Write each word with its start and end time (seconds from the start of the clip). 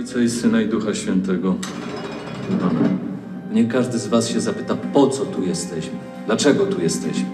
Ojca 0.00 0.20
i 0.20 0.30
Syna 0.30 0.60
i 0.60 0.68
Ducha 0.68 0.94
Świętego. 0.94 1.56
Amen. 2.62 2.98
Nie 3.52 3.64
każdy 3.64 3.98
z 3.98 4.06
was 4.06 4.28
się 4.28 4.40
zapyta, 4.40 4.74
po 4.74 5.06
co 5.08 5.26
tu 5.26 5.42
jesteśmy? 5.42 5.98
Dlaczego 6.26 6.66
tu 6.66 6.82
jesteśmy? 6.82 7.24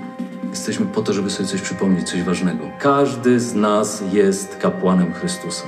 Jesteśmy 0.50 0.86
po 0.86 1.02
to, 1.02 1.12
żeby 1.12 1.30
sobie 1.30 1.48
coś 1.48 1.60
przypomnieć, 1.60 2.10
coś 2.10 2.22
ważnego. 2.22 2.64
Każdy 2.80 3.40
z 3.40 3.54
nas 3.54 4.02
jest 4.12 4.56
kapłanem 4.56 5.12
Chrystusa. 5.12 5.62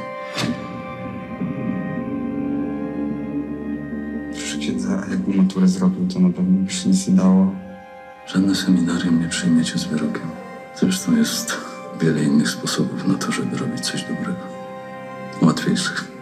A 4.91 5.11
jakby 5.11 5.35
maturę 5.35 5.69
zrobił, 5.69 6.09
to 6.15 6.21
na 6.21 6.29
pewno 6.29 6.65
by 6.65 6.73
się 6.73 6.89
nic 6.89 7.09
nie 7.09 7.15
dało. 7.15 7.55
Żadne 8.27 8.55
seminarium 8.55 9.23
nie 9.23 9.29
przyjmiecie 9.29 9.79
z 9.79 9.85
wyrokiem. 9.85 10.31
Zresztą 10.77 11.17
jest 11.17 11.57
wiele 12.01 12.25
innych 12.25 12.51
sposobów 12.51 13.09
na 13.09 13.15
to, 13.15 13.33
żeby 13.33 13.57
robić 13.57 13.81
coś 13.81 14.03
dobrego. 14.03 14.41
Łatwiejszych. 15.43 16.18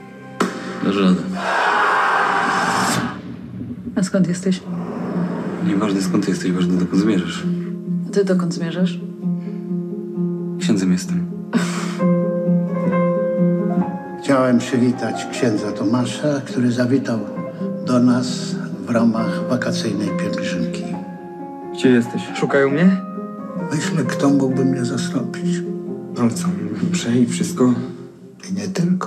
Radę. 0.95 1.23
A 3.97 4.03
skąd 4.03 4.29
jesteś? 4.29 4.61
Nieważne 5.67 6.03
skąd 6.03 6.29
jesteś, 6.29 6.53
ważne 6.53 6.79
dokąd 6.79 7.03
zmierzasz. 7.03 7.43
A 8.09 8.13
ty 8.13 8.25
dokąd 8.25 8.55
zmierzasz? 8.55 9.01
Księdzem 10.61 10.93
jestem. 10.93 11.27
Chciałem 14.23 14.59
przywitać 14.59 15.27
księdza 15.33 15.73
Tomasza, 15.73 16.41
który 16.47 16.73
zawitał 16.73 17.19
do 17.87 18.01
nas 18.01 18.55
w 18.87 18.91
ramach 18.91 19.49
wakacyjnej 19.49 20.09
pielgrzymki. 20.09 20.85
Gdzie 21.75 21.89
jesteś? 21.89 22.23
Szukają 22.35 22.71
mnie? 22.71 22.97
Myślę, 23.73 24.05
kto 24.05 24.29
mógłby 24.31 24.65
mnie 24.65 24.85
zastąpić. 24.85 25.63
Ale 26.21 26.31
co, 26.31 26.49
przej 26.93 27.27
wszystko? 27.27 27.75
I 28.51 28.55
nie 28.55 28.69
tylko. 28.69 29.06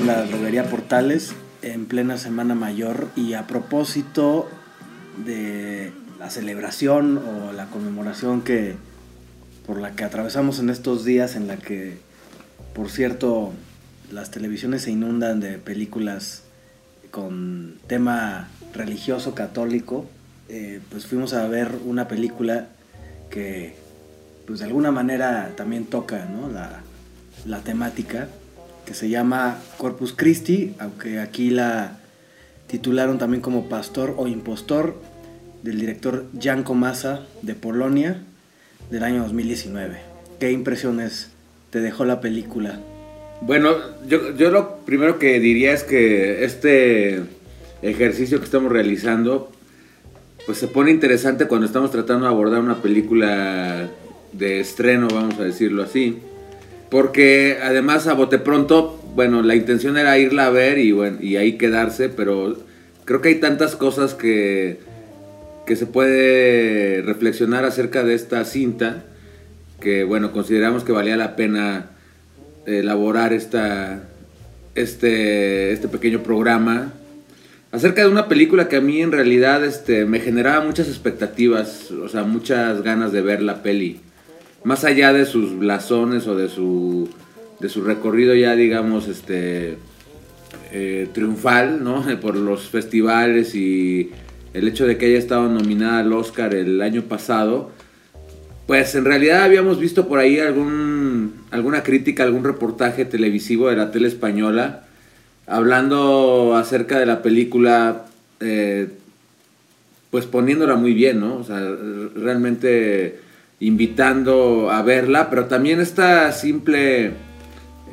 En 0.00 0.06
la 0.06 0.24
droguería 0.24 0.64
Portales 0.64 1.34
en 1.60 1.84
plena 1.84 2.16
Semana 2.16 2.54
Mayor 2.54 3.08
y 3.16 3.34
a 3.34 3.46
propósito 3.46 4.48
de 5.26 5.92
la 6.18 6.30
celebración 6.30 7.18
o 7.18 7.52
la 7.52 7.66
conmemoración 7.66 8.40
que 8.40 8.76
por 9.66 9.78
la 9.78 9.94
que 9.96 10.04
atravesamos 10.04 10.58
en 10.58 10.70
estos 10.70 11.04
días 11.04 11.36
en 11.36 11.48
la 11.48 11.58
que 11.58 11.98
por 12.74 12.88
cierto 12.88 13.52
las 14.10 14.30
televisiones 14.30 14.82
se 14.82 14.90
inundan 14.90 15.40
de 15.40 15.58
películas 15.58 16.44
con 17.10 17.74
tema 17.86 18.48
religioso 18.72 19.34
católico 19.34 20.06
eh, 20.48 20.80
pues 20.90 21.06
fuimos 21.06 21.34
a 21.34 21.46
ver 21.46 21.76
una 21.84 22.08
película 22.08 22.68
que 23.28 23.76
pues 24.46 24.60
de 24.60 24.64
alguna 24.64 24.92
manera 24.92 25.52
también 25.56 25.84
toca 25.84 26.24
¿no? 26.24 26.48
la, 26.48 26.80
la 27.44 27.60
temática 27.60 28.28
que 28.84 28.94
se 28.94 29.08
llama 29.08 29.58
Corpus 29.78 30.12
Christi, 30.16 30.74
aunque 30.78 31.20
aquí 31.20 31.50
la 31.50 31.98
titularon 32.66 33.18
también 33.18 33.40
como 33.40 33.68
Pastor 33.68 34.14
o 34.16 34.26
Impostor, 34.26 34.96
del 35.62 35.78
director 35.78 36.26
Jan 36.40 36.62
Komasa 36.62 37.26
de 37.42 37.54
Polonia, 37.54 38.22
del 38.90 39.04
año 39.04 39.22
2019. 39.22 39.98
¿Qué 40.38 40.52
impresiones 40.52 41.30
te 41.70 41.80
dejó 41.80 42.04
la 42.04 42.20
película? 42.20 42.80
Bueno, 43.42 43.76
yo, 44.06 44.36
yo 44.36 44.50
lo 44.50 44.76
primero 44.78 45.18
que 45.18 45.40
diría 45.40 45.72
es 45.72 45.84
que 45.84 46.44
este 46.44 47.22
ejercicio 47.82 48.38
que 48.38 48.44
estamos 48.44 48.70
realizando, 48.70 49.50
pues 50.46 50.58
se 50.58 50.68
pone 50.68 50.90
interesante 50.90 51.46
cuando 51.46 51.66
estamos 51.66 51.90
tratando 51.90 52.26
de 52.26 52.32
abordar 52.32 52.60
una 52.60 52.82
película 52.82 53.88
de 54.32 54.60
estreno, 54.60 55.08
vamos 55.12 55.38
a 55.38 55.44
decirlo 55.44 55.82
así. 55.82 56.18
Porque 56.90 57.58
además 57.62 58.06
a 58.06 58.14
bote 58.14 58.38
pronto, 58.38 59.00
bueno, 59.14 59.42
la 59.42 59.54
intención 59.54 59.96
era 59.96 60.18
irla 60.18 60.46
a 60.46 60.50
ver 60.50 60.78
y, 60.78 60.92
bueno, 60.92 61.18
y 61.20 61.36
ahí 61.36 61.52
quedarse, 61.52 62.08
pero 62.08 62.56
creo 63.04 63.20
que 63.20 63.28
hay 63.28 63.36
tantas 63.36 63.76
cosas 63.76 64.14
que, 64.14 64.78
que 65.66 65.76
se 65.76 65.86
puede 65.86 67.02
reflexionar 67.02 67.64
acerca 67.64 68.02
de 68.02 68.14
esta 68.14 68.44
cinta 68.44 69.04
que, 69.80 70.04
bueno, 70.04 70.32
consideramos 70.32 70.84
que 70.84 70.92
valía 70.92 71.16
la 71.16 71.36
pena 71.36 71.90
elaborar 72.66 73.32
esta, 73.32 74.02
este, 74.74 75.72
este 75.72 75.88
pequeño 75.88 76.22
programa 76.22 76.92
acerca 77.72 78.02
de 78.02 78.08
una 78.08 78.28
película 78.28 78.68
que 78.68 78.76
a 78.76 78.80
mí 78.80 79.00
en 79.00 79.12
realidad 79.12 79.64
este, 79.64 80.04
me 80.04 80.20
generaba 80.20 80.64
muchas 80.64 80.88
expectativas, 80.88 81.90
o 81.90 82.08
sea, 82.08 82.24
muchas 82.24 82.82
ganas 82.82 83.12
de 83.12 83.22
ver 83.22 83.42
la 83.42 83.62
peli 83.62 84.00
más 84.64 84.84
allá 84.84 85.12
de 85.12 85.26
sus 85.26 85.58
blasones 85.58 86.26
o 86.26 86.36
de 86.36 86.48
su, 86.48 87.08
de 87.60 87.68
su 87.68 87.82
recorrido 87.82 88.34
ya, 88.34 88.54
digamos, 88.54 89.08
este, 89.08 89.78
eh, 90.72 91.08
triunfal, 91.12 91.82
¿no? 91.82 92.04
Por 92.20 92.36
los 92.36 92.68
festivales 92.68 93.54
y 93.54 94.10
el 94.52 94.68
hecho 94.68 94.86
de 94.86 94.98
que 94.98 95.06
haya 95.06 95.18
estado 95.18 95.48
nominada 95.48 96.00
al 96.00 96.12
Oscar 96.12 96.54
el 96.54 96.82
año 96.82 97.02
pasado, 97.02 97.70
pues 98.66 98.94
en 98.94 99.04
realidad 99.04 99.42
habíamos 99.42 99.80
visto 99.80 100.06
por 100.06 100.20
ahí 100.20 100.38
algún, 100.38 101.34
alguna 101.50 101.82
crítica, 101.82 102.22
algún 102.22 102.44
reportaje 102.44 103.04
televisivo 103.04 103.68
de 103.68 103.76
la 103.76 103.90
tele 103.90 104.06
española, 104.06 104.84
hablando 105.46 106.54
acerca 106.54 106.98
de 107.00 107.06
la 107.06 107.20
película, 107.20 108.06
eh, 108.38 108.88
pues 110.12 110.26
poniéndola 110.26 110.76
muy 110.76 110.94
bien, 110.94 111.18
¿no? 111.18 111.38
O 111.38 111.44
sea, 111.44 111.60
realmente 112.14 113.18
invitando 113.60 114.70
a 114.70 114.82
verla, 114.82 115.28
pero 115.28 115.44
también 115.44 115.80
esta 115.80 116.32
simple 116.32 117.12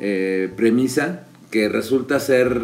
eh, 0.00 0.50
premisa 0.56 1.24
que 1.50 1.68
resulta 1.68 2.18
ser 2.18 2.62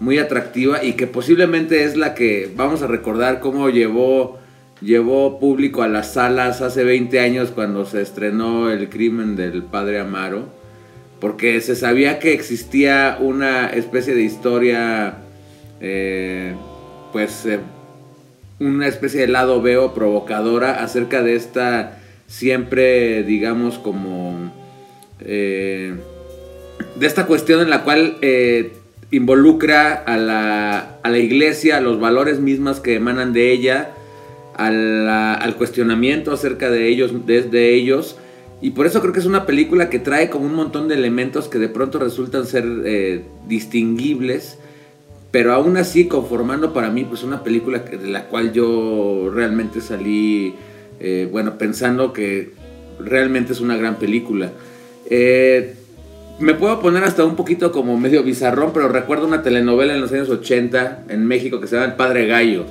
muy 0.00 0.18
atractiva 0.18 0.82
y 0.82 0.94
que 0.94 1.06
posiblemente 1.06 1.84
es 1.84 1.96
la 1.96 2.14
que 2.14 2.50
vamos 2.56 2.82
a 2.82 2.86
recordar 2.86 3.40
cómo 3.40 3.68
llevó, 3.68 4.38
llevó 4.80 5.38
público 5.38 5.82
a 5.82 5.88
las 5.88 6.14
salas 6.14 6.62
hace 6.62 6.84
20 6.84 7.20
años 7.20 7.50
cuando 7.50 7.84
se 7.84 8.00
estrenó 8.00 8.70
El 8.70 8.88
crimen 8.88 9.36
del 9.36 9.62
padre 9.62 10.00
Amaro, 10.00 10.48
porque 11.20 11.60
se 11.60 11.76
sabía 11.76 12.18
que 12.18 12.32
existía 12.32 13.18
una 13.20 13.66
especie 13.68 14.14
de 14.14 14.22
historia, 14.22 15.16
eh, 15.80 16.54
pues 17.12 17.44
eh, 17.44 17.58
una 18.60 18.86
especie 18.86 19.22
de 19.22 19.28
lado 19.28 19.60
veo 19.60 19.94
provocadora 19.94 20.82
acerca 20.82 21.22
de 21.22 21.34
esta 21.34 21.98
siempre, 22.28 23.24
digamos, 23.24 23.78
como 23.78 24.52
eh, 25.20 25.94
de 26.94 27.06
esta 27.06 27.26
cuestión 27.26 27.60
en 27.60 27.70
la 27.70 27.82
cual 27.82 28.18
eh, 28.20 28.74
involucra 29.10 29.94
a 29.94 30.16
la, 30.16 30.98
a 31.02 31.10
la, 31.10 31.18
iglesia, 31.18 31.78
a 31.78 31.80
los 31.80 31.98
valores 31.98 32.38
mismas 32.38 32.78
que 32.78 32.94
emanan 32.94 33.32
de 33.32 33.50
ella, 33.50 33.94
al 34.54 35.54
cuestionamiento 35.56 36.32
acerca 36.32 36.68
de 36.68 36.88
ellos, 36.88 37.26
desde 37.26 37.74
ellos. 37.74 38.16
Y 38.60 38.70
por 38.70 38.86
eso 38.86 39.00
creo 39.00 39.12
que 39.12 39.20
es 39.20 39.26
una 39.26 39.46
película 39.46 39.88
que 39.88 40.00
trae 40.00 40.30
como 40.30 40.46
un 40.46 40.54
montón 40.54 40.88
de 40.88 40.96
elementos 40.96 41.46
que 41.46 41.58
de 41.58 41.68
pronto 41.68 42.00
resultan 42.00 42.44
ser 42.44 42.64
eh, 42.84 43.22
distinguibles, 43.46 44.58
pero 45.30 45.52
aún 45.52 45.76
así 45.76 46.08
conformando 46.08 46.72
para 46.72 46.90
mí 46.90 47.04
pues 47.04 47.22
una 47.22 47.44
película 47.44 47.78
de 47.78 48.08
la 48.08 48.24
cual 48.24 48.52
yo 48.52 49.30
realmente 49.32 49.80
salí 49.80 50.56
eh, 51.00 51.28
bueno, 51.30 51.58
pensando 51.58 52.12
que 52.12 52.52
realmente 52.98 53.52
es 53.52 53.60
una 53.60 53.76
gran 53.76 53.96
película. 53.96 54.52
Eh, 55.10 55.74
me 56.40 56.54
puedo 56.54 56.80
poner 56.80 57.04
hasta 57.04 57.24
un 57.24 57.36
poquito 57.36 57.72
como 57.72 57.98
medio 57.98 58.22
bizarrón, 58.22 58.72
pero 58.72 58.88
recuerdo 58.88 59.26
una 59.26 59.42
telenovela 59.42 59.94
en 59.94 60.00
los 60.00 60.12
años 60.12 60.28
80 60.28 61.04
en 61.08 61.26
México 61.26 61.60
que 61.60 61.66
se 61.66 61.76
llama 61.76 61.88
El 61.88 61.96
Padre 61.96 62.26
Gallo. 62.26 62.66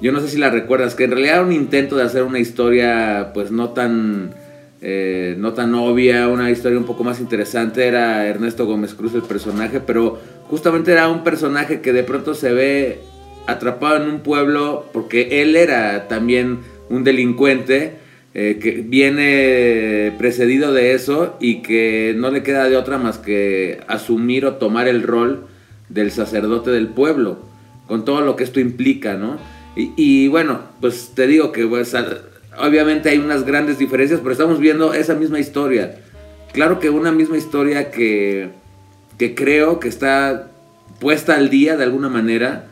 Yo 0.00 0.12
no 0.12 0.20
sé 0.20 0.28
si 0.28 0.38
la 0.38 0.50
recuerdas, 0.50 0.94
que 0.94 1.04
en 1.04 1.12
realidad 1.12 1.36
era 1.36 1.46
un 1.46 1.52
intento 1.52 1.96
de 1.96 2.02
hacer 2.02 2.22
una 2.22 2.38
historia 2.38 3.30
pues 3.32 3.50
no 3.50 3.70
tan, 3.70 4.34
eh, 4.82 5.36
no 5.38 5.54
tan 5.54 5.74
obvia, 5.74 6.28
una 6.28 6.50
historia 6.50 6.78
un 6.78 6.84
poco 6.84 7.04
más 7.04 7.20
interesante. 7.20 7.86
Era 7.86 8.26
Ernesto 8.26 8.66
Gómez 8.66 8.94
Cruz 8.94 9.14
el 9.14 9.22
personaje, 9.22 9.80
pero 9.80 10.18
justamente 10.48 10.92
era 10.92 11.08
un 11.08 11.24
personaje 11.24 11.80
que 11.80 11.92
de 11.92 12.02
pronto 12.02 12.34
se 12.34 12.52
ve 12.52 13.00
atrapado 13.46 14.02
en 14.02 14.10
un 14.10 14.20
pueblo 14.20 14.84
porque 14.92 15.42
él 15.42 15.56
era 15.56 16.08
también 16.08 16.58
un 16.88 17.04
delincuente 17.04 17.92
eh, 18.34 18.58
que 18.60 18.82
viene 18.86 20.12
precedido 20.18 20.72
de 20.72 20.92
eso 20.92 21.36
y 21.40 21.62
que 21.62 22.14
no 22.16 22.30
le 22.30 22.42
queda 22.42 22.68
de 22.68 22.76
otra 22.76 22.98
más 22.98 23.18
que 23.18 23.80
asumir 23.88 24.44
o 24.44 24.56
tomar 24.56 24.88
el 24.88 25.02
rol 25.02 25.46
del 25.88 26.10
sacerdote 26.10 26.70
del 26.70 26.88
pueblo, 26.88 27.38
con 27.86 28.04
todo 28.04 28.20
lo 28.20 28.36
que 28.36 28.44
esto 28.44 28.60
implica, 28.60 29.14
¿no? 29.14 29.38
Y, 29.78 30.28
bueno, 30.28 30.60
pues 30.80 31.12
te 31.14 31.26
digo 31.26 31.52
que 31.52 31.66
pues, 31.66 31.94
obviamente 32.58 33.10
hay 33.10 33.18
unas 33.18 33.44
grandes 33.44 33.78
diferencias, 33.78 34.20
pero 34.20 34.32
estamos 34.32 34.58
viendo 34.58 34.94
esa 34.94 35.14
misma 35.14 35.38
historia. 35.38 35.96
Claro 36.52 36.80
que 36.80 36.88
una 36.88 37.12
misma 37.12 37.36
historia 37.36 37.90
que, 37.90 38.48
que 39.18 39.34
creo 39.34 39.78
que 39.78 39.88
está 39.88 40.48
puesta 40.98 41.36
al 41.36 41.50
día 41.50 41.76
de 41.76 41.84
alguna 41.84 42.08
manera. 42.08 42.66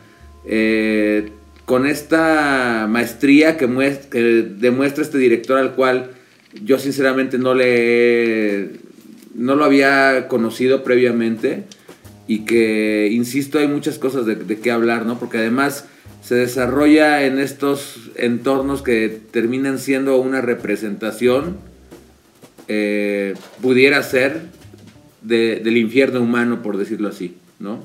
Eh, 0.47 1.31
con 1.65 1.87
esta 1.87 2.87
maestría 2.89 3.57
que, 3.57 3.69
muest- 3.69 4.09
que 4.11 4.21
demuestra 4.59 5.03
este 5.03 5.19
director 5.19 5.59
al 5.59 5.75
cual 5.75 6.11
yo 6.63 6.79
sinceramente 6.79 7.39
no 7.39 7.55
le 7.55 8.71
no 9.35 9.57
lo 9.57 9.65
había 9.65 10.29
conocido 10.29 10.85
previamente 10.85 11.65
y 12.29 12.41
que 12.45 13.09
insisto 13.11 13.59
hay 13.59 13.67
muchas 13.67 13.99
cosas 13.99 14.25
de, 14.27 14.37
de 14.37 14.59
qué 14.61 14.71
hablar 14.71 15.07
no 15.07 15.19
porque 15.19 15.39
además 15.39 15.87
se 16.23 16.37
desarrolla 16.37 17.25
en 17.27 17.39
estos 17.39 18.11
entornos 18.17 18.83
que 18.83 19.09
terminan 19.31 19.79
siendo 19.79 20.19
una 20.19 20.41
representación 20.41 21.57
eh, 22.69 23.35
pudiera 23.61 24.03
ser 24.03 24.43
de- 25.23 25.61
del 25.65 25.77
infierno 25.77 26.21
humano 26.21 26.63
por 26.63 26.77
decirlo 26.77 27.09
así 27.09 27.37
no 27.59 27.85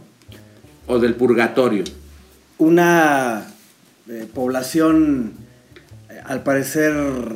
o 0.88 1.00
del 1.00 1.14
purgatorio. 1.16 1.84
Una 2.58 3.46
eh, 4.10 4.28
población, 4.34 5.34
eh, 6.10 6.20
al 6.26 6.42
parecer, 6.42 6.94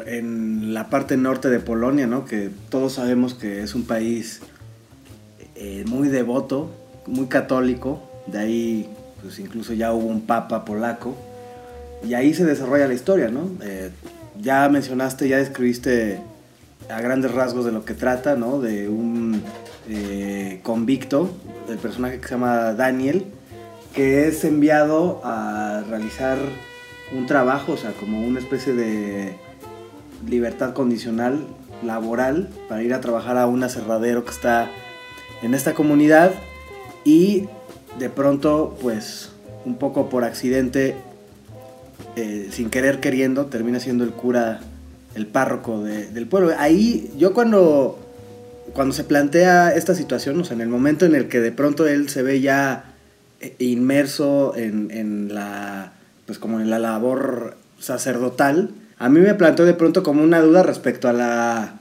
en 0.07 0.73
la 0.73 0.89
parte 0.89 1.17
norte 1.17 1.51
de 1.51 1.59
Polonia, 1.59 2.07
¿no? 2.07 2.25
Que 2.25 2.49
todos 2.69 2.93
sabemos 2.93 3.35
que 3.35 3.61
es 3.61 3.75
un 3.75 3.85
país 3.85 4.41
eh, 5.55 5.83
muy 5.87 6.07
devoto, 6.07 6.71
muy 7.05 7.27
católico. 7.27 8.01
De 8.25 8.39
ahí, 8.39 8.89
pues 9.21 9.37
incluso 9.37 9.73
ya 9.73 9.93
hubo 9.93 10.07
un 10.07 10.21
papa 10.21 10.65
polaco. 10.65 11.15
Y 12.03 12.15
ahí 12.15 12.33
se 12.33 12.43
desarrolla 12.43 12.87
la 12.87 12.95
historia, 12.95 13.29
¿no? 13.29 13.51
Ya 14.41 14.67
mencionaste, 14.67 15.29
ya 15.29 15.37
describiste 15.37 16.19
a 16.89 16.99
grandes 17.01 17.31
rasgos 17.31 17.65
de 17.65 17.71
lo 17.71 17.85
que 17.85 17.93
trata, 17.93 18.35
¿no? 18.35 18.59
De 18.59 18.89
un 18.89 19.41
convicto, 20.63 21.29
del 21.67 21.77
personaje 21.77 22.19
que 22.19 22.27
se 22.27 22.33
llama 22.33 22.73
Daniel, 22.73 23.25
que 23.93 24.27
es 24.27 24.43
enviado 24.43 25.21
a 25.23 25.83
realizar 25.89 26.37
un 27.15 27.25
trabajo, 27.27 27.73
o 27.73 27.77
sea, 27.77 27.91
como 27.91 28.25
una 28.25 28.39
especie 28.39 28.73
de 28.73 29.35
libertad 30.27 30.73
condicional 30.73 31.45
laboral 31.83 32.49
para 32.69 32.81
ir 32.81 32.93
a 32.93 33.01
trabajar 33.01 33.37
a 33.37 33.45
un 33.45 33.61
aserradero 33.63 34.23
que 34.25 34.31
está 34.31 34.69
en 35.43 35.53
esta 35.53 35.73
comunidad 35.73 36.31
y 37.03 37.47
de 37.99 38.09
pronto, 38.09 38.77
pues, 38.81 39.29
un 39.65 39.75
poco 39.75 40.09
por 40.09 40.23
accidente, 40.23 40.95
eh, 42.15 42.47
sin 42.51 42.69
querer 42.69 42.99
queriendo, 42.99 43.45
termina 43.47 43.79
siendo 43.79 44.03
el 44.03 44.11
cura, 44.11 44.61
el 45.13 45.27
párroco 45.27 45.83
de- 45.83 46.07
del 46.07 46.25
pueblo. 46.27 46.53
Ahí 46.57 47.11
yo 47.17 47.33
cuando, 47.33 47.99
cuando 48.73 48.93
se 48.93 49.03
plantea 49.03 49.75
esta 49.75 49.93
situación, 49.93 50.39
o 50.39 50.43
sea, 50.45 50.55
en 50.55 50.61
el 50.61 50.69
momento 50.69 51.05
en 51.05 51.13
el 51.15 51.27
que 51.27 51.39
de 51.39 51.51
pronto 51.51 51.85
él 51.87 52.09
se 52.09 52.23
ve 52.23 52.41
ya 52.41 52.92
inmerso 53.59 54.53
en, 54.55 54.91
en 54.91 55.33
la, 55.33 55.93
pues 56.25 56.39
como 56.39 56.59
en 56.59 56.69
la 56.69 56.79
labor 56.79 57.57
sacerdotal, 57.79 58.71
a 58.97 59.09
mí 59.09 59.19
me 59.19 59.33
planteó 59.33 59.65
de 59.65 59.73
pronto 59.73 60.03
como 60.03 60.23
una 60.23 60.39
duda 60.41 60.63
respecto 60.63 61.07
a 61.09 61.13
la, 61.13 61.79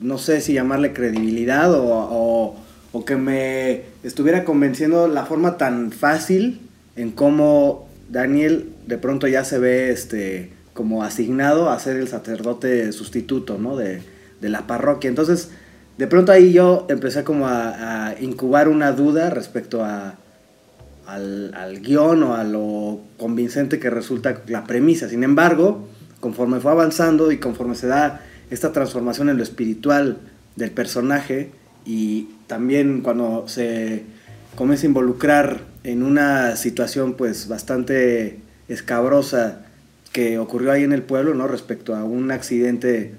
no 0.00 0.18
sé 0.18 0.40
si 0.40 0.52
llamarle 0.52 0.92
credibilidad 0.92 1.72
o, 1.72 1.84
o, 1.84 2.56
o 2.92 3.04
que 3.04 3.16
me 3.16 3.82
estuviera 4.02 4.44
convenciendo 4.44 5.06
la 5.08 5.24
forma 5.24 5.56
tan 5.56 5.92
fácil 5.92 6.60
en 6.96 7.10
cómo 7.10 7.88
Daniel 8.08 8.70
de 8.86 8.98
pronto 8.98 9.28
ya 9.28 9.44
se 9.44 9.58
ve 9.58 9.90
este 9.90 10.52
como 10.72 11.04
asignado 11.04 11.70
a 11.70 11.78
ser 11.78 11.96
el 11.96 12.08
sacerdote 12.08 12.90
sustituto, 12.92 13.58
¿no? 13.58 13.76
De, 13.76 14.02
de 14.40 14.48
la 14.48 14.66
parroquia. 14.66 15.08
Entonces, 15.08 15.50
de 15.98 16.06
pronto 16.08 16.32
ahí 16.32 16.52
yo 16.52 16.86
empecé 16.90 17.22
como 17.22 17.46
a, 17.46 18.08
a 18.08 18.20
incubar 18.20 18.68
una 18.68 18.90
duda 18.90 19.30
respecto 19.30 19.84
a, 19.84 20.16
al, 21.06 21.52
al 21.54 21.80
guion 21.80 22.22
o 22.22 22.34
a 22.34 22.44
lo 22.44 23.00
convincente 23.18 23.78
que 23.78 23.90
resulta 23.90 24.42
la 24.46 24.64
premisa. 24.64 25.08
Sin 25.08 25.24
embargo, 25.24 25.88
conforme 26.20 26.60
fue 26.60 26.70
avanzando 26.72 27.32
y 27.32 27.38
conforme 27.38 27.74
se 27.74 27.86
da 27.86 28.22
esta 28.50 28.72
transformación 28.72 29.28
en 29.28 29.36
lo 29.36 29.42
espiritual 29.42 30.18
del 30.56 30.70
personaje 30.70 31.50
y 31.84 32.28
también 32.46 33.02
cuando 33.02 33.46
se 33.48 34.04
comienza 34.56 34.86
a 34.86 34.88
involucrar 34.88 35.60
en 35.82 36.02
una 36.02 36.56
situación 36.56 37.14
pues 37.14 37.48
bastante 37.48 38.40
escabrosa 38.68 39.66
que 40.12 40.38
ocurrió 40.38 40.72
ahí 40.72 40.84
en 40.84 40.92
el 40.92 41.02
pueblo, 41.02 41.34
¿no? 41.34 41.48
Respecto 41.48 41.94
a 41.94 42.04
un 42.04 42.30
accidente 42.30 43.14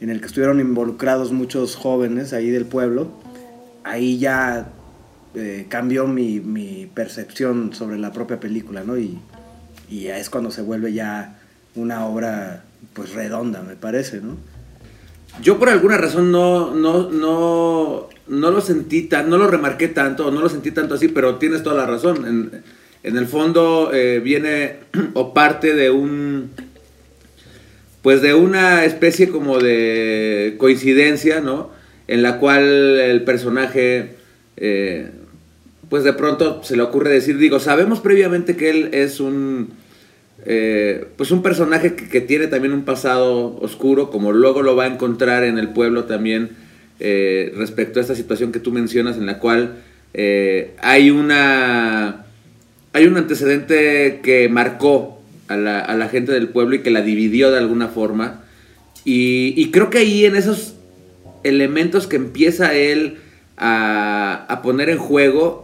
en 0.00 0.10
el 0.10 0.20
que 0.20 0.26
estuvieron 0.26 0.60
involucrados 0.60 1.32
muchos 1.32 1.74
jóvenes 1.74 2.32
ahí 2.32 2.50
del 2.50 2.66
pueblo, 2.66 3.10
ahí 3.82 4.18
ya 4.18 4.68
eh, 5.34 5.66
cambió 5.68 6.06
mi, 6.06 6.88
percepción 6.94 7.74
sobre 7.74 7.98
la 7.98 8.12
propia 8.12 8.40
película, 8.40 8.82
¿no? 8.84 8.98
Y, 8.98 9.18
y 9.90 10.06
es 10.06 10.30
cuando 10.30 10.50
se 10.50 10.62
vuelve 10.62 10.92
ya 10.92 11.38
una 11.74 12.06
obra 12.06 12.64
pues 12.92 13.12
redonda, 13.12 13.62
me 13.62 13.76
parece, 13.76 14.20
¿no? 14.20 14.36
Yo 15.42 15.58
por 15.58 15.68
alguna 15.68 15.98
razón 15.98 16.30
no, 16.30 16.74
no, 16.74 17.10
no, 17.10 18.08
no 18.28 18.50
lo 18.50 18.60
sentí 18.60 19.02
tan, 19.02 19.28
no 19.28 19.36
lo 19.36 19.48
remarqué 19.48 19.88
tanto, 19.88 20.30
no 20.30 20.40
lo 20.40 20.48
sentí 20.48 20.70
tanto 20.70 20.94
así, 20.94 21.08
pero 21.08 21.36
tienes 21.36 21.62
toda 21.62 21.76
la 21.76 21.86
razón. 21.86 22.24
En, 22.26 22.62
en 23.04 23.18
el 23.18 23.26
fondo 23.26 23.90
eh, 23.92 24.20
viene 24.20 24.76
o 25.14 25.34
parte 25.34 25.74
de 25.74 25.90
un, 25.90 26.50
pues 28.02 28.22
de 28.22 28.34
una 28.34 28.84
especie 28.84 29.28
como 29.28 29.58
de 29.58 30.56
coincidencia, 30.58 31.40
¿no? 31.40 31.70
En 32.08 32.22
la 32.22 32.38
cual 32.38 32.62
el 32.98 33.22
personaje, 33.24 34.16
eh, 34.56 35.10
pues 35.88 36.04
de 36.04 36.12
pronto 36.12 36.62
se 36.62 36.76
le 36.76 36.82
ocurre 36.82 37.10
decir, 37.10 37.38
digo, 37.38 37.60
sabemos 37.60 38.00
previamente 38.00 38.56
que 38.56 38.70
él 38.70 38.90
es 38.92 39.20
un, 39.20 39.70
eh, 40.46 41.06
pues 41.16 41.30
un 41.30 41.42
personaje 41.42 41.94
que, 41.94 42.20
tiene 42.20 42.46
también 42.48 42.72
un 42.72 42.84
pasado 42.84 43.56
oscuro, 43.60 44.10
como 44.10 44.32
luego 44.32 44.62
lo 44.62 44.76
va 44.76 44.84
a 44.84 44.88
encontrar 44.88 45.44
en 45.44 45.58
el 45.58 45.70
pueblo 45.70 46.04
también, 46.04 46.50
eh, 47.00 47.52
respecto 47.56 47.98
a 47.98 48.02
esta 48.02 48.14
situación 48.14 48.52
que 48.52 48.60
tú 48.60 48.72
mencionas, 48.72 49.16
en 49.16 49.26
la 49.26 49.38
cual 49.38 49.76
eh, 50.12 50.74
hay 50.80 51.10
una 51.10 52.24
hay 52.92 53.06
un 53.06 53.16
antecedente 53.16 54.20
que 54.22 54.48
marcó 54.48 55.20
a 55.48 55.56
la, 55.56 55.80
a 55.80 55.96
la 55.96 56.08
gente 56.08 56.30
del 56.30 56.48
pueblo 56.48 56.76
y 56.76 56.78
que 56.80 56.92
la 56.92 57.02
dividió 57.02 57.50
de 57.50 57.58
alguna 57.58 57.88
forma. 57.88 58.44
Y, 59.04 59.52
y 59.56 59.72
creo 59.72 59.90
que 59.90 59.98
ahí 59.98 60.24
en 60.24 60.36
esos 60.36 60.76
elementos 61.42 62.06
que 62.06 62.14
empieza 62.14 62.72
él 62.74 63.18
a, 63.56 64.46
a 64.48 64.62
poner 64.62 64.90
en 64.90 64.98
juego, 64.98 65.63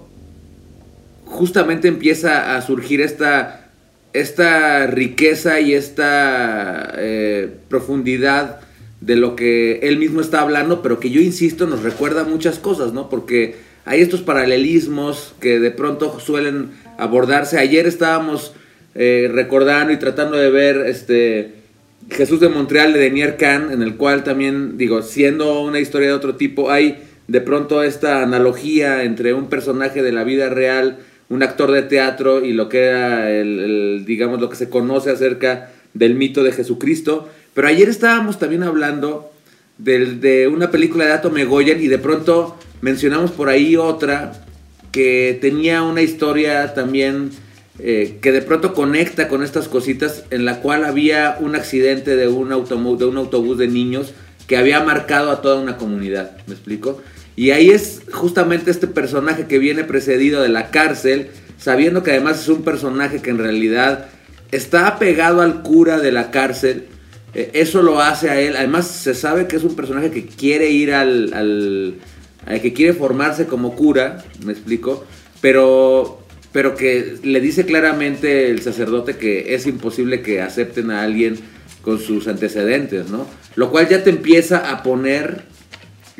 justamente 1.30 1.88
empieza 1.88 2.56
a 2.56 2.62
surgir 2.62 3.00
esta, 3.00 3.70
esta 4.12 4.86
riqueza 4.86 5.60
y 5.60 5.74
esta 5.74 6.92
eh, 6.98 7.48
profundidad 7.68 8.60
de 9.00 9.16
lo 9.16 9.36
que 9.36 9.78
él 9.82 9.96
mismo 9.96 10.20
está 10.20 10.40
hablando, 10.40 10.82
pero 10.82 11.00
que 11.00 11.10
yo 11.10 11.20
insisto 11.20 11.66
nos 11.66 11.82
recuerda 11.82 12.24
muchas 12.24 12.58
cosas, 12.58 12.92
¿no? 12.92 13.08
Porque 13.08 13.54
hay 13.86 14.00
estos 14.00 14.20
paralelismos 14.20 15.34
que 15.40 15.58
de 15.58 15.70
pronto 15.70 16.20
suelen 16.20 16.70
abordarse. 16.98 17.58
Ayer 17.58 17.86
estábamos 17.86 18.52
eh, 18.94 19.30
recordando 19.32 19.92
y 19.92 19.98
tratando 19.98 20.36
de 20.36 20.50
ver 20.50 20.76
este 20.86 21.54
Jesús 22.10 22.40
de 22.40 22.48
Montreal 22.48 22.92
de 22.92 22.98
Denier 22.98 23.36
Kahn, 23.36 23.72
en 23.72 23.82
el 23.82 23.96
cual 23.96 24.24
también, 24.24 24.76
digo, 24.76 25.02
siendo 25.02 25.62
una 25.62 25.80
historia 25.80 26.08
de 26.08 26.14
otro 26.14 26.36
tipo, 26.36 26.70
hay 26.70 26.98
de 27.28 27.40
pronto 27.40 27.84
esta 27.84 28.22
analogía 28.22 29.04
entre 29.04 29.32
un 29.32 29.48
personaje 29.48 30.02
de 30.02 30.10
la 30.10 30.24
vida 30.24 30.48
real, 30.48 30.98
un 31.30 31.42
actor 31.42 31.70
de 31.72 31.82
teatro 31.82 32.44
y 32.44 32.52
lo 32.52 32.68
que 32.68 32.84
era 32.84 33.30
el, 33.30 34.04
digamos, 34.06 34.40
lo 34.40 34.50
que 34.50 34.56
se 34.56 34.68
conoce 34.68 35.10
acerca 35.10 35.70
del 35.94 36.14
mito 36.16 36.42
de 36.42 36.52
Jesucristo. 36.52 37.28
Pero 37.54 37.68
ayer 37.68 37.88
estábamos 37.88 38.38
también 38.38 38.62
hablando 38.62 39.32
del- 39.78 40.20
de 40.20 40.46
una 40.48 40.70
película 40.70 41.06
de 41.06 41.12
Atom 41.12 41.38
Egoyan 41.38 41.80
y 41.82 41.88
de 41.88 41.98
pronto 41.98 42.56
mencionamos 42.82 43.30
por 43.30 43.48
ahí 43.48 43.76
otra 43.76 44.32
que 44.92 45.38
tenía 45.40 45.82
una 45.82 46.02
historia 46.02 46.74
también 46.74 47.30
eh, 47.78 48.18
que 48.20 48.30
de 48.32 48.42
pronto 48.42 48.74
conecta 48.74 49.26
con 49.28 49.42
estas 49.42 49.66
cositas 49.68 50.24
en 50.30 50.44
la 50.44 50.60
cual 50.60 50.84
había 50.84 51.36
un 51.40 51.54
accidente 51.54 52.14
de 52.14 52.28
un, 52.28 52.48
de 52.50 53.04
un 53.06 53.16
autobús 53.16 53.56
de 53.56 53.68
niños 53.68 54.12
que 54.46 54.56
había 54.58 54.80
marcado 54.82 55.30
a 55.30 55.40
toda 55.40 55.60
una 55.60 55.76
comunidad, 55.78 56.32
¿me 56.46 56.52
explico? 56.54 57.00
Y 57.36 57.50
ahí 57.52 57.70
es 57.70 58.02
justamente 58.12 58.70
este 58.70 58.86
personaje 58.86 59.46
que 59.46 59.58
viene 59.58 59.84
precedido 59.84 60.42
de 60.42 60.48
la 60.48 60.70
cárcel, 60.70 61.28
sabiendo 61.58 62.02
que 62.02 62.10
además 62.12 62.40
es 62.42 62.48
un 62.48 62.62
personaje 62.62 63.20
que 63.22 63.30
en 63.30 63.38
realidad 63.38 64.06
está 64.52 64.86
apegado 64.88 65.40
al 65.42 65.62
cura 65.62 65.98
de 66.00 66.12
la 66.12 66.30
cárcel, 66.30 66.86
eh, 67.34 67.50
eso 67.54 67.82
lo 67.82 68.00
hace 68.00 68.28
a 68.30 68.40
él. 68.40 68.56
Además, 68.56 68.88
se 68.88 69.14
sabe 69.14 69.46
que 69.46 69.56
es 69.56 69.62
un 69.64 69.76
personaje 69.76 70.10
que 70.10 70.26
quiere 70.26 70.70
ir 70.70 70.92
al. 70.92 71.32
al- 71.32 71.94
al 72.46 72.60
que 72.62 72.72
quiere 72.72 72.94
formarse 72.94 73.44
como 73.46 73.76
cura, 73.76 74.24
me 74.44 74.52
explico. 74.52 75.04
Pero. 75.40 76.18
Pero 76.52 76.74
que 76.74 77.14
le 77.22 77.40
dice 77.40 77.64
claramente 77.64 78.50
el 78.50 78.60
sacerdote 78.62 79.16
que 79.16 79.54
es 79.54 79.68
imposible 79.68 80.20
que 80.20 80.40
acepten 80.42 80.90
a 80.90 81.02
alguien 81.02 81.36
con 81.82 82.00
sus 82.00 82.26
antecedentes, 82.26 83.08
¿no? 83.08 83.24
Lo 83.54 83.70
cual 83.70 83.88
ya 83.88 84.02
te 84.02 84.10
empieza 84.10 84.68
a 84.70 84.82
poner 84.82 85.42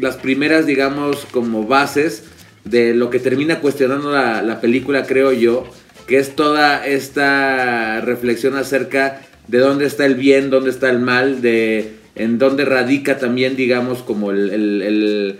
las 0.00 0.16
primeras, 0.16 0.66
digamos, 0.66 1.26
como 1.30 1.66
bases 1.66 2.24
de 2.64 2.94
lo 2.94 3.10
que 3.10 3.18
termina 3.18 3.60
cuestionando 3.60 4.10
la, 4.12 4.42
la 4.42 4.60
película, 4.60 5.04
creo 5.06 5.32
yo, 5.32 5.64
que 6.06 6.18
es 6.18 6.34
toda 6.36 6.84
esta 6.86 8.00
reflexión 8.00 8.56
acerca 8.56 9.22
de 9.48 9.58
dónde 9.58 9.86
está 9.86 10.06
el 10.06 10.14
bien, 10.14 10.50
dónde 10.50 10.70
está 10.70 10.90
el 10.90 10.98
mal, 11.00 11.40
de 11.42 11.94
en 12.16 12.38
dónde 12.38 12.64
radica 12.64 13.18
también, 13.18 13.56
digamos, 13.56 14.02
como 14.02 14.30
el, 14.30 14.50
el- 14.50 15.38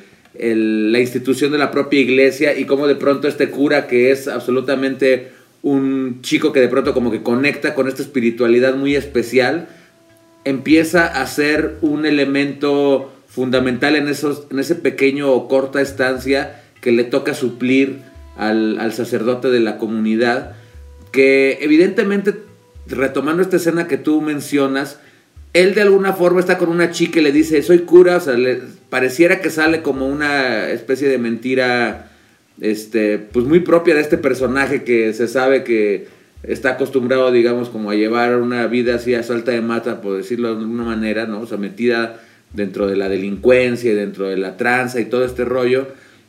la 0.92 1.00
institución 1.00 1.50
de 1.52 1.58
la 1.58 1.70
propia 1.70 2.00
iglesia 2.00 2.56
y 2.56 2.64
cómo 2.64 2.86
de 2.86 2.94
pronto 2.94 3.26
este 3.28 3.50
cura 3.50 3.86
que 3.88 4.10
es 4.12 4.28
absolutamente 4.28 5.32
un 5.62 6.20
chico 6.22 6.52
que 6.52 6.60
de 6.60 6.68
pronto 6.68 6.94
como 6.94 7.10
que 7.10 7.22
conecta 7.22 7.74
con 7.74 7.88
esta 7.88 8.00
espiritualidad 8.00 8.74
muy 8.76 8.94
especial, 8.96 9.68
empieza 10.44 11.06
a 11.06 11.26
ser 11.26 11.76
un 11.82 12.06
elemento 12.06 13.12
fundamental 13.30 13.94
en, 13.94 14.08
esos, 14.08 14.46
en 14.50 14.58
ese 14.58 14.74
pequeño 14.74 15.30
o 15.32 15.46
corta 15.48 15.80
estancia 15.80 16.62
que 16.80 16.90
le 16.90 17.04
toca 17.04 17.32
suplir 17.32 18.00
al, 18.36 18.92
sacerdote 18.92 19.50
de 19.50 19.60
la 19.60 19.78
comunidad, 19.78 20.52
que 21.12 21.58
evidentemente, 21.60 22.34
retomando 22.86 23.42
esta 23.42 23.56
escena 23.56 23.86
que 23.86 23.98
tú 23.98 24.20
mencionas, 24.20 24.98
él 25.52 25.74
de 25.74 25.82
alguna 25.82 26.12
forma 26.12 26.40
está 26.40 26.58
con 26.58 26.70
una 26.70 26.90
chica 26.90 27.20
y 27.20 27.22
le 27.22 27.32
dice, 27.32 27.62
soy 27.62 27.80
cura, 27.80 28.16
o 28.16 28.20
sea, 28.20 28.34
le- 28.34 28.62
pareciera 28.88 29.40
que 29.40 29.50
sale 29.50 29.82
como 29.82 30.08
una 30.08 30.68
especie 30.70 31.08
de 31.08 31.18
mentira, 31.18 32.10
este, 32.60 33.18
pues 33.18 33.46
muy 33.46 33.60
propia 33.60 33.94
de 33.94 34.00
este 34.00 34.18
personaje 34.18 34.82
que 34.82 35.12
se 35.12 35.28
sabe 35.28 35.62
que 35.62 36.08
está 36.42 36.70
acostumbrado, 36.70 37.30
digamos, 37.30 37.68
como 37.68 37.90
a 37.90 37.94
llevar 37.94 38.36
una 38.36 38.66
vida 38.66 38.96
así 38.96 39.14
a 39.14 39.22
salta 39.22 39.52
de 39.52 39.60
mata, 39.60 40.00
por 40.00 40.16
decirlo 40.16 40.48
de 40.54 40.62
alguna 40.62 40.84
manera, 40.84 41.26
¿no? 41.26 41.40
O 41.40 41.46
sea, 41.46 41.58
metida 41.58 42.20
dentro 42.52 42.86
de 42.86 42.96
la 42.96 43.08
delincuencia 43.08 43.92
y 43.92 43.94
dentro 43.94 44.28
de 44.28 44.36
la 44.36 44.56
tranza 44.56 45.00
y 45.00 45.06
todo 45.06 45.24
este 45.24 45.44
rollo. 45.44 45.88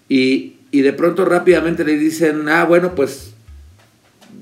Y, 0.10 0.58
y 0.72 0.82
de 0.82 0.94
pronto 0.94 1.25
rápidamente 1.25 1.84
le 1.84 1.98
dicen, 1.98 2.48
ah, 2.50 2.66
bueno, 2.66 2.96
pues 2.96 3.34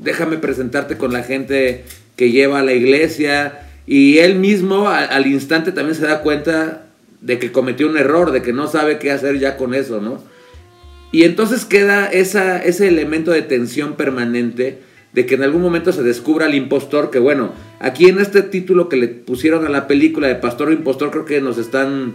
déjame 0.01 0.37
presentarte 0.37 0.97
con 0.97 1.13
la 1.13 1.23
gente 1.23 1.83
que 2.15 2.31
lleva 2.31 2.59
a 2.59 2.63
la 2.63 2.73
iglesia. 2.73 3.67
Y 3.87 4.19
él 4.19 4.35
mismo 4.35 4.87
al 4.87 5.27
instante 5.27 5.71
también 5.71 5.95
se 5.95 6.05
da 6.05 6.21
cuenta 6.21 6.85
de 7.21 7.39
que 7.39 7.51
cometió 7.51 7.87
un 7.87 7.97
error, 7.97 8.31
de 8.31 8.41
que 8.41 8.53
no 8.53 8.67
sabe 8.67 8.99
qué 8.99 9.11
hacer 9.11 9.39
ya 9.39 9.57
con 9.57 9.73
eso, 9.73 9.99
¿no? 9.99 10.23
Y 11.11 11.23
entonces 11.23 11.65
queda 11.65 12.05
ese 12.05 12.87
elemento 12.87 13.31
de 13.31 13.41
tensión 13.41 13.95
permanente 13.95 14.79
de 15.13 15.25
que 15.25 15.35
en 15.35 15.43
algún 15.43 15.61
momento 15.61 15.91
se 15.91 16.03
descubra 16.03 16.45
al 16.45 16.55
impostor, 16.55 17.09
que 17.09 17.19
bueno, 17.19 17.53
aquí 17.79 18.07
en 18.07 18.19
este 18.19 18.41
título 18.41 18.89
que 18.89 18.97
le 18.97 19.07
pusieron 19.07 19.65
a 19.65 19.69
la 19.69 19.87
película 19.87 20.27
de 20.27 20.35
Pastor 20.35 20.69
o 20.69 20.71
Impostor, 20.71 21.11
creo 21.11 21.25
que 21.25 21.41
nos 21.41 21.57
están 21.57 22.13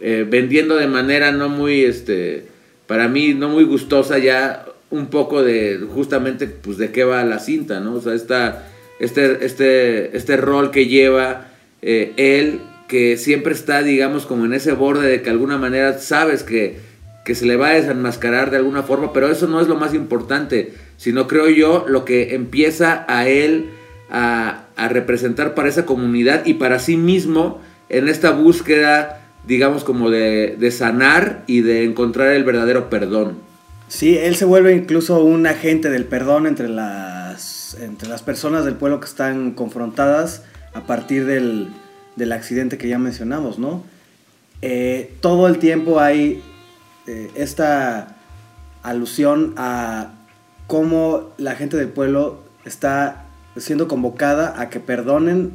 eh, 0.00 0.26
vendiendo 0.28 0.76
de 0.76 0.86
manera 0.86 1.32
no 1.32 1.48
muy, 1.48 1.84
este, 1.84 2.46
para 2.86 3.08
mí 3.08 3.34
no 3.34 3.48
muy 3.48 3.64
gustosa 3.64 4.18
ya 4.18 4.64
un 4.90 5.08
poco 5.08 5.42
de 5.42 5.78
justamente 5.92 6.46
pues 6.46 6.78
de 6.78 6.90
qué 6.92 7.04
va 7.04 7.24
la 7.24 7.38
cinta, 7.38 7.80
¿no? 7.80 7.94
O 7.94 8.00
sea, 8.00 8.14
esta, 8.14 8.68
este, 9.00 9.44
este, 9.44 10.16
este 10.16 10.36
rol 10.36 10.70
que 10.70 10.86
lleva 10.86 11.48
eh, 11.82 12.12
él, 12.16 12.60
que 12.88 13.18
siempre 13.18 13.52
está, 13.52 13.82
digamos, 13.82 14.24
como 14.24 14.46
en 14.46 14.54
ese 14.54 14.72
borde 14.72 15.06
de 15.08 15.18
que 15.18 15.24
de 15.24 15.30
alguna 15.32 15.58
manera 15.58 15.98
sabes 15.98 16.42
que, 16.42 16.78
que 17.24 17.34
se 17.34 17.44
le 17.44 17.56
va 17.56 17.68
a 17.68 17.74
desenmascarar 17.74 18.50
de 18.50 18.56
alguna 18.56 18.82
forma, 18.82 19.12
pero 19.12 19.30
eso 19.30 19.46
no 19.46 19.60
es 19.60 19.68
lo 19.68 19.76
más 19.76 19.92
importante, 19.92 20.72
sino 20.98 21.26
creo 21.26 21.48
yo 21.48 21.86
lo 21.88 22.04
que 22.04 22.34
empieza 22.34 23.06
a 23.08 23.26
él 23.26 23.70
a, 24.10 24.64
representar 24.90 25.54
para 25.54 25.68
esa 25.68 25.86
comunidad 25.86 26.44
y 26.46 26.54
para 26.54 26.78
sí 26.78 26.96
mismo 26.96 27.60
en 27.88 28.08
esta 28.08 28.30
búsqueda, 28.30 29.22
digamos, 29.46 29.82
como 29.82 30.10
de, 30.10 30.56
de 30.58 30.70
sanar 30.70 31.42
y 31.46 31.62
de 31.62 31.84
encontrar 31.84 32.32
el 32.32 32.44
verdadero 32.44 32.90
perdón. 32.90 33.38
Sí, 33.88 34.18
él 34.18 34.36
se 34.36 34.44
vuelve 34.44 34.74
incluso 34.74 35.24
un 35.24 35.46
agente 35.46 35.88
del 35.88 36.04
perdón 36.04 36.46
entre 36.46 36.68
las, 36.68 37.76
entre 37.80 38.08
las 38.08 38.22
personas 38.22 38.64
del 38.64 38.74
pueblo 38.74 39.00
que 39.00 39.06
están 39.06 39.52
confrontadas 39.52 40.42
a 40.74 40.86
partir 40.86 41.24
del, 41.24 41.68
del 42.16 42.32
accidente 42.32 42.76
que 42.76 42.88
ya 42.88 42.98
mencionamos, 42.98 43.58
¿no? 43.58 43.82
Eh, 44.60 45.14
todo 45.20 45.46
el 45.46 45.58
tiempo 45.58 46.00
hay 46.00 46.42
eh, 47.06 47.30
esta 47.34 48.16
alusión 48.82 49.54
a 49.56 50.17
cómo 50.68 51.30
la 51.38 51.56
gente 51.56 51.76
del 51.76 51.88
pueblo 51.88 52.44
está 52.64 53.24
siendo 53.56 53.88
convocada 53.88 54.60
a 54.60 54.70
que 54.70 54.78
perdonen 54.78 55.52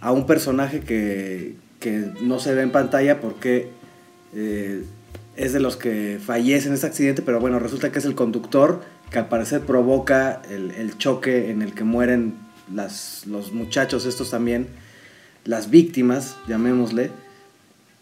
a 0.00 0.12
un 0.12 0.26
personaje 0.26 0.80
que, 0.80 1.56
que 1.80 2.12
no 2.20 2.38
se 2.38 2.54
ve 2.54 2.62
en 2.62 2.70
pantalla 2.70 3.20
porque 3.20 3.70
eh, 4.34 4.84
es 5.34 5.52
de 5.54 5.60
los 5.60 5.76
que 5.76 6.20
fallece 6.24 6.68
en 6.68 6.74
este 6.74 6.86
accidente, 6.86 7.22
pero 7.22 7.40
bueno, 7.40 7.58
resulta 7.58 7.90
que 7.90 7.98
es 7.98 8.04
el 8.04 8.14
conductor 8.14 8.82
que 9.10 9.18
al 9.18 9.28
parecer 9.28 9.62
provoca 9.62 10.42
el, 10.50 10.96
choque 10.98 11.50
en 11.50 11.62
el 11.62 11.72
que 11.72 11.82
mueren 11.82 12.34
los 12.70 13.52
muchachos 13.52 14.04
estos 14.04 14.30
también, 14.30 14.68
las 15.44 15.70
víctimas, 15.70 16.36
llamémosle. 16.46 17.10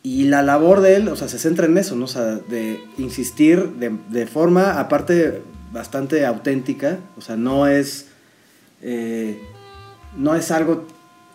Y 0.02 0.24
la 0.24 0.42
labor 0.42 0.80
de 0.80 0.96
él, 0.96 1.08
o 1.08 1.16
sea, 1.16 1.28
se 1.28 1.38
centra 1.38 1.66
en 1.66 1.78
eso, 1.78 1.96
¿no? 1.96 2.06
De 2.48 2.80
insistir 2.98 3.70
de, 3.74 3.96
de 4.10 4.26
forma, 4.26 4.78
aparte, 4.78 5.42
bastante 5.72 6.24
auténtica, 6.26 6.98
o 7.16 7.20
sea, 7.20 7.36
no 7.36 7.66
es, 7.66 8.06
eh, 8.82 9.40
no 10.16 10.34
es 10.34 10.50
algo 10.50 10.86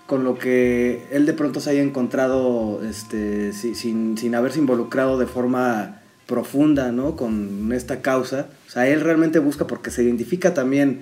con 0.08 0.24
lo 0.24 0.38
que 0.38 1.02
él 1.12 1.25
de 1.25 1.34
pronto 1.34 1.60
se 1.60 1.70
haya 1.72 1.82
encontrado 1.82 2.82
este, 2.84 3.54
si- 3.54 3.74
sin, 3.75 4.18
sin 4.18 4.36
haberse 4.36 4.60
involucrado 4.60 5.18
de 5.18 5.25
forma 5.28 6.02
profunda 6.28 6.92
¿no? 6.92 7.16
con 7.16 7.72
esta 7.74 8.02
causa. 8.02 8.48
O 8.68 8.70
sea, 8.72 8.88
él 8.88 9.02
realmente 9.02 9.40
busca 9.40 9.66
porque 9.68 9.92
se 9.92 10.04
identifica 10.04 10.54
también 10.54 11.02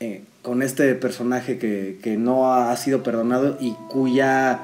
eh, 0.00 0.22
con 0.42 0.62
este 0.62 0.94
personaje 0.94 1.58
que, 1.58 1.98
que 2.02 2.16
no 2.16 2.54
ha 2.54 2.74
sido 2.76 3.02
perdonado 3.02 3.58
y 3.60 3.72
cuya 3.90 4.60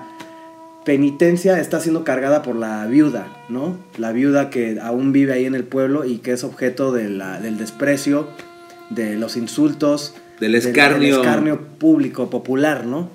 penitencia 0.86 1.60
está 1.60 1.80
siendo 1.80 2.04
cargada 2.04 2.42
por 2.42 2.54
la 2.56 2.86
viuda, 2.86 3.26
¿no? 3.48 3.76
La 3.98 4.12
viuda 4.12 4.50
que 4.50 4.78
aún 4.80 5.12
vive 5.12 5.32
ahí 5.32 5.44
en 5.44 5.56
el 5.56 5.64
pueblo 5.64 6.04
y 6.04 6.18
que 6.18 6.30
es 6.32 6.44
objeto 6.44 6.92
de 6.92 7.10
la- 7.10 7.40
del 7.40 7.58
desprecio, 7.58 8.28
de 8.90 9.16
los 9.16 9.36
insultos, 9.36 10.14
Del 10.38 10.54
escarnio. 10.54 11.16
escarnio 11.20 11.60
público, 11.78 12.30
popular, 12.30 12.86
¿no? 12.86 13.10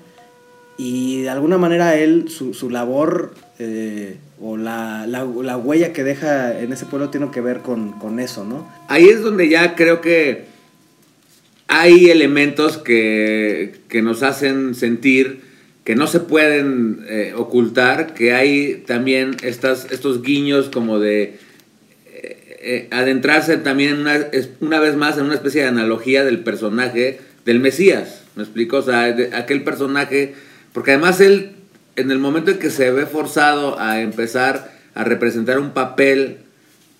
Y 0.76 1.22
de 1.22 1.30
alguna 1.30 1.56
manera 1.56 1.96
él, 1.96 2.26
su, 2.28 2.52
su 2.52 2.68
labor 2.68 3.34
eh, 3.58 4.18
o 4.40 4.56
la, 4.58 5.06
la- 5.06 5.24
la 5.24 5.56
huella 5.56 5.94
que 5.94 6.04
deja 6.04 6.58
en 6.60 6.72
ese 6.74 6.84
pueblo 6.84 7.08
tiene 7.08 7.30
que 7.30 7.40
ver 7.40 7.60
con, 7.60 7.92
con 7.92 8.20
eso, 8.20 8.44
¿no? 8.44 8.68
Ahí 8.88 9.06
es 9.06 9.22
donde 9.22 9.48
ya 9.48 9.74
creo 9.76 10.02
que 10.02 10.44
hay 11.68 12.10
elementos 12.10 12.76
que, 12.76 13.80
que 13.88 14.02
nos 14.02 14.22
hacen 14.22 14.74
sentir 14.74 15.50
que 15.84 15.96
no 15.96 16.06
se 16.06 16.20
pueden 16.20 17.04
eh, 17.08 17.34
ocultar, 17.36 18.14
que 18.14 18.32
hay 18.32 18.84
también 18.86 19.36
estas, 19.42 19.90
estos 19.90 20.22
guiños 20.22 20.68
como 20.68 21.00
de 21.00 21.38
eh, 22.12 22.58
eh, 22.62 22.88
adentrarse 22.90 23.56
también 23.56 23.98
una, 23.98 24.28
una 24.60 24.78
vez 24.78 24.94
más 24.94 25.18
en 25.18 25.24
una 25.24 25.34
especie 25.34 25.62
de 25.62 25.68
analogía 25.68 26.24
del 26.24 26.40
personaje 26.40 27.20
del 27.44 27.58
Mesías, 27.58 28.22
¿me 28.36 28.44
explico? 28.44 28.76
O 28.76 28.82
sea, 28.82 29.12
de 29.12 29.34
aquel 29.34 29.64
personaje, 29.64 30.34
porque 30.72 30.92
además 30.92 31.20
él, 31.20 31.52
en 31.96 32.12
el 32.12 32.20
momento 32.20 32.52
en 32.52 32.58
que 32.58 32.70
se 32.70 32.92
ve 32.92 33.06
forzado 33.06 33.80
a 33.80 34.00
empezar 34.00 34.72
a 34.94 35.02
representar 35.02 35.58
un 35.58 35.72
papel 35.72 36.38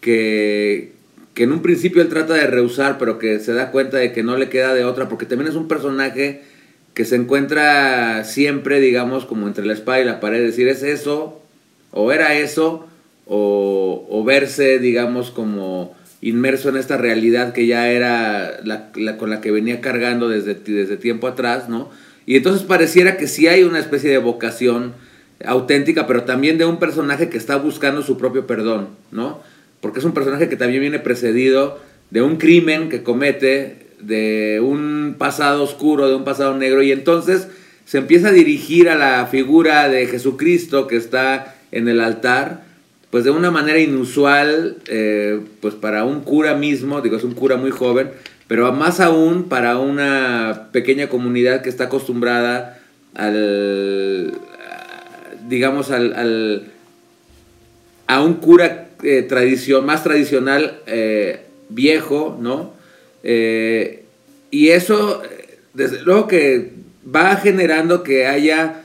que, 0.01 0.93
que 1.35 1.45
en 1.45 1.53
un 1.53 1.63
principio 1.63 2.03
él 2.03 2.09
trata 2.09 2.35
de 2.35 2.49
rehusar, 2.49 2.99
pero 2.99 3.21
que 3.21 3.39
se 3.39 3.53
da 3.53 3.71
cuenta 3.71 3.99
de 3.99 4.13
que 4.13 4.25
no 4.25 4.37
le 4.37 4.49
queda 4.49 4.75
de 4.75 4.85
otra, 4.85 5.09
porque 5.09 5.27
también 5.27 5.49
es 5.49 5.55
un 5.55 5.69
personaje 5.69 6.43
que 6.95 7.05
se 7.05 7.17
encuentra 7.17 8.25
siempre, 8.25 8.81
digamos, 8.81 9.25
como 9.25 9.47
entre 9.47 9.65
la 9.65 9.73
espada 9.73 10.01
y 10.01 10.05
la 10.05 10.21
pared, 10.21 10.43
decir, 10.45 10.69
es 10.69 10.83
eso, 10.83 11.41
o 11.91 12.13
era 12.13 12.35
eso, 12.35 12.87
o, 13.27 14.23
verse, 14.27 14.79
digamos, 14.79 15.31
como 15.31 15.95
inmerso 16.21 16.69
en 16.69 16.77
esta 16.77 16.97
realidad 16.97 17.53
que 17.53 17.67
ya 17.67 17.91
era 17.91 18.61
la- 18.65 18.91
con 19.19 19.31
la 19.31 19.41
que 19.41 19.51
venía 19.51 19.81
cargando 19.81 20.29
desde, 20.29 20.55
desde 20.55 20.97
tiempo 20.97 21.27
atrás, 21.27 21.69
¿no? 21.69 21.91
Y 22.27 22.37
entonces 22.37 22.63
pareciera 22.63 23.17
que 23.17 23.27
sí 23.27 23.49
hay 23.49 23.65
una 23.65 23.81
especie 23.81 24.11
de 24.11 24.19
vocación 24.19 24.93
auténtica, 25.45 26.07
pero 26.07 26.23
también 26.23 26.59
de 26.59 26.65
un 26.65 26.79
personaje 26.79 27.29
que 27.29 27.39
está 27.39 27.57
buscando 27.57 28.03
su 28.03 28.17
propio 28.19 28.47
perdón, 28.47 28.89
¿no? 29.11 29.41
Porque 29.81 29.99
es 29.99 30.05
un 30.05 30.15
personaje 30.15 30.49
que 30.49 30.57
también 30.57 30.81
viene 30.83 31.01
precedido 31.01 31.81
de 32.11 32.23
un 32.23 32.37
crimen 32.37 32.89
que 32.89 33.03
comete, 33.03 33.82
de 34.03 34.61
un 34.63 35.17
pasado 35.19 35.63
oscuro, 35.63 36.09
de 36.09 36.15
un 36.17 36.25
pasado 36.25 36.57
negro, 36.57 36.83
y 36.83 36.93
entonces 36.93 37.49
se 37.87 37.99
empieza 37.99 38.29
a 38.29 38.33
dirigir 38.33 38.89
a 38.89 38.95
la 38.97 39.27
figura 39.27 39.89
de 39.89 40.07
Jesucristo 40.07 40.87
que 40.87 40.97
está 40.97 41.57
en 41.73 41.89
el 41.89 42.01
altar, 42.01 42.65
pues 43.11 43.25
de 43.25 43.31
una 43.31 43.51
manera 43.51 43.79
inusual, 43.79 44.77
eh, 44.89 45.41
pues 45.61 45.75
para 45.75 46.05
un 46.05 46.21
cura 46.23 46.55
mismo, 46.55 47.01
digo, 47.01 47.17
es 47.17 47.25
un 47.25 47.35
cura 47.35 47.57
muy 47.57 47.71
joven, 47.71 48.11
pero 48.49 48.71
más 48.73 49.01
aún 49.01 49.45
para 49.45 49.79
una 49.79 50.69
pequeña 50.73 51.09
comunidad 51.09 51.63
que 51.63 51.69
está 51.69 51.85
acostumbrada 51.85 52.79
al, 53.15 54.33
digamos, 55.49 55.91
al, 55.91 56.15
al- 56.15 56.63
a 58.07 58.21
un 58.23 58.35
cura 58.35 58.89
eh, 59.03 59.23
tradición, 59.23 59.85
más 59.87 60.03
tradicional, 60.05 60.79
eh, 60.87 61.41
viejo, 61.69 62.39
¿no? 62.41 62.73
Eh, 63.23 64.05
y 64.51 64.69
eso, 64.69 65.23
eh, 65.25 65.59
desde 65.75 66.03
luego 66.03 66.29
que 66.29 66.73
va 67.05 67.37
generando 67.37 68.03
que 68.03 68.27
haya, 68.27 68.85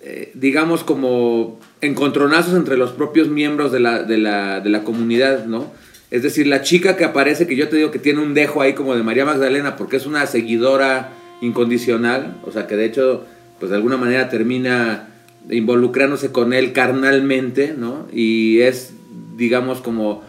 eh, 0.00 0.30
digamos, 0.34 0.84
como 0.84 1.58
encontronazos 1.80 2.54
entre 2.54 2.76
los 2.76 2.92
propios 2.92 3.28
miembros 3.28 3.72
de 3.72 3.80
la, 3.80 4.02
de, 4.02 4.18
la, 4.18 4.60
de 4.60 4.70
la 4.70 4.82
comunidad, 4.82 5.46
¿no? 5.46 5.72
Es 6.10 6.22
decir, 6.22 6.46
la 6.46 6.62
chica 6.62 6.96
que 6.96 7.04
aparece, 7.04 7.46
que 7.46 7.56
yo 7.56 7.68
te 7.68 7.76
digo 7.76 7.90
que 7.90 7.98
tiene 7.98 8.20
un 8.20 8.34
dejo 8.34 8.62
ahí 8.62 8.74
como 8.74 8.94
de 8.94 9.02
María 9.02 9.24
Magdalena, 9.24 9.76
porque 9.76 9.96
es 9.96 10.06
una 10.06 10.26
seguidora 10.26 11.12
incondicional, 11.40 12.36
o 12.44 12.52
sea 12.52 12.66
que 12.66 12.76
de 12.76 12.84
hecho, 12.86 13.24
pues 13.58 13.70
de 13.70 13.76
alguna 13.76 13.96
manera 13.96 14.28
termina 14.28 15.08
involucrándose 15.50 16.32
con 16.32 16.52
él 16.52 16.72
carnalmente, 16.72 17.74
¿no? 17.76 18.06
Y 18.12 18.60
es, 18.60 18.92
digamos, 19.36 19.80
como 19.80 20.22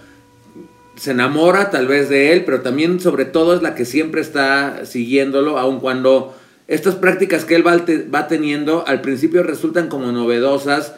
se 0.97 1.11
enamora 1.11 1.69
tal 1.69 1.87
vez 1.87 2.09
de 2.09 2.33
él, 2.33 2.43
pero 2.45 2.61
también 2.61 2.99
sobre 2.99 3.25
todo 3.25 3.55
es 3.55 3.61
la 3.61 3.75
que 3.75 3.85
siempre 3.85 4.19
está 4.21 4.85
siguiéndolo, 4.85 5.57
aun 5.57 5.79
cuando 5.79 6.35
estas 6.67 6.95
prácticas 6.95 7.45
que 7.45 7.55
él 7.55 7.65
va, 7.65 7.85
te- 7.85 8.03
va 8.03 8.27
teniendo 8.27 8.85
al 8.87 9.01
principio 9.01 9.43
resultan 9.43 9.87
como 9.87 10.11
novedosas 10.11 10.93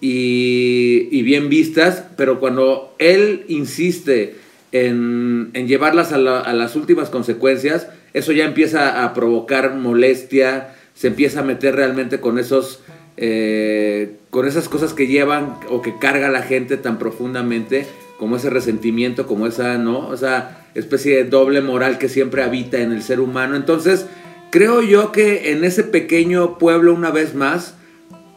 y, 0.00 1.08
y 1.10 1.22
bien 1.22 1.48
vistas, 1.48 2.04
pero 2.16 2.40
cuando 2.40 2.94
él 2.98 3.44
insiste 3.48 4.36
en, 4.72 5.50
en 5.52 5.68
llevarlas 5.68 6.12
a, 6.12 6.18
la- 6.18 6.40
a 6.40 6.52
las 6.54 6.74
últimas 6.76 7.10
consecuencias, 7.10 7.88
eso 8.14 8.32
ya 8.32 8.44
empieza 8.44 9.04
a 9.04 9.12
provocar 9.14 9.74
molestia, 9.74 10.74
se 10.94 11.08
empieza 11.08 11.40
a 11.40 11.44
meter 11.44 11.74
realmente 11.76 12.20
con 12.20 12.38
esos... 12.38 12.80
eh, 13.16 14.16
con 14.30 14.46
esas 14.46 14.68
cosas 14.68 14.94
que 14.94 15.06
llevan 15.08 15.56
o 15.68 15.82
que 15.82 15.98
carga 15.98 16.30
la 16.30 16.42
gente 16.42 16.76
tan 16.76 16.98
profundamente 16.98 17.84
como 18.20 18.36
ese 18.36 18.50
resentimiento, 18.50 19.26
como 19.26 19.46
esa, 19.46 19.78
¿no? 19.78 20.12
Esa 20.12 20.58
especie 20.74 21.16
de 21.16 21.24
doble 21.24 21.62
moral 21.62 21.96
que 21.96 22.10
siempre 22.10 22.42
habita 22.42 22.76
en 22.78 22.92
el 22.92 23.02
ser 23.02 23.18
humano. 23.18 23.56
Entonces, 23.56 24.04
creo 24.50 24.82
yo 24.82 25.10
que 25.10 25.52
en 25.52 25.64
ese 25.64 25.84
pequeño 25.84 26.58
pueblo, 26.58 26.92
una 26.92 27.10
vez 27.10 27.34
más, 27.34 27.76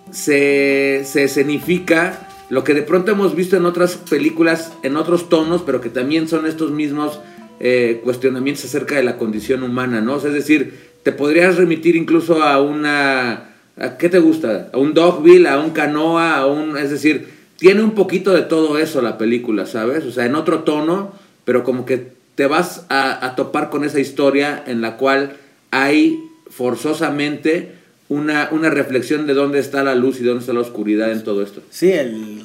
se, 0.10 1.02
se 1.04 1.26
escenifica 1.26 2.30
lo 2.50 2.64
que 2.64 2.74
de 2.74 2.84
pronto 2.84 3.12
hemos 3.12 3.36
visto 3.36 3.58
en 3.58 3.66
otras 3.66 3.98
películas, 3.98 4.72
en 4.84 4.96
otros 4.96 5.28
tonos, 5.28 5.64
pero 5.64 5.82
que 5.82 5.90
también 5.90 6.30
son 6.30 6.46
estos 6.46 6.72
mismos 6.72 7.20
eh, 7.60 8.00
cuestionamientos 8.06 8.64
acerca 8.64 8.96
de 8.96 9.04
la 9.04 9.18
condición 9.18 9.64
humana, 9.64 10.00
¿no? 10.00 10.14
O 10.16 10.20
sea, 10.22 10.30
es 10.30 10.36
decir, 10.36 10.94
te 11.04 11.12
podrías 11.12 11.58
remitir 11.58 11.98
incluso 11.98 12.42
a 12.42 12.62
una... 12.62 13.50
¿A 13.78 13.98
¿Qué 13.98 14.08
te 14.08 14.20
gusta? 14.20 14.70
A 14.72 14.78
un 14.78 14.94
Dogville, 14.94 15.50
a 15.50 15.60
un 15.60 15.72
Canoa, 15.72 16.38
a 16.38 16.46
un... 16.46 16.78
Es 16.78 16.90
decir, 16.90 17.33
tiene 17.64 17.82
un 17.82 17.92
poquito 17.92 18.34
de 18.34 18.42
todo 18.42 18.78
eso 18.78 19.02
la 19.02 19.18
película, 19.18 19.66
¿sabes? 19.66 20.04
O 20.04 20.12
sea, 20.12 20.26
en 20.26 20.36
otro 20.36 20.64
tono, 20.64 21.14
pero 21.46 21.64
como 21.64 21.86
que 21.86 22.12
te 22.36 22.46
vas 22.46 22.86
a, 22.90 23.36
topar 23.38 23.70
con 23.70 23.86
esa 23.86 24.02
historia 24.02 24.62
en 24.68 24.82
la 24.82 24.98
cual 24.98 25.38
hay 25.72 26.22
forzosamente 26.50 27.72
una, 28.10 28.50
una 28.52 28.70
reflexión 28.70 29.28
de 29.28 29.34
dónde 29.34 29.60
está 29.60 29.82
la 29.82 29.96
luz 29.96 30.20
y 30.20 30.26
dónde 30.26 30.42
está 30.42 30.52
la 30.52 30.60
oscuridad 30.60 31.14
en 31.14 31.24
todo 31.24 31.42
esto. 31.42 31.62
Sí, 31.70 31.94
el, 31.94 32.42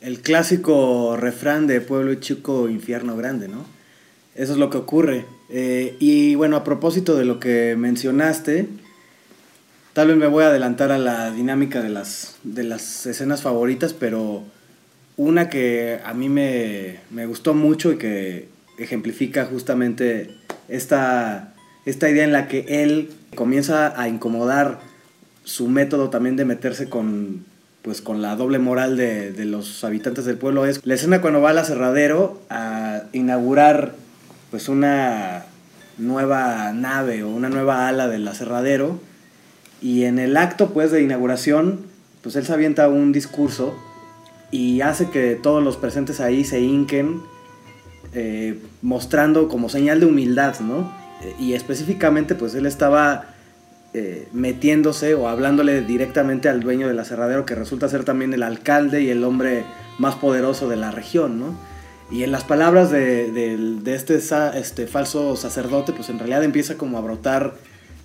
el 0.00 0.20
clásico 0.20 1.18
refrán 1.18 1.66
de 1.66 1.82
pueblo 1.82 2.14
chico, 2.14 2.70
infierno 2.70 3.14
grande, 3.14 3.48
¿no? 3.48 3.66
Eso 4.34 4.52
es 4.52 4.58
lo 4.58 4.70
que 4.70 4.78
ocurre. 4.78 5.26
Eh, 5.50 5.96
y 5.98 6.34
bueno, 6.34 6.56
a 6.56 6.64
propósito 6.64 7.14
de 7.14 7.26
lo 7.26 7.40
que 7.40 7.76
mencionaste, 7.76 8.66
tal 9.96 10.08
vez 10.08 10.18
me 10.18 10.26
voy 10.26 10.44
a 10.44 10.48
adelantar 10.48 10.92
a 10.92 10.98
la 10.98 11.30
dinámica 11.30 11.80
de 11.80 11.88
las, 11.88 12.36
de 12.42 12.64
las 12.64 13.06
escenas 13.06 13.40
favoritas, 13.40 13.94
pero 13.94 14.42
una 15.16 15.48
que 15.48 16.00
a 16.04 16.12
mí 16.12 16.28
me, 16.28 16.98
me 17.08 17.24
gustó 17.24 17.54
mucho 17.54 17.92
y 17.92 17.96
que 17.96 18.46
ejemplifica 18.76 19.46
justamente 19.46 20.36
esta, 20.68 21.54
esta 21.86 22.10
idea 22.10 22.24
en 22.24 22.32
la 22.32 22.46
que 22.46 22.82
él 22.82 23.08
comienza 23.34 23.98
a 23.98 24.06
incomodar 24.10 24.80
su 25.44 25.66
método 25.66 26.10
también 26.10 26.36
de 26.36 26.44
meterse 26.44 26.90
con, 26.90 27.46
pues, 27.80 28.02
con 28.02 28.20
la 28.20 28.36
doble 28.36 28.58
moral 28.58 28.98
de, 28.98 29.32
de 29.32 29.46
los 29.46 29.82
habitantes 29.82 30.26
del 30.26 30.36
pueblo 30.36 30.66
es 30.66 30.84
la 30.84 30.92
escena 30.92 31.22
cuando 31.22 31.40
va 31.40 31.48
al 31.48 31.58
aserradero 31.58 32.42
a 32.50 33.04
inaugurar 33.14 33.94
pues 34.50 34.68
una 34.68 35.46
nueva 35.96 36.74
nave 36.74 37.22
o 37.22 37.30
una 37.30 37.48
nueva 37.48 37.88
ala 37.88 38.08
del 38.08 38.28
aserradero 38.28 39.00
y 39.82 40.04
en 40.04 40.18
el 40.18 40.36
acto 40.36 40.70
pues 40.70 40.90
de 40.90 41.02
inauguración 41.02 41.80
pues 42.22 42.36
él 42.36 42.44
se 42.44 42.52
avienta 42.52 42.88
un 42.88 43.12
discurso 43.12 43.74
y 44.50 44.80
hace 44.80 45.10
que 45.10 45.34
todos 45.34 45.62
los 45.62 45.76
presentes 45.76 46.20
ahí 46.20 46.44
se 46.44 46.60
hinquen 46.60 47.20
eh, 48.14 48.58
mostrando 48.82 49.48
como 49.48 49.68
señal 49.68 50.00
de 50.00 50.06
humildad, 50.06 50.58
¿no? 50.60 50.92
Eh, 51.22 51.34
y 51.38 51.52
específicamente 51.54 52.34
pues 52.34 52.54
él 52.54 52.66
estaba 52.66 53.26
eh, 53.94 54.28
metiéndose 54.32 55.14
o 55.14 55.28
hablándole 55.28 55.82
directamente 55.82 56.48
al 56.48 56.60
dueño 56.60 56.88
del 56.88 56.98
aserradero 56.98 57.44
que 57.46 57.54
resulta 57.54 57.88
ser 57.88 58.04
también 58.04 58.32
el 58.34 58.42
alcalde 58.42 59.02
y 59.02 59.10
el 59.10 59.22
hombre 59.24 59.64
más 59.98 60.14
poderoso 60.16 60.68
de 60.68 60.76
la 60.76 60.90
región, 60.90 61.38
¿no? 61.40 61.54
Y 62.10 62.22
en 62.22 62.30
las 62.30 62.44
palabras 62.44 62.90
de, 62.90 63.32
de- 63.32 63.56
de 63.82 63.94
este, 63.94 64.16
este 64.58 64.86
falso 64.86 65.34
sacerdote, 65.36 65.92
pues 65.92 66.08
en 66.08 66.18
realidad 66.18 66.44
empieza 66.44 66.76
como 66.76 66.98
a 66.98 67.00
brotar 67.00 67.54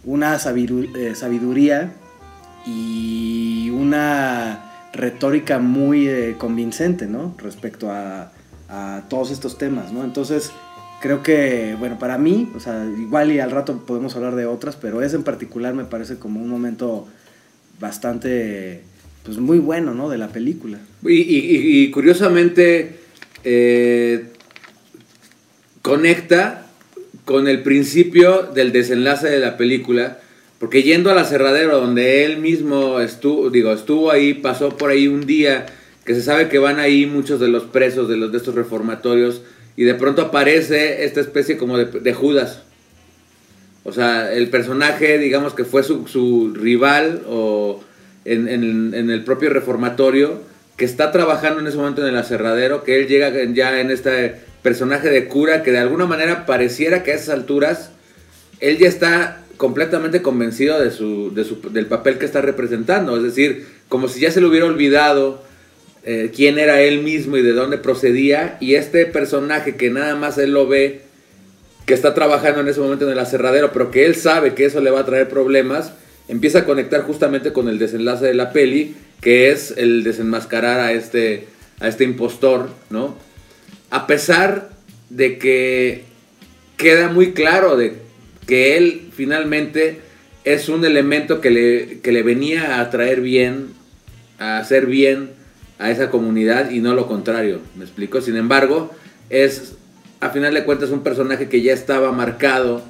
una 0.04 0.36
eh, 0.36 1.16
sabiduría 1.16 1.94
y 2.66 3.70
una 3.72 4.90
retórica 4.94 5.60
muy 5.60 6.08
eh, 6.08 6.36
convincente, 6.38 7.08
¿no? 7.08 7.36
Respecto 7.38 7.92
a, 7.92 8.32
a 8.70 9.04
todos 9.10 9.32
estos 9.32 9.58
temas, 9.58 9.92
¿no? 9.92 10.04
Entonces, 10.04 10.52
creo 11.02 11.24
que, 11.24 11.76
bueno, 11.80 11.98
para 12.00 12.18
mí, 12.18 12.52
o 12.56 12.60
sea, 12.60 12.86
igual 12.86 13.32
y 13.32 13.40
al 13.40 13.52
rato 13.52 13.86
podemos 13.86 14.16
hablar 14.16 14.36
de 14.36 14.46
otras, 14.46 14.76
pero 14.76 15.02
ese 15.02 15.16
en 15.16 15.24
particular 15.24 15.74
me 15.74 15.86
parece 15.86 16.18
como 16.18 16.42
un 16.42 16.50
momento 16.50 17.08
bastante, 17.80 18.84
pues 19.24 19.38
muy 19.38 19.60
bueno, 19.60 19.94
¿no? 19.94 20.10
De 20.10 20.18
la 20.18 20.30
película. 20.30 20.78
Y 21.04 21.90
curiosamente 21.92 23.02
eh, 23.44 24.26
conecta 25.82 26.61
con 27.32 27.48
el 27.48 27.62
principio 27.62 28.50
del 28.54 28.72
desenlace 28.72 29.30
de 29.30 29.40
la 29.40 29.58
película, 29.58 30.20
porque 30.60 30.84
yendo 30.84 31.10
al 31.10 31.18
aserradero 31.18 31.80
donde 31.80 32.24
él 32.24 32.38
mismo 32.38 33.00
estuvo, 33.00 33.50
digo, 33.50 33.72
estuvo 33.74 34.12
ahí, 34.12 34.34
pasó 34.34 34.78
por 34.78 34.92
ahí 34.92 35.08
un 35.08 35.26
día, 35.26 35.66
que 36.06 36.14
se 36.14 36.22
sabe 36.22 36.50
que 36.50 36.60
van 36.60 36.80
ahí 36.80 37.06
muchos 37.06 37.40
de 37.40 37.48
los 37.48 37.64
presos 37.64 38.08
de 38.08 38.18
los 38.18 38.32
de 38.32 38.38
estos 38.38 38.56
reformatorios, 38.56 39.42
y 39.76 39.84
de 39.84 39.96
pronto 39.96 40.22
aparece 40.22 41.06
esta 41.06 41.22
especie 41.22 41.58
como 41.58 41.78
de, 41.78 42.14
Judas. 42.14 42.62
O 43.84 43.92
sea, 43.92 44.32
el 44.32 44.50
personaje, 44.50 45.18
digamos 45.18 45.54
que 45.54 45.64
fue 45.64 45.82
su, 45.84 46.54
rival 46.54 47.24
o 47.28 47.84
en, 48.26 48.48
el 48.94 49.24
propio 49.24 49.50
reformatorio, 49.50 50.42
que 50.78 50.86
está 50.86 51.12
trabajando 51.12 51.62
en 51.62 51.68
ese 51.68 51.78
momento 51.78 52.02
en 52.02 52.10
el 52.10 52.18
aserradero, 52.18 52.84
que 52.84 53.00
él 53.00 53.08
llega 53.08 53.32
ya 53.54 53.80
en 53.80 53.90
este 53.90 54.51
personaje 54.62 55.10
de 55.10 55.28
cura, 55.28 55.64
que 55.64 55.72
de 55.72 55.80
alguna 55.80 56.06
manera 56.06 56.46
pareciera 56.46 57.04
que 57.04 57.12
a 57.12 57.16
esas 57.16 57.30
alturas 57.30 57.92
él 58.60 58.78
ya 58.78 58.88
está 58.88 59.42
completamente 59.58 60.22
convencido 60.22 60.80
de 60.80 60.92
su, 60.92 61.34
de 61.34 61.44
su- 61.44 61.62
del 61.72 61.86
papel 61.88 62.18
que 62.18 62.26
está 62.26 62.42
representando. 62.42 63.16
Es 63.18 63.24
decir, 63.24 63.66
como 63.90 64.08
si 64.08 64.20
ya 64.20 64.32
se 64.32 64.42
le 64.42 64.48
hubiera 64.48 64.66
olvidado 64.66 65.44
eh, 66.04 66.32
quién 66.36 66.58
era 66.58 66.82
él 66.82 67.02
mismo 67.04 67.38
y 67.38 67.42
de 67.44 67.54
dónde 67.54 67.78
procedía. 67.78 68.58
Y 68.60 68.76
este 68.76 69.06
personaje 69.06 69.76
que 69.76 69.90
nada 69.92 70.16
más 70.16 70.38
él 70.38 70.52
lo 70.54 70.68
ve, 70.68 71.02
que 71.86 71.94
está 71.94 72.14
trabajando 72.14 72.62
en 72.62 72.68
ese 72.68 72.80
momento 72.80 73.06
en 73.06 73.12
el 73.12 73.20
aserradero, 73.20 73.72
pero 73.72 73.92
que 73.92 74.06
él 74.06 74.16
sabe 74.16 74.54
que 74.54 74.66
eso 74.66 74.82
le 74.82 74.92
va 74.92 75.02
a 75.02 75.06
traer 75.06 75.30
problemas, 75.30 75.94
empieza 76.28 76.60
a 76.60 76.66
conectar 76.66 77.02
justamente 77.02 77.52
con 77.54 77.68
el 77.68 77.78
desenlace 77.80 78.26
de 78.26 78.34
la 78.34 78.52
peli, 78.52 78.96
que 79.22 79.52
es 79.52 79.74
el 79.78 80.04
desenmascarar 80.04 80.80
a 80.80 80.94
este, 80.94 81.48
a 81.80 81.88
este 81.88 82.04
impostor, 82.04 82.70
¿no? 82.90 83.16
A 83.92 84.08
pesar 84.08 84.70
de 85.10 85.38
que 85.38 86.04
queda 86.78 87.10
muy 87.10 87.34
claro 87.34 87.76
de 87.78 87.94
que 88.48 88.78
él 88.78 89.10
finalmente 89.14 90.00
es 90.46 90.70
un 90.70 90.84
elemento 90.86 91.42
que 91.42 91.52
le, 91.52 92.00
que 92.00 92.12
le 92.12 92.24
venía 92.24 92.80
a 92.80 92.90
traer 92.90 93.22
bien, 93.22 93.68
a 94.40 94.58
hacer 94.58 94.88
bien 94.88 95.30
a 95.78 95.92
esa 95.92 96.10
comunidad 96.10 96.72
y 96.72 96.80
no 96.80 96.94
lo 96.96 97.08
contrario, 97.08 97.60
¿me 97.78 97.84
explico? 97.84 98.22
Sin 98.22 98.38
embargo, 98.38 98.92
es 99.30 99.74
a 100.20 100.30
final 100.30 100.54
de 100.54 100.64
cuentas 100.64 100.90
un 100.90 101.04
personaje 101.04 101.50
que 101.50 101.62
ya 101.62 101.74
estaba 101.74 102.12
marcado 102.12 102.82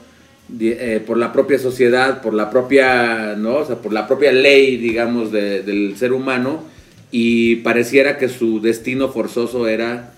eh, 0.60 1.02
por 1.06 1.18
la 1.18 1.32
propia 1.34 1.58
sociedad, 1.60 2.22
por 2.22 2.34
la 2.34 2.50
propia, 2.50 3.36
¿no? 3.38 3.56
O 3.58 3.66
sea, 3.66 3.78
por 3.78 3.94
la 3.94 4.08
propia 4.08 4.32
ley, 4.34 4.78
digamos, 4.78 5.32
de- 5.32 5.64
del 5.64 5.96
ser 5.98 6.12
humano 6.14 6.64
y 7.10 7.58
pareciera 7.58 8.18
que 8.18 8.30
su 8.30 8.62
destino 8.62 9.10
forzoso 9.10 9.68
era 9.68 10.11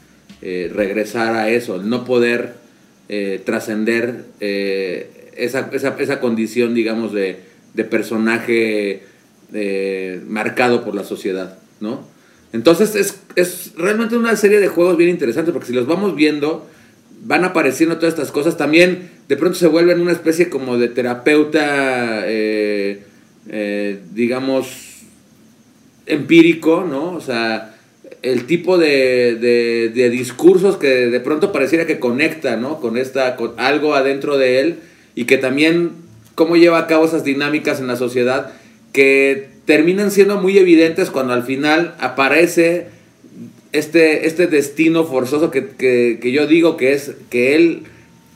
eh, 0.45 0.69
regresar 0.75 1.35
a 1.35 1.49
eso, 1.49 1.81
no 1.81 2.03
poder 2.03 2.55
eh, 3.07 3.41
trascender 3.45 4.25
eh, 4.41 5.31
esa, 5.37 5.69
esa, 5.71 5.95
esa 5.97 6.19
condición, 6.19 6.73
digamos, 6.73 7.13
de, 7.13 7.37
de 7.73 7.83
personaje 7.85 9.03
marcado 10.27 10.83
por 10.83 10.95
la 10.95 11.05
sociedad, 11.05 11.59
¿no? 11.79 12.05
Entonces 12.51 12.95
es, 12.95 13.21
es 13.35 13.71
realmente 13.77 14.17
una 14.17 14.35
serie 14.35 14.59
de 14.59 14.67
juegos 14.67 14.97
bien 14.97 15.11
interesantes 15.11 15.53
porque 15.53 15.67
si 15.67 15.73
los 15.73 15.87
vamos 15.87 16.13
viendo, 16.13 16.67
van 17.23 17.45
apareciendo 17.45 17.95
todas 17.95 18.13
estas 18.13 18.31
cosas. 18.31 18.57
También 18.57 19.11
de 19.29 19.37
pronto 19.37 19.57
se 19.57 19.67
vuelve 19.67 19.93
en 19.93 20.01
una 20.01 20.11
especie 20.11 20.49
como 20.49 20.77
de 20.77 20.89
terapeuta, 20.89 22.25
digamos, 24.13 25.03
empírico, 26.05 26.85
¿no? 26.85 27.13
O 27.13 27.21
sea, 27.21 27.72
el 28.23 28.45
tipo 28.45 28.77
de, 28.77 29.35
de- 29.35 29.91
de 29.93 30.09
discursos 30.09 30.77
que 30.77 30.87
de 30.87 31.19
pronto 31.19 31.51
pareciera 31.51 31.85
que 31.85 31.99
conecta, 31.99 32.55
¿no? 32.57 32.79
Con 32.81 32.97
esta, 32.97 33.35
con 33.35 33.53
algo 33.57 33.93
adentro 33.95 34.37
de 34.37 34.59
él 34.61 34.75
y 35.15 35.25
que 35.25 35.37
también 35.37 35.91
cómo 36.35 36.55
lleva 36.55 36.79
a 36.79 36.87
cabo 36.87 37.05
esas 37.05 37.23
dinámicas 37.23 37.79
en 37.79 37.87
la 37.87 37.95
sociedad 37.97 38.51
que 38.93 39.49
terminan 39.65 40.09
siendo 40.11 40.37
muy 40.37 40.57
evidentes 40.57 41.09
cuando 41.11 41.33
al 41.33 41.43
final 41.43 41.95
aparece 41.99 42.87
este, 43.71 44.25
este 44.27 44.47
destino 44.47 45.03
forzoso 45.05 45.51
que, 45.51 45.67
que- 45.77 46.19
que 46.21 46.31
yo 46.31 46.47
digo 46.47 46.77
que 46.77 46.93
es 46.93 47.11
que 47.29 47.55
él 47.55 47.83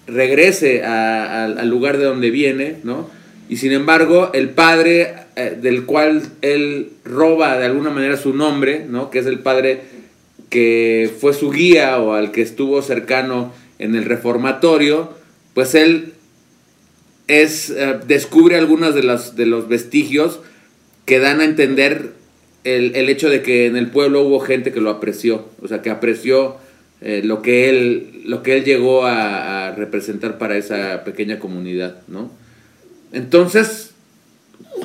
regrese 0.08 0.84
a- 0.84 1.46
al- 1.46 1.58
al 1.60 1.70
lugar 1.70 1.98
de 1.98 2.06
donde 2.06 2.30
viene, 2.32 2.76
¿no? 2.84 3.10
Y 3.50 3.58
sin 3.58 3.72
embargo, 3.72 4.32
el 4.34 4.50
padre 4.50 5.14
eh, 5.36 5.58
del 5.62 5.86
cual 5.86 6.24
él 6.42 6.90
roba 7.06 7.58
de 7.58 7.66
alguna 7.66 7.90
manera 7.90 8.18
su 8.18 8.34
nombre, 8.34 8.86
¿no? 8.90 9.10
Que 9.10 9.20
es 9.20 9.26
el 9.26 9.40
padre 9.40 9.82
que 10.50 11.12
fue 11.20 11.34
su 11.34 11.52
guía 11.52 11.98
o 12.00 12.14
al 12.14 12.32
que 12.32 12.42
estuvo 12.42 12.82
cercano 12.82 13.54
en 13.80 13.96
el 13.96 14.06
reformatorio, 14.06 15.14
pues 15.54 15.76
él 15.76 16.14
es, 17.28 17.70
eh, 17.70 18.00
descubre 18.08 18.58
algunos 18.58 18.96
de 18.96 19.04
los, 19.04 19.36
de 19.36 19.46
los 19.46 19.68
vestigios 19.68 20.40
que 21.06 21.20
dan 21.20 21.42
a 21.42 21.46
entender 21.46 22.14
el, 22.64 22.96
el 22.96 23.10
hecho 23.10 23.30
de 23.30 23.42
que 23.42 23.66
en 23.66 23.78
el 23.78 23.92
pueblo 23.92 24.24
hubo 24.24 24.40
gente 24.40 24.72
que 24.72 24.82
lo 24.82 24.90
apreció, 24.90 25.48
o 25.62 25.68
sea, 25.68 25.82
que 25.82 25.90
apreció 25.90 26.58
eh, 27.00 27.22
lo, 27.24 27.42
que 27.42 27.70
él, 27.70 28.22
lo 28.26 28.44
que 28.44 28.58
él 28.58 28.66
llegó 28.66 29.06
a, 29.06 29.68
a 29.68 29.76
representar 29.76 30.38
para 30.38 30.58
esa 30.58 31.04
pequeña 31.04 31.40
comunidad, 31.40 32.02
¿no? 32.08 32.32
Entonces, 33.18 33.90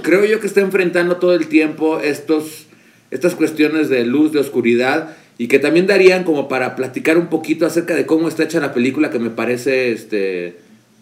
creo 0.02 0.24
yo 0.24 0.40
que 0.40 0.46
está 0.46 0.62
enfrentando 0.62 1.16
todo 1.16 1.34
el 1.34 1.48
tiempo 1.48 2.00
estos, 2.00 2.66
estas 3.10 3.34
cuestiones 3.34 3.90
de 3.90 4.06
luz, 4.06 4.32
de 4.32 4.38
oscuridad, 4.38 5.14
y 5.36 5.48
que 5.48 5.58
también 5.58 5.86
darían 5.86 6.24
como 6.24 6.48
para 6.48 6.74
platicar 6.74 7.18
un 7.18 7.26
poquito 7.26 7.66
acerca 7.66 7.94
de 7.94 8.06
cómo 8.06 8.28
está 8.28 8.44
hecha 8.44 8.58
la 8.58 8.72
película, 8.72 9.10
que 9.10 9.18
me 9.18 9.28
parece 9.28 9.92
este, 9.92 10.56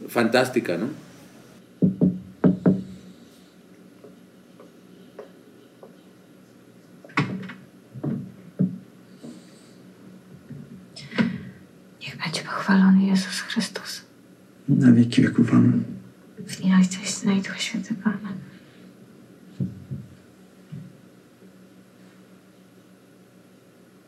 fantástica, 0.09 0.77
¿no? 0.77 0.88
Niech 12.01 12.16
będzie 12.25 12.43
pochwalony 12.43 13.11
Jezus 13.11 13.43
Chrystus. 13.43 14.03
Na 14.69 14.93
wieki 14.93 15.23
wieków 15.23 15.55
Amen. 15.55 16.00
W 16.51 16.61
imię 16.61 16.77
Ojca 16.77 16.99
i 17.05 17.07
Syna 17.07 17.33
i 17.33 17.43
Ducha 17.43 17.59
Świętego. 17.59 18.01
Amen. 18.05 18.39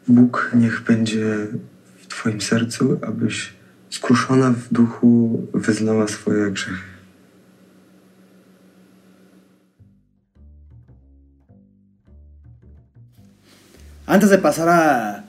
Bóg 0.09 0.51
niech 0.55 0.83
będzie 0.85 1.27
w 1.97 2.07
Twoim 2.07 2.41
sercu, 2.41 2.99
abyś 3.03 3.53
skruszona 3.91 4.51
w 4.51 4.73
duchu 4.73 5.43
wyznała 5.55 6.09
swoje 6.09 6.51
grzechy. 6.51 6.93
Antes 14.07 14.31
de 14.31 14.39
pasar 14.39 14.69
a, 14.69 15.23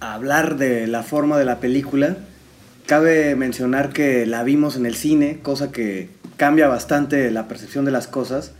a 0.00 0.14
hablar 0.14 0.56
de 0.56 0.86
la 0.86 1.02
forma 1.02 1.38
de 1.38 1.44
la 1.44 1.56
película, 1.60 2.14
cabe 2.86 3.36
mencionar 3.36 3.92
que 3.92 4.26
la 4.26 4.44
vimos 4.44 4.76
en 4.76 4.86
el 4.86 4.94
cine, 4.94 5.40
cosa 5.42 5.72
que 5.72 6.08
cambia 6.42 6.66
bastante 6.66 7.30
la 7.30 7.46
percepción 7.46 7.84
de 7.84 7.92
las 7.92 8.08
cosas. 8.08 8.50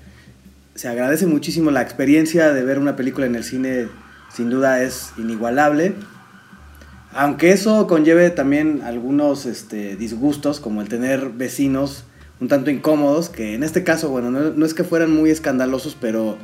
Se 0.76 0.86
agradece 0.86 1.26
muchísimo 1.26 1.72
la 1.72 1.82
experiencia 1.82 2.52
de 2.52 2.62
ver 2.62 2.78
una 2.78 2.94
película 2.94 3.26
en 3.26 3.34
el 3.34 3.42
cine, 3.42 3.88
sin 4.32 4.50
duda 4.50 4.84
es 4.84 5.10
inigualable. 5.18 5.94
Aunque 7.12 7.50
eso 7.50 7.88
conlleve 7.88 8.30
también 8.30 8.82
algunos 8.84 9.46
este, 9.46 9.96
disgustos, 9.96 10.60
como 10.60 10.80
el 10.80 10.88
tener 10.88 11.30
vecinos 11.30 12.04
un 12.40 12.46
tanto 12.46 12.70
incómodos, 12.70 13.28
que 13.28 13.54
en 13.54 13.64
este 13.64 13.82
caso, 13.82 14.10
bueno, 14.10 14.30
no, 14.30 14.50
no 14.50 14.64
es 14.64 14.74
que 14.74 14.84
fueran 14.84 15.10
muy 15.12 15.30
escandalosos, 15.30 15.96
pero, 16.00 16.38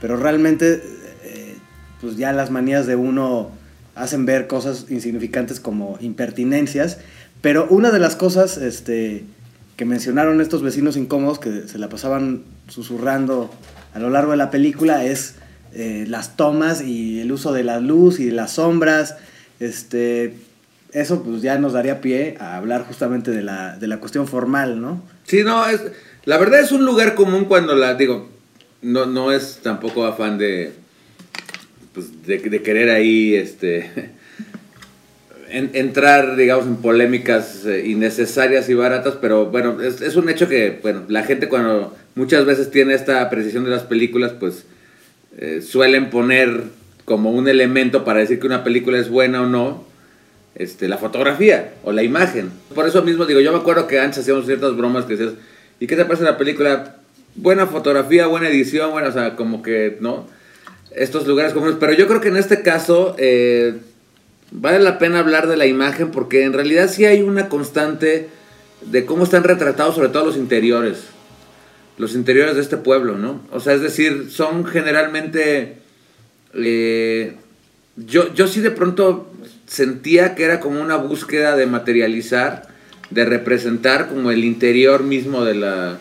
pero 0.00 0.16
realmente 0.16 0.80
eh, 1.24 1.56
pues 2.00 2.16
ya 2.16 2.32
las 2.32 2.52
manías 2.52 2.86
de 2.86 2.94
uno 2.94 3.50
hacen 3.96 4.26
ver 4.26 4.46
cosas 4.46 4.86
insignificantes 4.90 5.58
como 5.58 5.98
impertinencias. 6.00 6.98
Pero 7.40 7.66
una 7.68 7.90
de 7.90 7.98
las 7.98 8.14
cosas 8.14 8.58
este, 8.58 9.24
que 9.76 9.84
mencionaron 9.84 10.40
estos 10.40 10.62
vecinos 10.62 10.96
incómodos 10.96 11.38
que 11.38 11.66
se 11.68 11.78
la 11.78 11.88
pasaban 11.88 12.42
susurrando 12.68 13.50
a 13.92 13.98
lo 13.98 14.10
largo 14.10 14.32
de 14.32 14.36
la 14.36 14.50
película 14.50 15.04
es 15.04 15.36
eh, 15.72 16.04
las 16.08 16.36
tomas 16.36 16.82
y 16.82 17.20
el 17.20 17.32
uso 17.32 17.52
de 17.52 17.64
la 17.64 17.80
luz 17.80 18.20
y 18.20 18.26
de 18.26 18.32
las 18.32 18.52
sombras. 18.52 19.16
Este, 19.60 20.34
eso 20.92 21.22
pues 21.22 21.42
ya 21.42 21.58
nos 21.58 21.72
daría 21.72 22.00
pie 22.00 22.36
a 22.38 22.56
hablar 22.56 22.84
justamente 22.86 23.30
de 23.30 23.42
la, 23.42 23.76
de 23.76 23.86
la 23.88 23.98
cuestión 23.98 24.26
formal, 24.28 24.80
¿no? 24.80 25.02
Sí, 25.24 25.42
no, 25.44 25.66
es, 25.68 25.80
la 26.24 26.38
verdad 26.38 26.60
es 26.60 26.72
un 26.72 26.84
lugar 26.84 27.14
común 27.14 27.44
cuando 27.46 27.74
la, 27.74 27.94
digo, 27.94 28.28
no, 28.82 29.06
no 29.06 29.32
es 29.32 29.60
tampoco 29.62 30.04
afán 30.04 30.38
de, 30.38 30.72
pues, 31.92 32.24
de, 32.26 32.38
de 32.38 32.62
querer 32.62 32.90
ahí, 32.90 33.34
este, 33.34 34.12
en- 35.50 35.70
entrar, 35.74 36.36
digamos, 36.36 36.66
en 36.66 36.76
polémicas 36.76 37.64
eh, 37.66 37.84
innecesarias 37.86 38.68
y 38.68 38.74
baratas, 38.74 39.14
pero 39.20 39.46
bueno, 39.46 39.80
es, 39.82 40.00
es 40.00 40.16
un 40.16 40.28
hecho 40.28 40.48
que, 40.48 40.78
bueno, 40.82 41.02
la 41.08 41.22
gente 41.22 41.48
cuando 41.48 41.94
muchas 42.14 42.44
veces 42.46 42.70
tiene 42.70 42.94
esta 42.94 43.20
apreciación 43.22 43.64
de 43.64 43.70
las 43.70 43.82
películas, 43.82 44.32
pues 44.38 44.64
eh, 45.38 45.62
suelen 45.62 46.10
poner 46.10 46.62
como 47.04 47.30
un 47.32 47.48
elemento 47.48 48.04
para 48.04 48.20
decir 48.20 48.40
que 48.40 48.46
una 48.46 48.64
película 48.64 48.98
es 48.98 49.08
buena 49.08 49.42
o 49.42 49.46
no, 49.46 49.84
este, 50.54 50.88
la 50.88 50.98
fotografía 50.98 51.74
o 51.82 51.92
la 51.92 52.02
imagen. 52.02 52.50
Por 52.74 52.86
eso 52.86 53.02
mismo 53.02 53.26
digo, 53.26 53.40
yo 53.40 53.52
me 53.52 53.58
acuerdo 53.58 53.86
que 53.86 53.98
antes 54.00 54.20
hacíamos 54.20 54.46
ciertas 54.46 54.76
bromas 54.76 55.04
que 55.04 55.16
decías, 55.16 55.34
¿y 55.80 55.86
qué 55.86 55.96
te 55.96 56.04
parece 56.04 56.24
la 56.24 56.38
película? 56.38 56.96
Buena 57.34 57.66
fotografía, 57.66 58.28
buena 58.28 58.48
edición, 58.48 58.92
bueno, 58.92 59.08
o 59.08 59.12
sea, 59.12 59.34
como 59.34 59.62
que, 59.62 59.96
¿no? 60.00 60.28
Estos 60.94 61.26
lugares 61.26 61.52
comunes. 61.52 61.76
Pero 61.80 61.92
yo 61.92 62.06
creo 62.06 62.20
que 62.20 62.28
en 62.28 62.36
este 62.36 62.62
caso 62.62 63.16
eh, 63.18 63.74
vale 64.54 64.78
la 64.78 64.98
pena 64.98 65.18
hablar 65.18 65.48
de 65.48 65.58
la 65.58 65.66
imagen 65.66 66.10
porque 66.10 66.44
en 66.44 66.54
realidad 66.54 66.88
sí 66.88 67.04
hay 67.04 67.20
una 67.20 67.50
constante 67.50 68.28
de 68.80 69.04
cómo 69.04 69.24
están 69.24 69.44
retratados 69.44 69.96
sobre 69.96 70.08
todo 70.08 70.24
los 70.24 70.36
interiores. 70.36 71.04
Los 71.98 72.14
interiores 72.14 72.54
de 72.54 72.62
este 72.62 72.76
pueblo, 72.76 73.18
¿no? 73.18 73.42
O 73.52 73.60
sea, 73.60 73.74
es 73.74 73.82
decir, 73.82 74.28
son 74.30 74.64
generalmente... 74.64 75.78
eh, 76.54 77.36
yo, 77.96 78.32
yo 78.34 78.48
sí 78.48 78.60
de 78.60 78.72
pronto 78.72 79.30
sentía 79.66 80.34
que 80.34 80.44
era 80.44 80.58
como 80.58 80.80
una 80.80 80.96
búsqueda 80.96 81.54
de 81.56 81.66
materializar, 81.66 82.66
de 83.10 83.24
representar 83.24 84.08
como 84.08 84.30
el 84.30 84.44
interior 84.44 85.04
mismo 85.04 85.44
de, 85.44 85.54
la, 85.54 85.98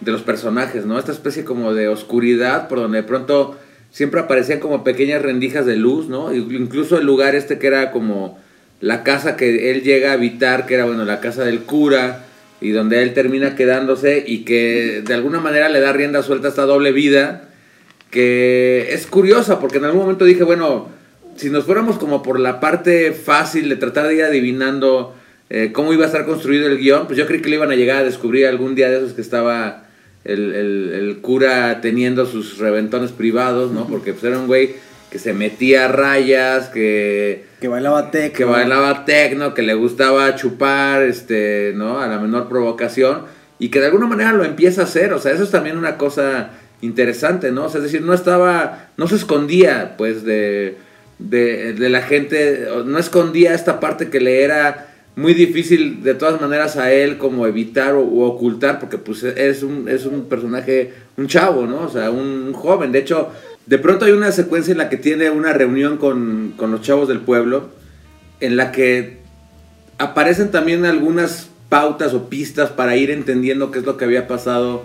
de 0.00 0.12
los 0.12 0.22
personajes, 0.22 0.86
¿no? 0.86 0.98
Esta 0.98 1.12
especie 1.12 1.44
como 1.44 1.74
de 1.74 1.88
oscuridad 1.88 2.68
por 2.68 2.78
donde 2.78 2.98
de 2.98 3.08
pronto 3.08 3.58
siempre 3.92 4.20
aparecían 4.20 4.58
como 4.58 4.82
pequeñas 4.82 5.22
rendijas 5.22 5.64
de 5.64 5.76
luz, 5.76 6.08
¿no? 6.08 6.34
Incluso 6.34 6.98
el 6.98 7.06
lugar 7.06 7.36
este 7.36 7.58
que 7.58 7.68
era 7.68 7.92
como 7.92 8.40
la 8.80 9.04
casa 9.04 9.36
que 9.36 9.70
él 9.70 9.82
llega 9.82 10.10
a 10.10 10.14
habitar, 10.14 10.66
que 10.66 10.74
era, 10.74 10.86
bueno, 10.86 11.04
la 11.04 11.20
casa 11.20 11.44
del 11.44 11.60
cura, 11.60 12.24
y 12.62 12.70
donde 12.70 13.02
él 13.02 13.12
termina 13.12 13.54
quedándose 13.56 14.22
y 14.26 14.44
que 14.44 15.02
de 15.04 15.14
alguna 15.14 15.40
manera 15.40 15.68
le 15.68 15.80
da 15.80 15.92
rienda 15.92 16.22
suelta 16.22 16.46
a 16.46 16.50
esta 16.50 16.62
doble 16.62 16.92
vida, 16.92 17.48
que 18.10 18.92
es 18.92 19.06
curiosa, 19.06 19.58
porque 19.58 19.78
en 19.78 19.84
algún 19.84 20.02
momento 20.02 20.24
dije, 20.24 20.44
bueno, 20.44 20.88
si 21.36 21.50
nos 21.50 21.64
fuéramos 21.64 21.98
como 21.98 22.22
por 22.22 22.38
la 22.38 22.60
parte 22.60 23.12
fácil 23.12 23.68
de 23.68 23.76
tratar 23.76 24.06
de 24.06 24.14
ir 24.14 24.22
adivinando 24.22 25.14
eh, 25.50 25.70
cómo 25.72 25.92
iba 25.92 26.04
a 26.04 26.06
estar 26.06 26.24
construido 26.24 26.68
el 26.68 26.78
guion, 26.78 27.06
pues 27.06 27.18
yo 27.18 27.26
creí 27.26 27.42
que 27.42 27.50
le 27.50 27.56
iban 27.56 27.72
a 27.72 27.76
llegar 27.76 27.98
a 27.98 28.04
descubrir 28.04 28.46
algún 28.46 28.74
día 28.74 28.88
de 28.88 28.98
esos 28.98 29.12
que 29.12 29.22
estaba 29.22 29.81
el, 30.24 30.54
el- 30.54 30.90
el 30.94 31.18
cura 31.20 31.80
teniendo 31.80 32.26
sus 32.26 32.58
reventones 32.58 33.10
privados, 33.12 33.72
¿no? 33.72 33.86
Porque 33.86 34.12
pues 34.12 34.24
era 34.24 34.38
un 34.38 34.46
güey 34.46 34.74
que 35.10 35.18
se 35.18 35.32
metía 35.34 35.86
a 35.86 35.88
rayas, 35.88 36.68
que 36.68 37.44
Que 37.60 37.68
bailaba 37.68 38.10
tech. 38.10 38.32
que 38.32 38.44
bailaba 38.44 39.04
tecno, 39.04 39.52
que 39.54 39.62
le 39.62 39.74
gustaba 39.74 40.34
chupar, 40.36 41.02
este, 41.02 41.72
¿no? 41.76 42.00
A 42.00 42.06
la 42.06 42.18
menor 42.18 42.48
provocación 42.48 43.22
y 43.58 43.68
que 43.68 43.78
de 43.80 43.86
alguna 43.86 44.06
manera 44.06 44.32
lo 44.32 44.44
empieza 44.44 44.80
a 44.80 44.84
hacer, 44.84 45.12
o 45.12 45.18
sea, 45.18 45.32
eso 45.32 45.42
es 45.44 45.50
también 45.50 45.76
una 45.76 45.96
cosa 45.98 46.50
interesante, 46.80 47.52
¿no? 47.52 47.66
O 47.66 47.68
sea, 47.68 47.78
es 47.78 47.84
decir, 47.84 48.02
no 48.02 48.14
estaba, 48.14 48.88
no 48.96 49.06
se 49.06 49.14
escondía, 49.16 49.94
pues, 49.96 50.24
de, 50.24 50.76
de, 51.18 51.72
de 51.74 51.88
la 51.88 52.02
gente, 52.02 52.66
no 52.86 52.98
escondía 52.98 53.54
esta 53.54 53.78
parte 53.80 54.08
que 54.08 54.18
le 54.20 54.42
era 54.42 54.91
muy 55.14 55.34
difícil 55.34 56.02
de 56.02 56.14
todas 56.14 56.40
maneras 56.40 56.76
a 56.76 56.92
él 56.92 57.18
como 57.18 57.46
evitar 57.46 57.94
o, 57.94 58.02
ocultar, 58.02 58.80
porque 58.80 58.98
pues 58.98 59.22
es 59.22 59.62
un, 59.62 59.88
es 59.88 60.06
un 60.06 60.26
personaje, 60.26 60.94
un 61.16 61.26
chavo, 61.26 61.66
¿no? 61.66 61.82
O 61.82 61.88
sea, 61.88 62.10
un 62.10 62.52
joven, 62.52 62.92
de 62.92 63.00
hecho, 63.00 63.30
de 63.66 63.78
pronto 63.78 64.06
hay 64.06 64.12
una 64.12 64.32
secuencia 64.32 64.72
en 64.72 64.78
la 64.78 64.88
que 64.88 64.96
tiene 64.96 65.30
una 65.30 65.52
reunión 65.52 65.98
con, 65.98 66.54
con 66.56 66.70
los 66.70 66.80
chavos 66.80 67.08
del 67.08 67.20
pueblo, 67.20 67.68
en 68.40 68.56
la 68.56 68.72
que 68.72 69.18
aparecen 69.98 70.50
también 70.50 70.84
algunas 70.84 71.48
pautas 71.68 72.14
o 72.14 72.28
pistas 72.28 72.70
para 72.70 72.96
ir 72.96 73.10
entendiendo 73.10 73.70
qué 73.70 73.78
es 73.78 73.84
lo 73.84 73.96
que 73.96 74.04
había 74.04 74.26
pasado 74.26 74.82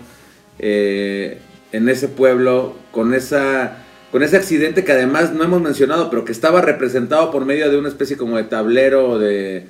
eh, 0.58 1.38
en 1.72 1.88
ese 1.88 2.08
pueblo 2.08 2.76
con 2.92 3.14
esa 3.14 3.84
con 4.10 4.22
ese 4.22 4.38
accidente 4.38 4.84
que 4.84 4.92
además 4.92 5.34
no 5.34 5.44
hemos 5.44 5.60
mencionado, 5.60 6.08
pero 6.08 6.24
que 6.24 6.32
estaba 6.32 6.62
representado 6.62 7.30
por 7.30 7.44
medio 7.44 7.70
de 7.70 7.76
una 7.76 7.90
especie 7.90 8.16
como 8.16 8.38
de 8.38 8.44
tablero 8.44 9.06
o 9.06 9.18
de, 9.18 9.66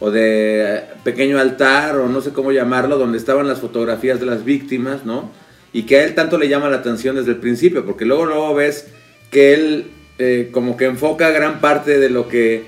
o 0.00 0.10
de 0.10 0.82
pequeño 1.04 1.38
altar, 1.38 1.96
o 1.96 2.08
no 2.08 2.20
sé 2.20 2.32
cómo 2.32 2.52
llamarlo, 2.52 2.98
donde 2.98 3.18
estaban 3.18 3.48
las 3.48 3.60
fotografías 3.60 4.20
de 4.20 4.26
las 4.26 4.44
víctimas, 4.44 5.04
¿no? 5.04 5.30
Y 5.72 5.82
que 5.82 5.98
a 5.98 6.04
él 6.04 6.14
tanto 6.14 6.38
le 6.38 6.48
llama 6.48 6.68
la 6.68 6.76
atención 6.76 7.16
desde 7.16 7.32
el 7.32 7.38
principio, 7.38 7.84
porque 7.84 8.04
luego, 8.04 8.26
luego 8.26 8.54
ves 8.54 8.88
que 9.30 9.54
él 9.54 9.86
eh, 10.18 10.48
como 10.52 10.76
que 10.76 10.86
enfoca 10.86 11.30
gran 11.30 11.60
parte 11.60 11.98
de 11.98 12.10
lo 12.10 12.28
que, 12.28 12.64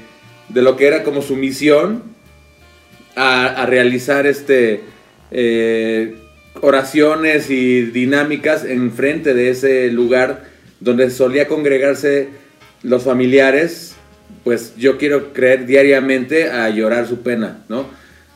de 0.48 0.62
lo 0.62 0.76
que 0.76 0.86
era 0.86 1.02
como 1.02 1.22
su 1.22 1.36
misión 1.36 2.02
a, 3.16 3.66
realizar 3.66 4.26
este... 4.26 4.82
eh, 5.30 6.16
oraciones 6.62 7.50
y 7.50 7.82
dinámicas 7.82 8.64
enfrente 8.64 9.34
de 9.34 9.50
ese 9.50 9.90
lugar 9.90 10.44
donde 10.80 11.10
solía 11.10 11.46
congregarse 11.46 12.28
los 12.82 13.04
familiares, 13.04 13.94
pues 14.44 14.74
yo 14.76 14.96
quiero 14.98 15.32
creer 15.32 15.66
diariamente 15.66 16.50
a 16.50 16.70
llorar 16.70 17.06
su 17.06 17.20
pena, 17.22 17.58
¿no? 17.68 17.86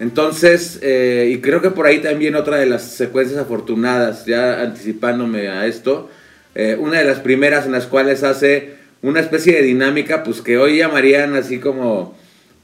Entonces, 0.01 0.81
eh, 0.83 1.31
y 1.33 1.39
creo 1.41 1.63
que 1.63 1.71
por 1.71 1.87
ahí 1.87 2.01
también 2.01 2.35
otra 2.35 2.57
de 2.59 2.67
las 2.67 2.83
secuencias 2.83 3.39
afortunadas, 3.41 4.27
ya 4.27 4.61
anticipándome 4.61 5.49
a 5.49 5.67
esto, 5.67 6.11
eh, 6.55 6.77
una 6.79 6.99
de 6.99 7.05
las 7.05 7.21
primeras 7.21 7.67
en 7.67 7.73
las 7.73 7.87
cuales 7.87 8.23
hace 8.23 8.75
una 9.03 9.21
especie 9.21 9.55
de 9.55 9.63
dinámica, 9.63 10.25
pues 10.25 10.41
que 10.41 10.59
hoy 10.59 10.79
llamarían 10.79 11.35
así 11.37 11.59
como, 11.59 12.17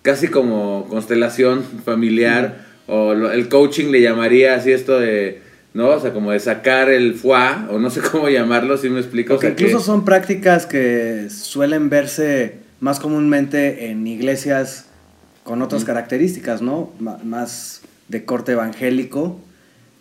casi 0.03 0.29
como 0.29 0.87
constelación 0.91 1.63
familiar, 1.85 2.67
o 2.87 3.15
lo- 3.15 3.31
el 3.31 3.49
coaching 3.49 3.91
le 3.91 4.01
llamaría 4.01 4.55
así 4.57 4.73
esto 4.73 4.99
de, 4.99 5.41
¿no? 5.73 5.91
O 5.91 6.01
sea, 6.01 6.13
como 6.13 6.33
de 6.33 6.41
sacar 6.41 6.91
el 6.91 7.15
foie, 7.15 7.69
o 7.71 7.79
no 7.79 7.91
sé 7.91 8.01
cómo 8.13 8.29
llamarlo, 8.29 8.77
si 8.77 8.91
me 8.91 8.99
explico. 9.01 9.35
O 9.35 9.39
que- 9.39 9.49
incluso 9.49 9.81
son 9.81 10.05
prácticas 10.05 10.67
que 10.67 11.29
suelen 11.31 11.89
verse 11.91 12.55
más 12.81 12.99
comúnmente 13.01 13.91
en 13.91 14.07
iglesias 14.07 14.87
con 15.45 15.63
otras 15.63 15.85
características, 15.85 16.63
¿no? 16.63 16.93
Ma- 16.99 17.19
más 17.25 17.83
de 18.09 18.25
corte 18.25 18.53
evangélico. 18.53 19.39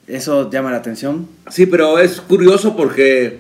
Eso 0.07 0.49
llama 0.49 0.71
la 0.71 0.77
atención. 0.77 1.27
Sí, 1.51 1.65
pero 1.65 1.99
es 1.99 2.19
curioso 2.21 2.75
porque 2.75 3.39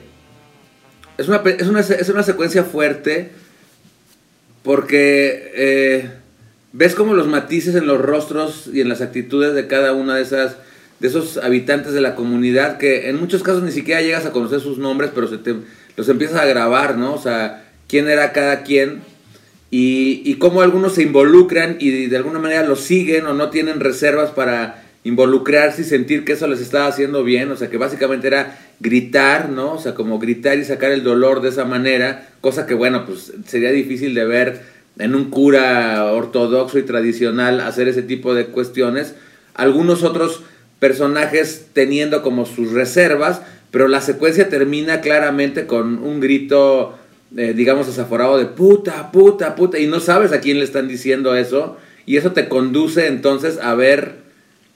es 1.17 1.27
una, 1.27 1.37
es 1.37 1.67
una, 1.67 1.79
es 1.79 2.09
una 2.09 2.23
secuencia 2.23 2.63
fuerte 2.63 3.31
porque 4.63 5.51
eh, 5.55 6.09
ves 6.73 6.95
como 6.95 7.13
los 7.13 7.27
matices 7.27 7.75
en 7.75 7.87
los 7.87 7.99
rostros 7.99 8.69
y 8.71 8.81
en 8.81 8.89
las 8.89 9.01
actitudes 9.01 9.53
de 9.53 9.67
cada 9.67 9.93
una 9.93 10.15
de 10.15 10.21
esas 10.23 10.57
de 10.99 11.07
esos 11.07 11.37
habitantes 11.37 11.93
de 11.93 12.01
la 12.01 12.13
comunidad 12.13 12.77
que 12.77 13.09
en 13.09 13.17
muchos 13.17 13.41
casos 13.41 13.63
ni 13.63 13.71
siquiera 13.71 14.01
llegas 14.01 14.25
a 14.25 14.31
conocer 14.33 14.59
sus 14.59 14.77
nombres, 14.79 15.11
pero 15.15 15.27
se 15.29 15.37
te, 15.37 15.55
los 15.95 16.09
empiezas 16.09 16.41
a 16.41 16.45
grabar, 16.45 16.97
¿no? 16.97 17.13
O 17.13 17.21
sea, 17.21 17.63
quién 17.87 18.09
era 18.09 18.33
cada 18.33 18.63
quien 18.63 19.01
y, 19.71 20.21
y 20.25 20.35
cómo 20.35 20.61
algunos 20.61 20.95
se 20.95 21.03
involucran 21.03 21.77
y 21.79 22.07
de 22.07 22.17
alguna 22.17 22.39
manera 22.39 22.63
lo 22.63 22.75
siguen 22.75 23.25
o 23.27 23.33
no 23.33 23.49
tienen 23.49 23.79
reservas 23.79 24.31
para 24.31 24.83
involucrarse 25.03 25.81
y 25.81 25.85
sentir 25.85 26.25
que 26.25 26.33
eso 26.33 26.47
les 26.47 26.59
estaba 26.59 26.87
haciendo 26.87 27.23
bien, 27.23 27.51
o 27.51 27.55
sea 27.55 27.69
que 27.69 27.77
básicamente 27.77 28.27
era 28.27 28.57
gritar, 28.79 29.49
¿no? 29.49 29.73
O 29.73 29.79
sea, 29.79 29.93
como 29.95 30.19
gritar 30.19 30.57
y 30.57 30.65
sacar 30.65 30.91
el 30.91 31.03
dolor 31.03 31.41
de 31.41 31.49
esa 31.49 31.65
manera, 31.65 32.27
cosa 32.41 32.65
que 32.65 32.73
bueno, 32.73 33.05
pues 33.05 33.33
sería 33.47 33.71
difícil 33.71 34.13
de 34.13 34.25
ver 34.25 34.61
en 34.97 35.15
un 35.15 35.29
cura 35.29 36.11
ortodoxo 36.11 36.77
y 36.77 36.83
tradicional 36.83 37.61
hacer 37.61 37.87
ese 37.87 38.01
tipo 38.01 38.35
de 38.35 38.47
cuestiones. 38.47 39.15
Algunos 39.53 40.03
otros 40.03 40.43
personajes 40.79 41.67
teniendo 41.73 42.21
como 42.21 42.45
sus 42.45 42.71
reservas, 42.71 43.41
pero 43.71 43.87
la 43.87 44.01
secuencia 44.01 44.49
termina 44.49 45.01
claramente 45.01 45.65
con 45.65 46.03
un 46.03 46.19
grito, 46.19 46.97
eh, 47.37 47.53
digamos, 47.55 47.87
desaforado 47.87 48.37
de 48.37 48.45
puta, 48.45 49.11
puta, 49.11 49.55
puta, 49.55 49.79
y 49.79 49.87
no 49.87 49.99
sabes 49.99 50.31
a 50.31 50.41
quién 50.41 50.57
le 50.57 50.65
están 50.65 50.87
diciendo 50.87 51.35
eso, 51.35 51.77
y 52.05 52.17
eso 52.17 52.31
te 52.31 52.49
conduce 52.49 53.07
entonces 53.07 53.59
a 53.61 53.75
ver 53.75 54.15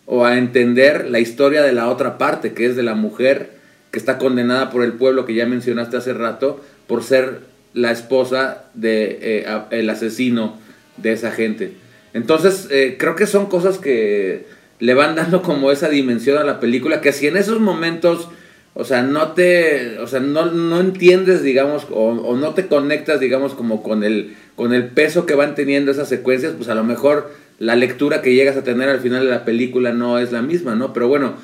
o 0.06 0.26
a 0.26 0.38
entender 0.38 1.10
la 1.10 1.20
historia 1.20 1.64
de 1.64 1.72
la 1.72 1.90
otra 1.90 2.18
parte, 2.18 2.54
que 2.54 2.66
es 2.66 2.76
de 2.76 2.84
la 2.84 2.96
mujer 2.96 3.52
que 3.92 4.00
está 4.00 4.18
condenada 4.18 4.70
por 4.70 4.84
el 4.84 4.94
pueblo 4.94 5.26
que 5.26 5.34
ya 5.34 5.46
mencionaste 5.46 5.98
hace 5.98 6.14
rato, 6.14 6.62
por 6.88 7.04
ser 7.04 7.40
la 7.74 7.92
esposa 7.92 8.66
de 8.74 9.20
eh, 9.22 9.62
el 9.72 9.90
asesino 9.90 10.58
de 10.98 11.14
esa 11.14 11.32
gente. 11.32 11.74
Entonces, 12.14 12.68
eh, 12.70 12.98
creo 13.00 13.16
que 13.16 13.26
son 13.26 13.48
cosas 13.48 13.80
que 13.80 14.46
le 14.80 14.94
van 14.94 15.16
dando 15.16 15.42
como 15.42 15.72
esa 15.72 15.90
dimensión 15.90 16.38
a 16.38 16.44
la 16.44 16.60
película, 16.60 17.02
que 17.02 17.14
si 17.14 17.28
en 17.28 17.38
esos 17.38 17.60
momentos, 17.60 18.30
o 18.76 18.84
sea, 18.84 19.04
no 19.04 19.34
te, 19.34 20.00
o 20.00 20.08
sea, 20.08 20.20
no, 20.20 20.48
no 20.48 20.80
entiendes, 20.80 21.44
digamos, 21.44 21.86
o, 21.92 22.10
o 22.10 22.36
no 22.36 22.54
te 22.54 22.68
conectas, 22.68 23.20
digamos, 23.20 23.54
como 23.54 23.84
con 23.84 24.04
el, 24.04 24.36
con 24.56 24.74
el 24.74 24.88
peso 24.88 25.26
que 25.26 25.36
van 25.36 25.54
teniendo 25.56 25.92
esas 25.92 26.10
secuencias, 26.10 26.54
pues 26.58 26.70
a 26.70 26.76
lo 26.76 26.84
mejor 26.84 27.32
la 27.60 27.76
lectura 27.76 28.22
que 28.22 28.34
llegas 28.34 28.58
a 28.58 28.64
tener 28.64 28.90
al 28.90 29.00
final 29.00 29.24
de 29.26 29.30
la 29.32 29.46
película 29.46 29.94
no 29.94 30.18
es 30.18 30.32
la 30.32 30.42
misma, 30.42 30.74
¿no? 30.76 30.92
Pero 30.92 31.08
bueno, 31.08 31.36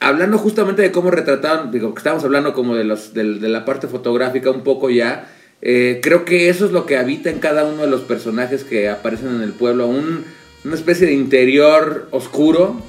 hablando 0.00 0.36
justamente 0.38 0.82
de 0.82 0.92
cómo 0.92 1.10
retrataban, 1.10 1.70
digo, 1.70 1.94
que 1.94 1.98
estamos 2.00 2.22
hablando 2.24 2.52
como 2.52 2.76
de, 2.76 2.84
los, 2.84 3.14
del- 3.14 3.40
de, 3.40 3.48
la 3.48 3.64
parte 3.64 3.86
fotográfica 3.88 4.50
un 4.50 4.62
poco 4.62 4.90
ya, 4.90 5.28
eh, 5.62 6.00
creo 6.02 6.26
que 6.26 6.50
eso 6.50 6.66
es 6.66 6.72
lo 6.72 6.84
que 6.84 6.98
habita 6.98 7.30
en 7.30 7.38
cada 7.38 7.64
uno 7.64 7.82
de 7.82 7.88
los 7.88 8.02
personajes 8.02 8.64
que 8.64 8.90
aparecen 8.90 9.34
en 9.36 9.40
el 9.42 9.52
pueblo, 9.52 9.86
un- 9.86 10.24
una 10.64 10.74
especie 10.74 11.06
de 11.06 11.14
interior 11.14 12.08
oscuro, 12.10 12.82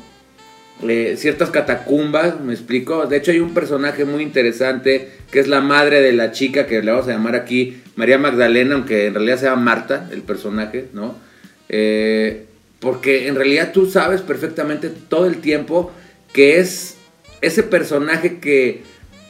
ciertas 1.15 1.49
catacumbas, 1.49 2.39
me 2.39 2.53
explico. 2.53 3.05
De 3.05 3.17
hecho 3.17 3.31
hay 3.31 3.39
un 3.39 3.53
personaje 3.53 4.05
muy 4.05 4.23
interesante 4.23 5.09
que 5.31 5.39
es 5.39 5.47
la 5.47 5.61
madre 5.61 6.01
de 6.01 6.13
la 6.13 6.31
chica 6.31 6.67
que 6.67 6.81
le 6.81 6.91
vamos 6.91 7.07
a 7.07 7.11
llamar 7.11 7.35
aquí 7.35 7.81
María 7.95 8.17
Magdalena, 8.17 8.75
aunque 8.75 9.07
en 9.07 9.15
realidad 9.15 9.37
se 9.37 9.45
llama 9.45 9.61
Marta, 9.61 10.09
el 10.11 10.21
personaje, 10.21 10.85
¿no? 10.93 11.15
Eh, 11.69 12.45
porque 12.79 13.27
en 13.27 13.35
realidad 13.35 13.71
tú 13.73 13.89
sabes 13.89 14.21
perfectamente 14.21 14.89
todo 14.89 15.25
el 15.25 15.37
tiempo 15.37 15.91
que 16.31 16.59
es 16.59 16.97
ese 17.41 17.63
personaje 17.63 18.39
que 18.39 18.83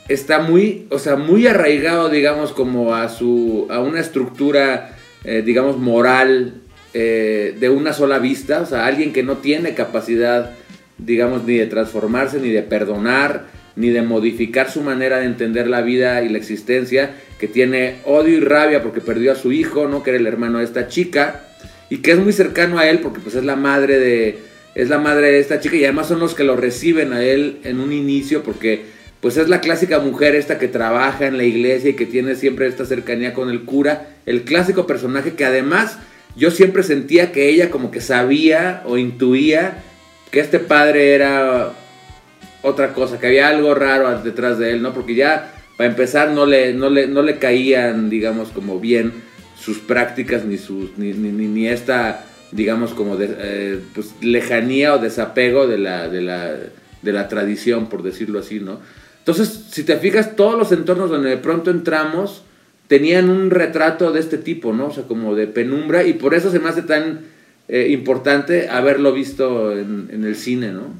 está 0.07 0.39
muy, 0.39 0.88
o 0.89 0.99
sea, 0.99 1.15
muy 1.15 1.47
arraigado, 1.47 2.10
digamos, 2.10 2.51
como 2.51 2.95
a 2.95 3.10
su, 3.10 3.67
a 3.69 3.79
una 3.79 3.99
estructura, 3.99 4.95
eh, 5.23 5.41
digamos, 5.45 5.77
moral 5.77 6.55
eh, 6.93 7.55
de 7.60 7.69
una 7.69 7.93
sola 7.93 8.19
vista, 8.19 8.62
o 8.62 8.65
sea, 8.65 8.86
alguien 8.86 9.13
que 9.13 9.23
no 9.23 9.38
tiene 9.38 9.73
capacidad, 9.73 10.51
digamos, 10.97 11.43
ni 11.45 11.57
de 11.57 11.67
transformarse, 11.67 12.39
ni 12.39 12.49
de 12.49 12.63
perdonar, 12.63 13.45
ni 13.75 13.89
de 13.89 14.01
modificar 14.01 14.71
su 14.71 14.81
manera 14.81 15.19
de 15.19 15.25
entender 15.25 15.67
la 15.67 15.81
vida 15.81 16.23
y 16.23 16.29
la 16.29 16.38
existencia, 16.38 17.12
que 17.39 17.47
tiene 17.47 17.97
odio 18.05 18.38
y 18.38 18.39
rabia 18.39 18.81
porque 18.81 19.01
perdió 19.01 19.31
a 19.31 19.36
su 19.36 19.51
hijo, 19.51 19.88
¿no? 19.88 20.01
Que 20.01 20.10
era 20.12 20.19
el 20.19 20.27
hermano 20.27 20.60
de 20.60 20.65
esta 20.65 20.88
chica, 20.88 21.43
y 21.89 21.97
que 21.97 22.12
es 22.12 22.19
muy 22.19 22.33
cercano 22.33 22.79
a 22.79 22.89
él 22.89 22.99
porque 22.99 23.19
pues 23.19 23.36
es 23.36 23.45
la 23.45 23.55
madre 23.55 23.99
de, 23.99 24.39
es 24.75 24.89
la 24.89 24.97
madre 24.97 25.31
de 25.31 25.39
esta 25.39 25.60
chica, 25.60 25.75
y 25.75 25.83
además 25.83 26.07
son 26.07 26.19
los 26.19 26.33
que 26.33 26.43
lo 26.43 26.55
reciben 26.55 27.13
a 27.13 27.23
él 27.23 27.60
en 27.63 27.79
un 27.79 27.93
inicio 27.93 28.43
porque 28.43 28.97
pues 29.21 29.38
es 29.38 29.49
la 29.49 29.62
clásica 29.62 29.99
mujer 29.99 30.36
esta 30.36 30.60
que 30.60 30.67
trabaja 30.67 31.25
en 31.25 31.38
la 31.38 31.43
iglesia 31.43 31.91
y 31.91 31.95
que 31.95 32.05
tiene 32.05 32.36
siempre 32.36 32.67
esta 32.67 32.86
cercanía 32.86 33.33
con 33.33 33.49
el 33.49 33.63
cura, 33.63 34.10
el 34.25 34.43
clásico 34.43 34.86
personaje 34.86 35.33
que 35.33 35.45
además 35.45 35.97
yo 36.36 36.51
siempre 36.51 36.83
sentía 36.83 37.31
que 37.31 37.49
ella 37.49 37.71
como 37.71 37.89
que 37.89 38.01
sabía 38.01 38.83
o 38.86 38.97
intuía 38.97 39.83
este 40.39 40.60
padre 40.60 41.13
era 41.15 41.71
otra 42.63 42.93
cosa, 42.93 43.19
que 43.19 43.28
había 43.28 43.47
algo 43.50 43.73
raro 43.76 44.19
detrás 44.21 44.58
de 44.60 44.71
él, 44.71 44.82
¿no? 44.82 44.93
Porque 44.93 45.15
ya 45.15 45.54
para 45.78 45.89
empezar 45.89 46.32
no 46.32 46.45
le, 46.45 46.73
no 46.73 46.89
le, 46.89 47.08
no 47.08 47.21
le 47.21 47.38
caían, 47.38 48.10
digamos, 48.10 48.50
como 48.50 48.80
bien 48.80 49.13
sus 49.60 49.78
prácticas 49.80 50.43
ni, 50.45 50.58
sus, 50.58 50.97
ni, 50.97 51.13
ni, 51.13 51.30
ni- 51.32 51.47
ni 51.47 51.67
esta, 51.67 52.26
digamos, 52.52 52.93
como 52.93 53.15
de, 53.15 53.36
eh, 53.39 53.80
pues, 53.93 54.13
lejanía 54.21 54.93
o 54.95 55.00
desapego 55.00 55.67
de 55.67 55.78
la, 55.78 56.10
de, 56.10 56.21
la, 56.21 56.56
de 57.02 57.12
la 57.12 57.28
tradición, 57.28 57.88
por 57.89 58.02
decirlo 58.04 58.39
así, 58.39 58.60
¿no? 58.60 58.80
Entonces, 59.19 59.65
si 59.71 59.84
te 59.84 59.97
fijas, 59.97 60.36
todos 60.36 60.58
los 60.58 60.71
entornos 60.71 61.10
donde 61.10 61.30
de 61.32 61.38
pronto 61.38 61.69
entramos 61.69 62.43
tenían 62.88 63.30
un 63.30 63.50
retrato 63.52 64.12
de 64.13 64.19
este 64.21 64.38
tipo, 64.38 64.73
¿no? 64.73 64.88
O 64.88 64.91
sea, 64.93 65.04
como 65.04 65.36
de 65.36 65.47
penumbra, 65.47 66.06
y 66.06 66.13
por 66.13 66.34
eso 66.34 66.50
se 66.52 66.60
me 66.60 66.69
hace 66.69 66.82
tan 66.84 67.21
eh, 67.67 67.88
importante 67.89 68.69
haberlo 68.69 69.13
visto 69.13 69.71
en, 69.71 70.10
en 70.12 70.23
el 70.23 70.36
cine, 70.36 70.71
¿no? 70.71 70.93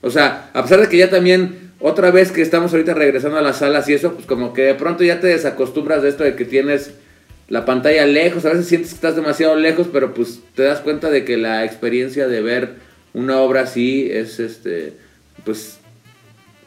O 0.00 0.10
sea, 0.10 0.50
a 0.52 0.62
pesar 0.62 0.80
de 0.80 0.88
que 0.88 0.96
ya 0.96 1.10
también, 1.10 1.72
otra 1.78 2.10
vez 2.10 2.32
que 2.32 2.42
estamos 2.42 2.72
ahorita 2.72 2.94
regresando 2.94 3.38
a 3.38 3.42
las 3.42 3.58
salas 3.58 3.88
y 3.88 3.94
eso, 3.94 4.14
pues 4.14 4.26
como 4.26 4.52
que 4.52 4.62
de 4.62 4.74
pronto 4.74 5.04
ya 5.04 5.20
te 5.20 5.28
desacostumbras 5.28 6.02
de 6.02 6.08
esto 6.08 6.24
de 6.24 6.34
que 6.34 6.44
tienes 6.44 6.92
la 7.48 7.64
pantalla 7.64 8.06
lejos, 8.06 8.44
a 8.44 8.50
veces 8.50 8.66
sientes 8.66 8.90
que 8.90 8.96
estás 8.96 9.16
demasiado 9.16 9.56
lejos, 9.56 9.86
pero 9.92 10.14
pues 10.14 10.40
te 10.54 10.62
das 10.62 10.80
cuenta 10.80 11.10
de 11.10 11.24
que 11.24 11.36
la 11.36 11.64
experiencia 11.64 12.26
de 12.26 12.40
ver 12.40 12.74
una 13.14 13.38
obra 13.40 13.62
así 13.62 14.08
es, 14.10 14.40
este, 14.40 14.94
pues, 15.44 15.78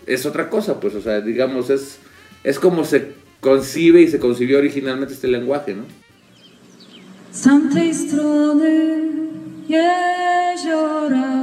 es 0.06 0.26
otra 0.26 0.50
cosa, 0.50 0.80
pues, 0.80 0.94
o 0.96 1.02
sea, 1.02 1.22
digamos, 1.22 1.70
es, 1.70 1.98
es 2.44 2.60
como 2.60 2.86
se 2.86 3.08
concibe 3.40 4.02
y 4.02 4.08
se 4.08 4.20
concibió 4.20 4.60
originalmente 4.60 5.14
este 5.14 5.28
lenguaje, 5.28 5.74
¿no? 5.74 5.86
z 7.36 7.42
tamtej 7.42 7.96
strony 7.96 8.74
jeziora 9.70 11.34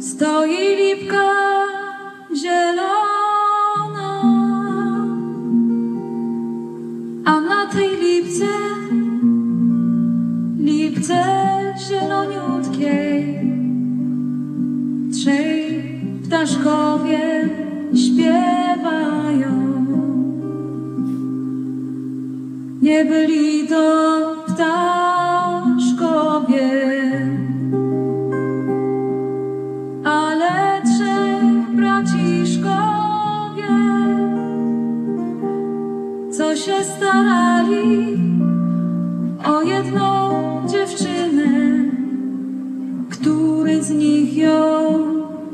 stoi 0.00 0.76
lipka 0.76 1.28
zielona, 2.40 4.12
a 7.24 7.40
na 7.40 7.66
tej 7.66 7.90
lipce, 8.02 8.54
lipce 10.58 11.24
zieloniutkiej 11.88 13.40
trzej 15.12 15.82
ptaszkowie 16.24 17.48
śpiewają. 17.94 18.55
Nie 22.86 23.04
byli 23.04 23.68
to 23.68 23.84
ptaszkowie, 24.46 25.90
ale 30.04 30.82
trzech 30.82 31.70
braciszkowie, 31.76 32.72
co 36.30 36.56
się 36.56 36.84
starali 36.84 38.18
o 39.44 39.62
jedną 39.62 40.30
dziewczynę, 40.66 41.84
który 43.10 43.82
z 43.82 43.90
nich 43.90 44.36
ją 44.36 44.54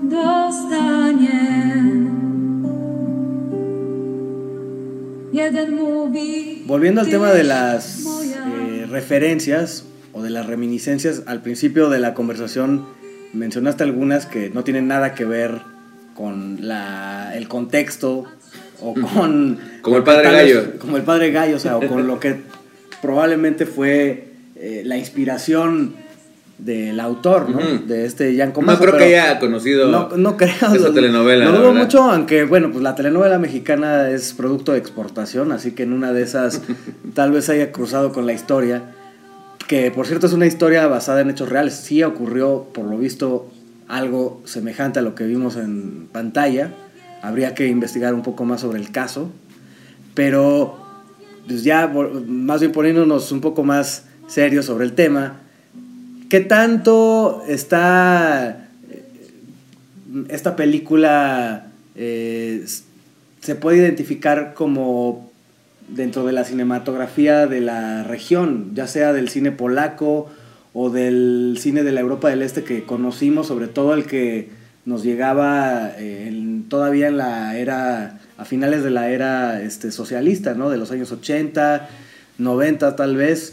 dostanie. 0.03 1.73
Jeden 5.33 5.77
mówi. 5.77 6.52
Volviendo 6.67 7.01
al 7.01 7.07
"Ty 7.07 7.13
tema 7.13 7.33
de 7.33 7.45
las 7.45 8.01
moja". 8.01 8.45
eh, 8.49 8.87
referencias 8.89 9.85
o 10.13 10.23
de 10.23 10.31
las 10.31 10.47
reminiscencias, 10.47 11.23
al 11.27 11.43
principio 11.43 11.89
de 11.89 11.99
la 11.99 12.15
conversación 12.15 12.87
mencionaste 13.33 13.85
algunas 13.85 14.27
que 14.27 14.51
no 14.51 14.63
tienen 14.65 14.87
nada 14.89 15.15
que 15.15 15.25
ver 15.25 15.61
con 16.15 16.59
la, 16.67 17.33
el 17.35 17.49
contexto 17.49 18.27
o 18.81 18.95
con... 18.95 19.59
Como 19.81 19.97
el 19.97 20.03
padre 20.03 20.31
Gallo. 20.31 20.79
Como 20.79 20.97
el 20.97 21.03
padre 21.03 21.31
Gallo, 21.31 21.57
o 21.57 21.61
sea, 21.61 21.77
o 21.77 21.87
con 21.87 22.07
lo 22.07 22.21
que 22.21 22.37
probablemente 23.03 23.65
fue 23.65 24.29
eh, 24.57 24.83
la 24.85 24.97
inspiración 24.99 25.95
del 26.65 27.01
autor, 27.01 27.51
¿no? 27.51 27.59
De 27.87 28.05
este 28.07 28.37
Jan 28.37 28.49
No 28.49 28.55
Comazo, 28.55 28.83
creo 28.83 28.97
que 28.97 29.05
haya 29.17 29.39
conocido 29.41 29.91
no, 29.91 30.11
no 30.17 30.37
creo. 30.37 30.51
esa 30.55 30.75
lo- 30.77 30.93
telenovela. 30.93 31.47
La 31.47 31.59
dudo 31.59 31.73
mucho, 31.73 32.03
aunque 32.03 32.45
bueno, 32.45 32.71
pues 32.71 32.83
la 32.83 32.95
telenovela 32.95 33.39
mexicana 33.39 34.09
es 34.11 34.33
producto 34.33 34.73
de 34.73 34.79
exportación, 34.79 35.51
así 35.53 35.73
que 35.73 35.83
en 35.83 35.93
una 35.93 36.13
de 36.13 36.23
esas 36.23 36.63
tal 37.15 37.33
vez 37.33 37.49
haya 37.49 37.73
cruzado 37.73 38.13
con 38.13 38.27
la 38.27 38.33
historia. 38.33 38.83
Que 39.67 39.91
por 39.91 40.07
cierto 40.07 40.27
es 40.27 40.33
una 40.35 40.47
historia 40.47 40.87
basada 40.87 41.21
en 41.23 41.31
hechos 41.31 41.49
reales. 41.49 41.75
Sí 41.75 42.03
ocurrió, 42.03 42.67
por 42.75 42.85
lo 42.85 42.99
visto, 42.99 43.49
algo 43.89 44.41
semejante 44.45 44.99
a 44.99 45.03
lo 45.03 45.15
que 45.15 45.25
vimos 45.25 45.57
en 45.57 46.09
pantalla. 46.13 46.71
Habría 47.23 47.55
que 47.55 47.69
investigar 47.69 48.13
un 48.15 48.23
poco 48.23 48.45
más 48.45 48.61
sobre 48.61 48.79
el 48.81 48.91
caso. 48.93 49.31
Pero 50.15 50.77
pues 51.47 51.65
ya 51.65 51.91
más 52.27 52.61
bien 52.61 52.73
poniéndonos 52.73 53.33
un 53.33 53.41
poco 53.41 53.65
más 53.65 54.05
serios 54.27 54.67
sobre 54.67 54.85
el 54.85 54.93
tema. 54.93 55.41
¿Qué 56.33 56.41
tanto 56.41 57.45
está 57.47 58.67
eh, 58.91 59.03
esta 60.31 60.57
película 60.57 61.67
eh, 61.95 62.65
se 63.43 63.55
puede 63.55 63.77
identificar 63.77 64.55
como 64.55 65.31
dentro 65.91 66.25
de 66.25 66.33
la 66.33 66.45
cinematografía 66.45 67.47
de 67.47 67.61
la 67.61 68.05
región, 68.05 68.71
ya 68.75 68.87
sea 68.87 69.13
del 69.13 69.29
cine 69.29 69.53
polaco 69.53 70.31
o 70.73 70.89
del 70.89 71.59
cine 71.61 71.83
de 71.83 71.93
la 71.93 72.01
Europa 72.01 72.31
del 72.31 72.41
Este 72.41 72.65
que 72.65 72.85
conocimos, 72.85 73.49
sobre 73.49 73.69
todo 73.69 73.93
el 73.93 74.07
que 74.07 74.49
nos 74.87 75.03
llegaba 75.03 75.91
eh, 75.99 76.29
en- 76.29 76.65
todavía 76.71 77.09
en 77.09 77.19
la 77.19 77.59
era, 77.59 78.21
a 78.39 78.47
finales 78.47 78.83
de 78.83 78.89
la 78.91 79.11
era 79.11 79.61
este, 79.61 79.91
socialista, 79.91 80.55
¿no? 80.55 80.71
De 80.71 80.79
los 80.79 80.91
años 80.93 81.13
80, 81.13 81.91
90 82.39 82.97
tal 82.97 83.17
vez. 83.17 83.53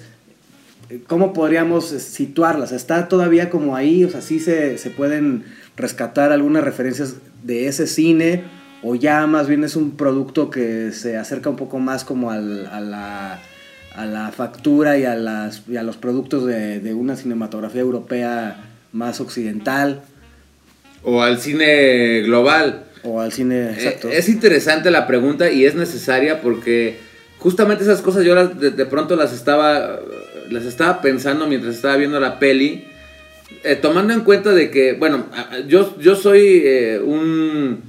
¿Cómo 1.08 1.34
podríamos 1.34 1.92
eh, 1.92 2.00
situarlas? 2.00 2.72
¿Está 2.72 3.08
todavía 3.08 3.50
como 3.50 3.76
ahí? 3.76 4.04
O 4.04 4.10
sea, 4.10 4.22
¿sí 4.22 4.40
se, 4.40 4.78
se 4.78 4.90
pueden 4.90 5.44
rescatar 5.78 6.32
algunas 6.32 6.64
referencias 6.64 7.16
de 7.44 7.68
ese 7.68 7.86
cine? 7.88 8.44
¿O 8.82 8.96
ya 8.96 9.28
más 9.28 9.48
bien 9.48 9.64
es 9.64 9.76
un 9.76 9.92
producto 9.98 10.50
que 10.50 10.92
se 10.92 11.18
acerca 11.18 11.50
un 11.50 11.58
poco 11.58 11.80
más 11.80 12.04
como 12.04 12.32
al- 12.32 12.66
a, 12.68 12.80
la, 12.80 13.40
a 13.96 14.06
la 14.06 14.32
factura 14.32 14.98
y 14.98 15.06
a, 15.06 15.16
las, 15.16 15.64
y 15.68 15.78
a 15.78 15.84
los 15.84 15.98
productos 15.98 16.46
de, 16.46 16.80
de 16.80 16.94
una 16.94 17.16
cinematografía 17.16 17.82
europea 17.82 18.58
más 18.94 19.20
occidental? 19.22 20.02
O 21.04 21.22
al 21.22 21.40
cine 21.40 22.22
global. 22.22 22.86
O 23.04 23.22
al 23.22 23.32
cine... 23.32 23.72
Exacto. 23.72 24.10
Eh, 24.10 24.18
Es 24.18 24.28
interesante 24.30 24.90
la 24.92 25.06
pregunta 25.08 25.52
y 25.52 25.66
es 25.66 25.76
necesaria 25.76 26.42
porque 26.42 26.98
justamente 27.38 27.84
esas 27.84 28.02
cosas 28.02 28.24
yo 28.26 28.36
de 28.48 28.86
pronto 28.86 29.16
las 29.16 29.34
estaba, 29.34 30.00
las 30.50 30.66
estaba 30.66 31.02
pensando 31.02 31.48
mientras 31.48 31.76
estaba 31.76 31.98
viendo 31.98 32.20
la 32.20 32.40
peli, 32.40 32.86
eh, 33.64 33.76
tomando 33.76 34.14
en 34.14 34.22
cuenta 34.22 34.54
de 34.54 34.70
que, 34.70 34.94
bueno, 34.94 35.26
yo, 35.68 35.98
yo 36.00 36.16
soy 36.16 36.62
eh, 36.64 37.00
un 37.04 37.82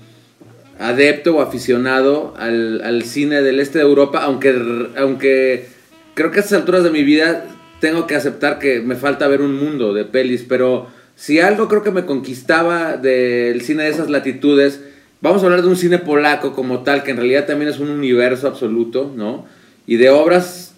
adepto 0.79 1.37
o 1.37 1.41
aficionado 1.43 2.35
al, 2.39 2.81
al 2.83 3.03
cine 3.03 3.43
del 3.43 3.61
este 3.61 3.79
de 3.79 3.85
Europa, 3.85 4.21
aunque, 4.23 4.89
aunque 4.97 5.69
creo 6.15 6.31
que 6.31 6.39
a 6.39 6.43
estas 6.43 6.59
alturas 6.59 6.85
de 6.85 6.91
mi 6.91 7.03
vida 7.03 7.45
tengo 7.81 8.07
que 8.07 8.15
aceptar 8.15 8.59
que 8.59 8.81
me 8.81 8.97
falta 8.97 9.29
ver 9.29 9.43
un 9.43 9.55
mundo 9.55 9.93
de 9.93 10.05
pelis, 10.05 10.45
pero 10.49 10.89
si 11.17 11.39
algo 11.41 11.69
creo 11.69 11.83
que 11.83 11.91
me 11.91 12.07
conquistaba 12.07 12.97
del 12.97 13.61
cine 13.61 13.85
de 13.85 13.91
esas 13.91 14.09
latitudes, 14.09 14.81
vamos 15.21 15.43
a 15.43 15.47
hablar 15.47 15.63
de 15.63 15.69
un 15.69 15.77
cine 15.77 15.99
polaco 15.99 16.55
como 16.55 16.83
tal, 16.83 17.03
que 17.03 17.11
en 17.11 17.19
realidad 17.19 17.47
también 17.47 17.71
es 17.71 17.79
un 17.79 17.91
universo 17.91 18.49
absoluto, 18.49 19.13
¿no? 19.15 19.45
Y 19.87 19.97
de 19.97 20.09
obras 20.09 20.70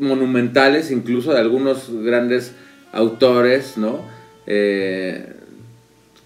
monumentales, 0.00 0.90
incluso 0.90 1.32
de 1.32 1.40
algunos 1.40 1.90
grandes 2.02 2.52
autores, 2.92 3.76
¿no? 3.76 4.00
Eh, 4.46 5.34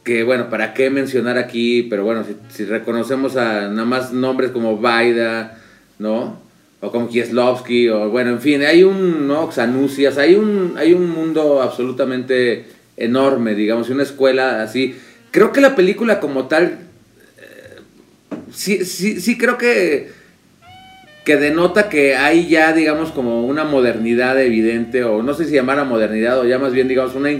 que 0.03 0.23
bueno, 0.23 0.51
¿para 0.51 0.75
qué 0.75 0.91
mencionar 0.91 1.39
aquí? 1.39 1.83
Pero 1.89 2.05
bueno, 2.05 2.25
si, 2.51 2.65
reconocemos 2.65 3.37
a 3.37 3.69
nada 3.69 3.85
más 3.85 4.13
nombres 4.13 4.51
como 4.51 4.79
Vaida, 4.79 5.59
¿no? 5.99 6.39
O 6.81 6.91
como 6.91 7.09
Kieslowski, 7.09 7.89
o 7.89 8.11
bueno, 8.11 8.31
en 8.31 8.41
fin, 8.41 8.63
hay 8.63 8.85
un, 8.85 9.27
¿no? 9.27 9.51
Xanusias, 9.51 10.19
hay 10.19 10.35
un, 10.35 10.75
hay 10.77 10.93
un 10.93 11.09
mundo 11.09 11.63
absolutamente 11.63 12.67
enorme, 12.97 13.55
digamos, 13.55 13.89
y 13.89 13.93
una 13.93 14.03
escuela 14.03 14.63
así. 14.63 14.95
Creo 15.31 15.53
que 15.53 15.63
la 15.63 15.75
película 15.75 16.21
como 16.21 16.47
tal, 16.47 16.79
eh, 17.39 17.81
sí, 18.53 18.85
sí, 18.85 19.21
sí 19.21 19.39
creo 19.39 19.57
que, 19.57 20.13
que 21.25 21.37
denota 21.37 21.89
que 21.89 22.17
hay 22.17 22.49
ya, 22.49 22.73
digamos, 22.73 23.11
como 23.11 23.47
una 23.47 23.65
modernidad 23.65 24.41
evidente, 24.41 25.05
o 25.05 25.23
no 25.23 25.35
sé 25.35 25.47
si 25.47 25.53
llamar 25.53 25.85
modernidad, 25.87 26.39
o 26.39 26.47
ya 26.47 26.59
más 26.59 26.73
bien, 26.73 26.87
digamos, 26.87 27.15
una, 27.15 27.31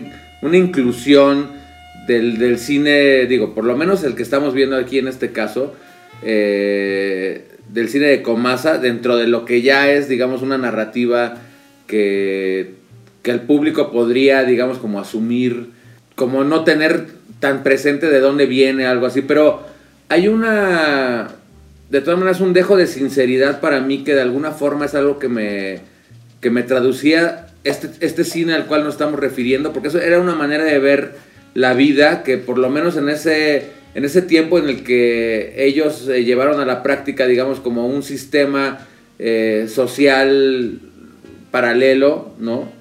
una 0.41 0.57
inclusión 0.57 1.49
del, 2.07 2.39
del 2.39 2.59
cine, 2.59 3.27
digo, 3.27 3.55
por 3.55 3.65
lo 3.65 3.77
menos 3.77 4.03
el 4.03 4.15
que 4.15 4.23
estamos 4.23 4.55
viendo 4.55 4.77
aquí 4.77 4.99
en 4.99 5.09
este 5.09 5.33
caso, 5.33 5.75
eh, 6.23 7.47
del 7.69 7.89
cine 7.89 8.07
de 8.07 8.23
Comasa, 8.23 8.79
dentro 8.79 9.17
de 9.17 9.27
lo 9.27 9.45
que 9.45 9.61
ya 9.61 9.91
es, 9.91 10.09
digamos, 10.09 10.41
una 10.41 10.57
narrativa 10.57 11.35
que, 11.87 12.75
que 13.23 13.31
el 13.31 13.41
público 13.41 13.93
podría, 13.93 14.45
digamos, 14.45 14.79
como 14.79 14.99
asumir, 14.99 15.71
como 16.15 16.45
no 16.45 16.65
tener 16.65 17.07
tan 17.41 17.63
presente 17.63 18.09
de 18.09 18.21
dónde 18.21 18.47
viene, 18.47 18.87
algo 18.87 19.05
así, 19.05 19.21
pero 19.21 19.63
hay 20.09 20.29
una, 20.29 21.29
de 21.95 22.01
todas 22.01 22.19
maneras, 22.19 22.41
un 22.41 22.53
dejo 22.53 22.77
de 22.77 22.89
sinceridad 22.89 23.61
para 23.61 23.81
mí 23.81 24.03
que 24.03 24.17
de 24.17 24.21
alguna 24.21 24.51
forma 24.51 24.87
es 24.87 24.97
algo 24.97 25.21
que 25.21 25.29
me, 25.29 25.79
que 26.41 26.51
me 26.51 26.65
traducía 26.65 27.47
este, 27.63 27.89
este 28.01 28.25
cine 28.25 28.53
al 28.55 28.67
cual 28.67 28.83
nos 28.83 28.95
estamos 28.95 29.21
refiriendo, 29.21 29.73
porque 29.73 29.89
eso 29.89 30.01
era 30.01 30.19
una 30.19 30.35
manera 30.35 30.65
de 30.65 30.77
ver 30.81 31.13
la 31.55 31.73
vida 31.73 32.25
que 32.25 32.37
por 32.37 32.59
lo 32.59 32.69
menos 32.69 32.97
en 32.97 33.09
ese, 33.09 33.67
en 33.95 34.05
ese 34.05 34.23
tiempo 34.23 34.59
en 34.59 34.69
el 34.69 34.83
que 34.83 35.55
ellos 35.57 36.09
eh, 36.09 36.25
llevaron 36.25 36.59
a 36.59 36.65
la 36.65 36.83
práctica, 36.83 37.29
digamos, 37.29 37.61
como 37.61 37.87
un 37.87 38.03
sistema 38.03 38.89
eh, 39.21 39.67
social 39.69 40.81
paralelo, 41.53 42.33
¿no? 42.41 42.73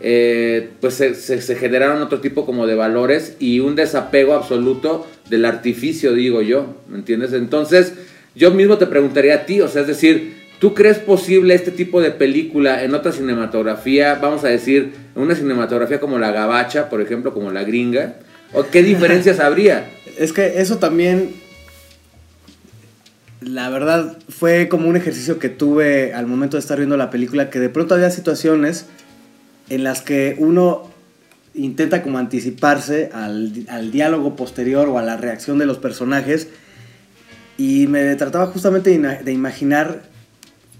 Eh, 0.00 0.70
pues 0.80 0.94
se, 0.94 1.56
generaron 1.56 2.00
otro 2.00 2.20
tipo 2.20 2.46
como 2.46 2.66
de 2.66 2.74
valores 2.74 3.36
y 3.38 3.60
un 3.60 3.76
desapego 3.76 4.32
absoluto 4.32 5.06
del 5.28 5.44
artificio, 5.44 6.14
digo 6.14 6.40
yo, 6.40 6.74
¿me 6.88 6.96
entiendes? 6.96 7.34
Entonces, 7.34 7.92
yo 8.34 8.50
mismo 8.50 8.78
te 8.78 8.86
preguntaría 8.86 9.34
a 9.34 9.46
ti, 9.46 9.60
o 9.60 9.68
sea, 9.68 9.82
es 9.82 9.88
decir, 9.88 10.34
¿tú 10.58 10.74
crees 10.74 10.98
posible 10.98 11.54
este 11.54 11.70
tipo 11.70 12.00
de 12.00 12.10
película 12.10 12.82
en 12.82 12.94
otra 12.94 13.12
cinematografía, 13.12 14.14
vamos 14.14 14.44
a 14.44 14.48
decir, 14.48 14.94
en 15.14 15.22
una 15.22 15.34
cinematografía 15.34 16.00
como 16.00 16.18
la 16.18 16.32
gabacha, 16.32 16.88
por 16.88 17.00
ejemplo, 17.00 17.34
como 17.34 17.50
la 17.50 17.64
gringa? 17.64 18.16
¿O 18.52 18.64
qué 18.64 18.82
diferencias 18.82 19.40
habría? 19.40 19.90
Es 20.18 20.32
que 20.32 20.60
eso 20.60 20.78
también, 20.78 21.34
la 23.40 23.68
verdad, 23.68 24.16
fue 24.28 24.68
como 24.68 24.88
un 24.88 24.96
ejercicio 24.96 25.38
que 25.38 25.50
tuve 25.50 26.14
al 26.14 26.26
momento 26.26 26.56
de 26.56 26.60
estar 26.60 26.78
viendo 26.78 26.96
la 26.96 27.10
película, 27.10 27.50
que 27.50 27.60
de 27.60 27.68
pronto 27.68 27.94
había 27.94 28.10
situaciones 28.10 28.86
en 29.68 29.84
las 29.84 30.00
que 30.00 30.36
uno 30.38 30.90
intenta 31.54 32.02
como 32.02 32.16
anticiparse 32.16 33.10
al, 33.12 33.66
al 33.68 33.92
diálogo 33.92 34.36
posterior 34.36 34.88
o 34.88 34.98
a 34.98 35.02
la 35.02 35.18
reacción 35.18 35.58
de 35.58 35.66
los 35.66 35.76
personajes 35.78 36.48
Y 37.58 37.86
me 37.86 38.14
trataba 38.16 38.46
justamente 38.46 38.90
de, 38.90 38.96
ina- 38.96 39.22
de 39.22 39.32
imaginar 39.32 40.02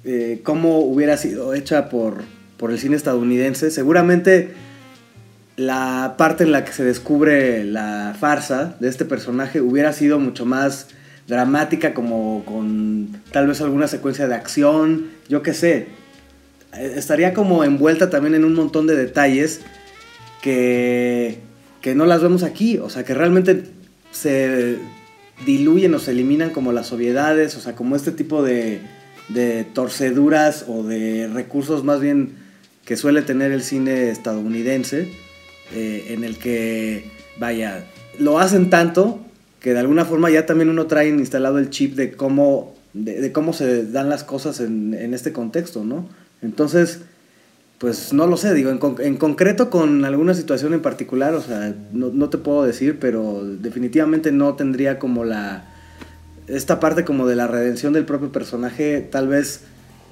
eh, 0.04 0.40
cómo 0.42 0.78
hubiera 0.80 1.16
sido 1.16 1.54
hecha 1.54 1.88
por, 1.88 2.22
por 2.56 2.70
el 2.72 2.78
cine 2.78 2.96
estadounidense. 2.96 3.70
Seguramente 3.70 4.50
la 5.56 6.14
parte 6.16 6.44
en 6.44 6.52
la 6.52 6.64
que 6.64 6.72
se 6.72 6.82
descubre 6.82 7.62
la 7.64 8.16
farsa 8.18 8.76
de 8.80 8.88
este 8.88 9.04
personaje 9.04 9.60
hubiera 9.60 9.92
sido 9.92 10.18
mucho 10.18 10.46
más 10.46 10.88
dramática, 11.28 11.94
como 11.94 12.42
con 12.44 13.08
tal 13.30 13.46
vez 13.46 13.60
alguna 13.60 13.86
secuencia 13.86 14.26
de 14.26 14.34
acción, 14.34 15.08
yo 15.28 15.42
qué 15.42 15.52
sé. 15.54 15.86
Eh, 16.74 16.94
Estaría 16.96 17.32
como 17.34 17.64
envuelta 17.64 18.10
también 18.10 18.34
en 18.34 18.44
un 18.44 18.54
montón 18.54 18.86
de 18.86 18.96
detalles 18.96 19.60
que, 20.40 21.38
que 21.80 21.94
no 21.94 22.06
las 22.06 22.22
vemos 22.22 22.42
aquí, 22.42 22.78
o 22.78 22.90
sea, 22.90 23.04
que 23.04 23.14
realmente 23.14 23.64
se 24.10 24.78
diluyen 25.44 25.94
o 25.94 25.98
se 25.98 26.12
eliminan 26.12 26.50
como 26.50 26.72
las 26.72 26.92
obviedades, 26.92 27.56
o 27.56 27.60
sea, 27.60 27.74
como 27.74 27.96
este 27.96 28.12
tipo 28.12 28.42
de, 28.42 28.80
de 29.28 29.64
torceduras 29.64 30.66
o 30.68 30.82
de 30.82 31.28
recursos 31.32 31.84
más 31.84 32.00
bien 32.00 32.34
que 32.84 32.96
suele 32.96 33.22
tener 33.22 33.52
el 33.52 33.62
cine 33.62 34.10
estadounidense, 34.10 35.08
eh, 35.74 36.06
en 36.10 36.24
el 36.24 36.38
que, 36.38 37.10
vaya, 37.38 37.84
lo 38.18 38.38
hacen 38.38 38.70
tanto 38.70 39.20
que 39.60 39.72
de 39.72 39.78
alguna 39.78 40.04
forma 40.04 40.30
ya 40.30 40.44
también 40.44 40.68
uno 40.68 40.86
trae 40.86 41.08
instalado 41.08 41.58
el 41.58 41.70
chip 41.70 41.94
de 41.94 42.12
cómo, 42.12 42.74
de, 42.92 43.20
de 43.20 43.32
cómo 43.32 43.52
se 43.52 43.86
dan 43.86 44.08
las 44.08 44.24
cosas 44.24 44.60
en, 44.60 44.92
en 44.94 45.14
este 45.14 45.32
contexto, 45.32 45.84
¿no? 45.84 46.08
Entonces, 46.42 47.02
pues 47.82 48.12
no 48.12 48.28
lo 48.28 48.36
sé, 48.36 48.54
digo, 48.54 48.70
en, 48.70 48.78
con- 48.78 48.94
en 49.00 49.16
concreto 49.16 49.68
con 49.68 50.04
alguna 50.04 50.34
situación 50.34 50.72
en 50.72 50.82
particular, 50.82 51.34
o 51.34 51.40
sea, 51.40 51.74
no, 51.92 52.10
no 52.10 52.28
te 52.28 52.38
puedo 52.38 52.62
decir, 52.62 52.98
pero 53.00 53.42
definitivamente 53.44 54.30
no 54.30 54.54
tendría 54.54 55.00
como 55.00 55.24
la... 55.24 55.64
Esta 56.46 56.78
parte 56.78 57.04
como 57.04 57.26
de 57.26 57.34
la 57.34 57.48
redención 57.48 57.92
del 57.92 58.04
propio 58.04 58.30
personaje 58.30 59.00
tal 59.10 59.26
vez 59.26 59.62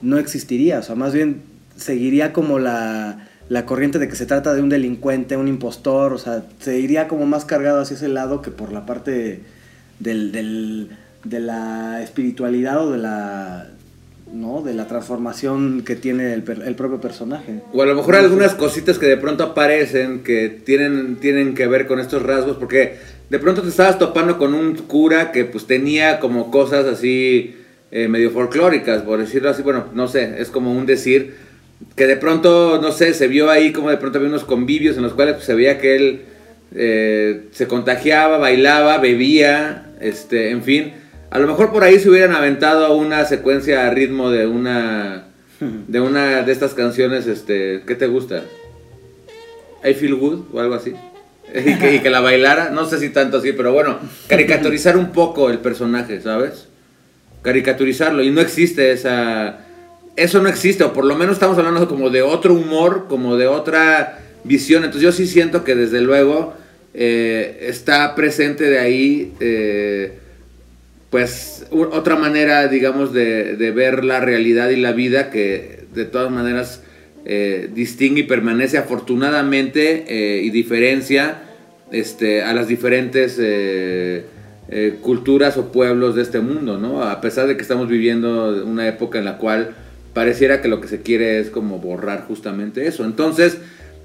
no 0.02 0.18
existiría, 0.18 0.80
o 0.80 0.82
sea, 0.82 0.96
más 0.96 1.12
bien 1.14 1.42
seguiría 1.76 2.32
como 2.32 2.58
la, 2.58 3.28
la 3.48 3.66
corriente 3.66 4.00
de 4.00 4.08
que 4.08 4.16
se 4.16 4.26
trata 4.26 4.52
de 4.52 4.62
un 4.62 4.68
delincuente, 4.68 5.36
un 5.36 5.46
impostor, 5.46 6.12
o 6.12 6.18
sea, 6.18 6.42
se 6.58 6.80
iría 6.80 7.06
como 7.06 7.24
más 7.24 7.44
cargado 7.44 7.80
hacia 7.80 7.94
ese 7.94 8.08
lado 8.08 8.42
que 8.42 8.50
por 8.50 8.72
la 8.72 8.84
parte 8.84 9.42
del, 10.00 10.32
del- 10.32 10.90
de 11.22 11.38
la 11.38 12.02
espiritualidad 12.02 12.84
o 12.84 12.90
de 12.90 12.98
la, 12.98 13.68
¿no? 14.32 14.62
de 14.62 14.74
la 14.74 14.86
transformación 14.86 15.82
que 15.84 15.96
tiene 15.96 16.32
el, 16.34 16.42
per- 16.42 16.62
el 16.64 16.74
propio 16.74 17.00
personaje. 17.00 17.60
O 17.72 17.82
a 17.82 17.86
lo 17.86 17.94
mejor 17.94 18.16
algunas 18.16 18.54
cositas 18.54 18.98
que 18.98 19.06
de 19.06 19.16
pronto 19.16 19.42
aparecen 19.44 20.20
que 20.22 20.48
tienen, 20.48 21.16
tienen 21.16 21.54
que 21.54 21.66
ver 21.66 21.86
con 21.86 21.98
estos 22.00 22.22
rasgos, 22.22 22.56
porque 22.56 22.94
de 23.28 23.38
pronto 23.38 23.62
te 23.62 23.68
estabas 23.68 23.98
topando 23.98 24.38
con 24.38 24.54
un 24.54 24.74
cura 24.76 25.32
que 25.32 25.44
pues 25.44 25.66
tenía 25.66 26.20
como 26.20 26.50
cosas 26.50 26.86
así 26.86 27.56
eh, 27.90 28.08
medio 28.08 28.30
folclóricas, 28.30 29.02
por 29.02 29.18
decirlo 29.18 29.50
así, 29.50 29.62
bueno, 29.62 29.86
no 29.94 30.06
sé, 30.08 30.36
es 30.38 30.48
como 30.48 30.72
un 30.72 30.86
decir, 30.86 31.34
que 31.96 32.06
de 32.06 32.16
pronto, 32.16 32.78
no 32.80 32.92
sé, 32.92 33.14
se 33.14 33.26
vio 33.26 33.50
ahí 33.50 33.72
como 33.72 33.90
de 33.90 33.96
pronto 33.96 34.18
había 34.18 34.28
unos 34.28 34.44
convivios 34.44 34.96
en 34.96 35.02
los 35.02 35.14
cuales 35.14 35.34
pues, 35.34 35.46
se 35.46 35.54
veía 35.54 35.78
que 35.78 35.96
él 35.96 36.20
eh, 36.74 37.46
se 37.52 37.66
contagiaba, 37.66 38.38
bailaba, 38.38 38.98
bebía, 38.98 39.86
este, 40.00 40.50
en 40.50 40.62
fin. 40.62 40.92
A 41.30 41.38
lo 41.38 41.46
mejor 41.46 41.72
por 41.72 41.84
ahí 41.84 41.98
se 41.98 42.10
hubieran 42.10 42.34
aventado 42.34 42.94
una 42.96 43.24
secuencia 43.24 43.86
a 43.86 43.90
ritmo 43.90 44.30
de 44.30 44.46
una 44.46 45.26
de 45.60 46.00
una 46.00 46.42
de 46.42 46.52
estas 46.52 46.74
canciones, 46.74 47.26
este, 47.26 47.82
¿qué 47.86 47.94
te 47.94 48.06
gusta? 48.06 48.42
I 49.84 49.94
Feel 49.94 50.16
Good 50.16 50.46
o 50.52 50.60
algo 50.60 50.74
así. 50.74 50.94
Y 51.52 51.78
que, 51.80 51.96
y 51.96 51.98
que 51.98 52.10
la 52.10 52.20
bailara, 52.20 52.70
no 52.70 52.84
sé 52.84 53.00
si 53.00 53.08
tanto 53.08 53.38
así, 53.38 53.52
pero 53.52 53.72
bueno, 53.72 53.98
caricaturizar 54.28 54.96
un 54.96 55.10
poco 55.10 55.50
el 55.50 55.58
personaje, 55.58 56.20
¿sabes? 56.20 56.68
Caricaturizarlo 57.42 58.22
y 58.22 58.30
no 58.30 58.40
existe 58.40 58.92
esa 58.92 59.58
eso 60.16 60.42
no 60.42 60.48
existe, 60.48 60.84
o 60.84 60.92
por 60.92 61.04
lo 61.04 61.16
menos 61.16 61.34
estamos 61.34 61.56
hablando 61.58 61.88
como 61.88 62.10
de 62.10 62.22
otro 62.22 62.54
humor, 62.54 63.06
como 63.08 63.36
de 63.36 63.46
otra 63.46 64.18
visión. 64.44 64.84
Entonces 64.84 65.02
yo 65.02 65.12
sí 65.12 65.26
siento 65.26 65.64
que 65.64 65.74
desde 65.74 66.00
luego 66.00 66.54
eh, 66.94 67.58
está 67.62 68.14
presente 68.14 68.64
de 68.64 68.78
ahí, 68.78 69.32
eh, 69.40 70.18
pues, 71.10 71.66
otra 71.70 72.16
manera, 72.16 72.68
digamos, 72.68 73.12
de, 73.12 73.56
de 73.56 73.70
ver 73.72 74.04
la 74.04 74.20
realidad 74.20 74.70
y 74.70 74.76
la 74.76 74.92
vida 74.92 75.30
que 75.30 75.84
de 75.92 76.04
todas 76.04 76.30
maneras 76.30 76.82
eh, 77.24 77.68
distingue 77.74 78.20
y 78.20 78.24
permanece 78.24 78.78
afortunadamente 78.78 80.04
eh, 80.08 80.42
y 80.42 80.50
diferencia 80.50 81.42
este, 81.90 82.42
a 82.42 82.54
las 82.54 82.68
diferentes 82.68 83.36
eh, 83.40 84.24
eh, 84.68 84.98
culturas 85.02 85.56
o 85.56 85.72
pueblos 85.72 86.14
de 86.14 86.22
este 86.22 86.40
mundo, 86.40 86.78
¿no? 86.78 87.02
A 87.02 87.20
pesar 87.20 87.46
de 87.48 87.56
que 87.56 87.62
estamos 87.62 87.88
viviendo 87.88 88.64
una 88.64 88.86
época 88.86 89.18
en 89.18 89.24
la 89.24 89.38
cual 89.38 89.74
pareciera 90.14 90.62
que 90.62 90.68
lo 90.68 90.80
que 90.80 90.88
se 90.88 91.02
quiere 91.02 91.40
es 91.40 91.50
como 91.50 91.78
borrar 91.78 92.24
justamente 92.26 92.86
eso. 92.86 93.04
Entonces, 93.04 93.58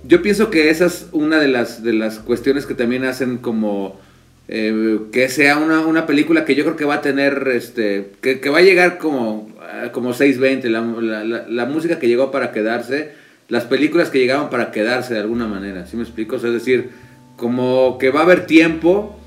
yo 0.04 0.22
pienso 0.22 0.50
que 0.50 0.70
esa 0.70 0.86
es 0.88 1.08
una 1.12 1.40
de 1.40 1.48
las, 1.48 1.84
de 1.84 1.94
las 1.94 2.20
cuestiones 2.20 2.66
que 2.66 2.74
también 2.74 3.06
hacen 3.06 3.38
como 3.38 4.00
eh, 4.48 5.00
que 5.12 5.28
sea 5.30 5.58
una, 5.58 5.82
una 5.82 6.06
película 6.06 6.46
que 6.46 6.56
yo 6.56 6.64
creo 6.64 6.76
que 6.76 6.86
va 6.86 6.96
a 6.96 7.02
tener, 7.02 7.48
este, 7.54 8.12
que, 8.22 8.40
que 8.40 8.50
va 8.50 8.60
a 8.60 8.62
llegar 8.62 8.98
como, 8.98 9.50
ah, 9.62 9.90
como 9.92 10.14
620, 10.14 10.70
la, 10.70 10.82
la, 11.24 11.46
la- 11.48 11.66
música 11.66 11.98
que 12.00 12.08
llegó 12.08 12.32
para 12.32 12.52
quedarse, 12.52 13.12
las 13.50 13.64
películas 13.66 14.10
que 14.10 14.20
llegaban 14.20 14.50
para 14.50 14.72
quedarse 14.72 15.14
de 15.16 15.20
alguna 15.20 15.48
manera, 15.48 15.86
¿sí 15.88 15.98
me 15.98 16.04
explico? 16.04 16.36
O 16.36 16.40
sea, 16.40 16.50
es 16.50 16.56
decir, 16.56 16.90
como 17.38 17.98
que 18.00 18.10
va 18.12 18.22
a 18.22 18.24
haber 18.24 18.46
tiempo 18.46 19.20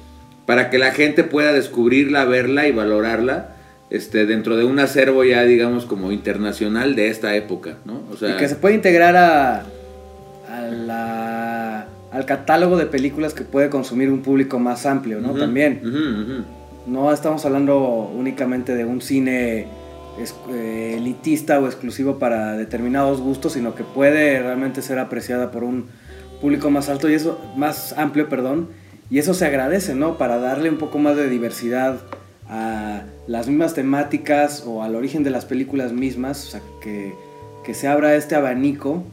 para 0.46 0.70
que 0.70 0.78
la 0.78 0.92
gente 0.92 1.24
pueda 1.24 1.52
descubrirla, 1.52 2.24
verla 2.24 2.66
y 2.68 2.72
valorarla. 2.72 3.54
Este, 3.90 4.26
dentro 4.26 4.56
de 4.58 4.64
un 4.64 4.78
acervo 4.80 5.24
ya 5.24 5.44
digamos 5.44 5.86
como 5.86 6.12
internacional 6.12 6.94
de 6.94 7.08
esta 7.08 7.34
época, 7.36 7.76
¿no? 7.86 8.02
O 8.12 8.16
sea, 8.18 8.30
y 8.30 8.36
que 8.36 8.46
se 8.46 8.56
puede 8.56 8.74
integrar 8.74 9.16
a, 9.16 9.60
a 9.60 10.60
la- 10.68 11.67
al 12.10 12.24
catálogo 12.24 12.76
de 12.76 12.86
películas 12.86 13.34
que 13.34 13.44
puede 13.44 13.68
consumir 13.68 14.10
un 14.10 14.22
público 14.22 14.58
más 14.58 14.86
amplio, 14.86 15.20
¿no? 15.20 15.34
También. 15.34 15.80
No 16.86 17.12
estamos 17.12 17.44
hablando 17.44 18.10
únicamente 18.16 18.74
de 18.74 18.84
un 18.84 19.02
cine 19.02 19.66
eh, 20.50 20.94
elitista 20.96 21.60
o 21.60 21.66
exclusivo 21.66 22.18
para 22.18 22.56
determinados 22.56 23.20
gustos, 23.20 23.52
sino 23.52 23.74
que 23.74 23.84
puede 23.84 24.40
realmente 24.40 24.80
ser 24.82 24.98
apreciada 24.98 25.50
por 25.50 25.64
un 25.64 25.86
público 26.40 26.70
más 26.70 26.88
alto 26.88 27.10
y 27.10 27.14
eso 27.14 27.38
más 27.56 27.92
amplio, 27.98 28.28
perdón, 28.28 28.68
y 29.10 29.18
eso 29.18 29.34
se 29.34 29.46
agradece, 29.46 29.94
¿no? 29.94 30.18
Para 30.18 30.38
darle 30.38 30.70
un 30.70 30.78
poco 30.78 30.98
más 30.98 31.16
de 31.16 31.28
diversidad 31.28 32.00
a 32.48 33.02
las 33.26 33.48
mismas 33.48 33.74
temáticas 33.74 34.64
o 34.66 34.82
al 34.82 34.94
origen 34.94 35.22
de 35.24 35.30
las 35.30 35.44
películas 35.44 35.92
mismas, 35.92 36.46
o 36.46 36.50
sea, 36.50 36.62
que, 36.82 37.14
que 37.64 37.74
se 37.74 37.86
abra 37.86 38.14
este 38.14 38.34
abanico 38.34 39.04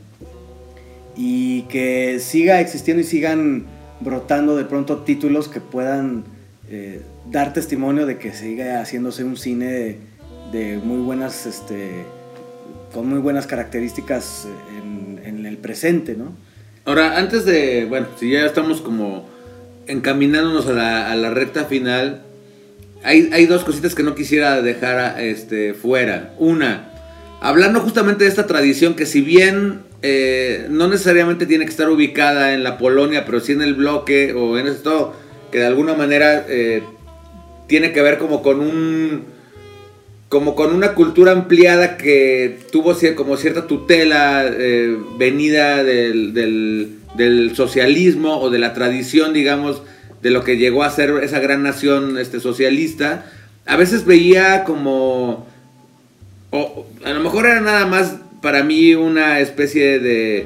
y 1.16 1.64
que 1.64 2.20
siga 2.20 2.60
existiendo 2.60 3.02
y 3.02 3.06
sigan 3.06 3.66
brotando 4.00 4.56
de 4.56 4.66
pronto 4.66 5.00
títulos 5.00 5.48
que 5.48 5.62
puedan 5.62 6.24
eh, 6.70 7.02
dar 7.32 7.54
testimonio 7.54 8.06
de 8.06 8.18
que 8.18 8.34
siga 8.34 8.82
haciéndose 8.82 9.24
un 9.24 9.38
cine 9.38 9.98
de, 10.52 10.80
muy 10.84 11.02
buenas, 11.02 11.46
este, 11.46 12.04
con 12.94 13.08
muy 13.08 13.20
buenas 13.20 13.48
características 13.48 14.48
en, 14.78 15.20
en 15.24 15.46
el 15.46 15.58
presente, 15.58 16.16
¿no? 16.16 16.34
Ahora, 16.86 17.18
antes 17.18 17.46
de, 17.46 17.86
bueno, 17.86 18.08
si 18.20 18.32
ya 18.32 18.46
estamos 18.46 18.82
como 18.82 19.28
encaminándonos 19.88 20.68
a 20.68 20.74
la, 20.74 21.12
a 21.12 21.16
la 21.16 21.32
recta 21.32 21.66
final, 21.66 22.22
hay, 23.04 23.30
hay 23.34 23.46
dos 23.46 23.64
cositas 23.64 23.96
que 23.96 24.04
no 24.04 24.16
quisiera 24.16 24.62
dejar 24.62 25.20
este, 25.20 25.74
fuera. 25.74 26.34
Una, 26.38 26.92
hablando 27.42 27.80
justamente 27.80 28.24
de 28.24 28.30
esta 28.30 28.48
tradición 28.48 28.96
que 28.96 29.06
si 29.06 29.22
bien 29.22 29.82
eh, 30.08 30.68
no 30.70 30.88
necesariamente 30.88 31.48
tiene 31.48 31.66
que 31.66 31.72
estar 31.72 31.90
ubicada 31.90 32.54
en 32.54 32.64
la 32.64 32.78
Polonia, 32.78 33.26
pero 33.26 33.40
sí 33.40 33.54
en 33.54 33.64
el 33.64 33.74
bloque 33.74 34.34
o 34.34 34.58
en 34.60 34.68
esto 34.68 35.16
que 35.52 35.58
de 35.60 35.66
alguna 35.66 35.96
manera 35.96 36.46
eh, 36.48 36.84
tiene 37.68 37.92
que 37.92 38.04
ver 38.04 38.20
como 38.20 38.44
con 38.44 38.60
un 38.60 39.24
como 40.30 40.54
con 40.56 40.76
una 40.76 40.94
cultura 40.94 41.32
ampliada 41.32 41.98
que 41.98 42.60
tuvo 42.72 42.96
como 43.16 43.36
cierta 43.38 43.66
tutela 43.68 44.46
eh, 44.48 44.96
venida 45.18 45.84
del, 45.84 46.34
del- 46.34 47.00
del 47.16 47.56
socialismo 47.56 48.40
o 48.42 48.50
de 48.50 48.60
la 48.60 48.74
tradición, 48.74 49.32
digamos, 49.34 49.82
de 50.22 50.30
lo 50.32 50.44
que 50.44 50.58
llegó 50.58 50.84
a 50.84 50.90
ser 50.92 51.12
esa 51.24 51.40
gran 51.40 51.64
nación 51.64 52.18
este, 52.18 52.40
socialista, 52.42 53.26
a 53.66 53.78
veces 53.78 54.06
veía 54.06 54.66
como, 54.66 55.48
o 56.52 56.86
a 57.06 57.12
lo 57.12 57.22
mejor 57.22 57.46
era 57.46 57.62
nada 57.62 57.86
más 57.86 58.16
para 58.46 58.62
mí 58.62 58.94
una 58.94 59.40
especie 59.40 59.98
de, 59.98 60.46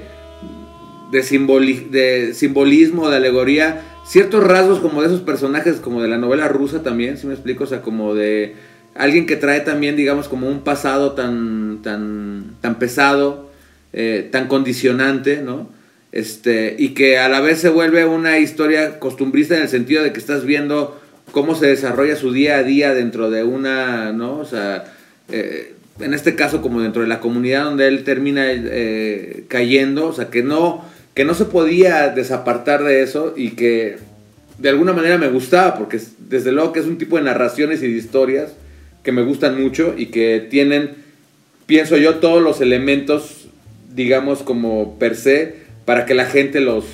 de, 1.12 1.20
simboli- 1.22 1.89
de 1.89 2.34
simbolismo, 2.34 3.10
de 3.10 3.18
alegoría, 3.18 3.82
ciertos 4.08 4.41
rasgos 4.41 4.80
como 4.80 5.02
de 5.02 5.08
esos 5.08 5.20
personajes, 5.20 5.82
como 5.82 6.02
de 6.02 6.08
la 6.08 6.18
novela 6.18 6.47
rusa 6.47 6.82
también, 6.82 7.18
si 7.18 7.28
me 7.28 7.34
explico, 7.34 7.66
o 7.66 7.68
sea, 7.68 7.82
como 7.82 8.16
de 8.16 8.56
alguien 8.95 9.26
que 9.26 9.36
trae 9.36 9.60
también, 9.60 9.97
digamos, 9.97 10.30
como 10.30 10.47
un 10.47 10.62
pasado 10.62 11.12
tan, 11.12 11.82
tan, 11.84 12.56
tan 12.62 12.80
pesado, 12.80 13.50
eh, 13.91 14.30
tan 14.32 14.47
condicionante, 14.47 15.41
¿no? 15.41 15.68
Este, 16.14 16.78
y 16.80 16.93
que 16.93 17.18
a 17.18 17.28
la 17.28 17.41
vez 17.41 17.60
se 17.60 17.68
vuelve 17.68 18.06
una 18.06 18.39
historia 18.39 18.97
costumbrista 19.00 19.58
en 19.58 19.64
el 19.64 19.68
sentido 19.68 20.04
de 20.04 20.14
que 20.14 20.20
estás 20.20 20.45
viendo 20.45 20.97
cómo 21.34 21.54
se 21.54 21.68
desarrolla 21.68 22.16
su 22.16 22.32
día 22.32 22.60
a 22.60 22.64
día 22.64 22.93
dentro 22.93 23.30
de 23.30 23.43
una, 23.43 24.14
¿no? 24.14 24.38
O 24.39 24.45
sea, 24.45 24.86
eh, 25.28 25.74
en 26.00 26.14
este 26.14 26.36
caso 26.36 26.62
como 26.62 26.82
dentro 26.82 27.02
de 27.02 27.08
la 27.08 27.20
comunidad 27.20 27.66
donde 27.66 27.88
él 27.88 28.04
termina 28.04 28.45
eh, 28.52 29.43
cayendo, 29.47 30.08
o 30.08 30.14
sea, 30.14 30.30
que 30.30 30.43
no, 30.43 30.84
que 31.14 31.26
no 31.26 31.34
se 31.34 31.45
podía 31.45 32.10
desapartar 32.10 32.84
de 32.84 33.02
eso 33.02 33.34
y 33.36 33.52
que 33.52 33.97
de 34.58 34.70
alguna 34.70 34.93
manera 34.93 35.18
me 35.18 35.30
gustaba, 35.30 35.76
porque 35.78 35.97
es- 35.97 36.14
desde 36.30 36.52
luego 36.52 36.74
que 36.74 36.80
es 36.80 36.86
un 36.86 36.97
tipo 36.97 37.18
de 37.18 37.24
narraciones 37.24 37.82
y 37.82 37.91
de 37.91 37.97
historias 37.97 38.52
que 39.04 39.12
me 39.12 39.24
gustan 39.24 39.62
mucho 39.62 39.95
y 39.97 40.08
que 40.08 40.45
tienen, 40.50 40.91
pienso 41.66 41.97
yo, 41.97 42.16
todos 42.16 42.41
los 42.43 42.60
elementos, 42.62 43.47
digamos, 43.93 44.43
como 44.43 45.00
per 45.00 45.16
se, 45.16 45.56
para 45.86 46.06
que 46.06 46.14
la 46.14 46.26
gente 46.26 46.60
los, 46.60 46.86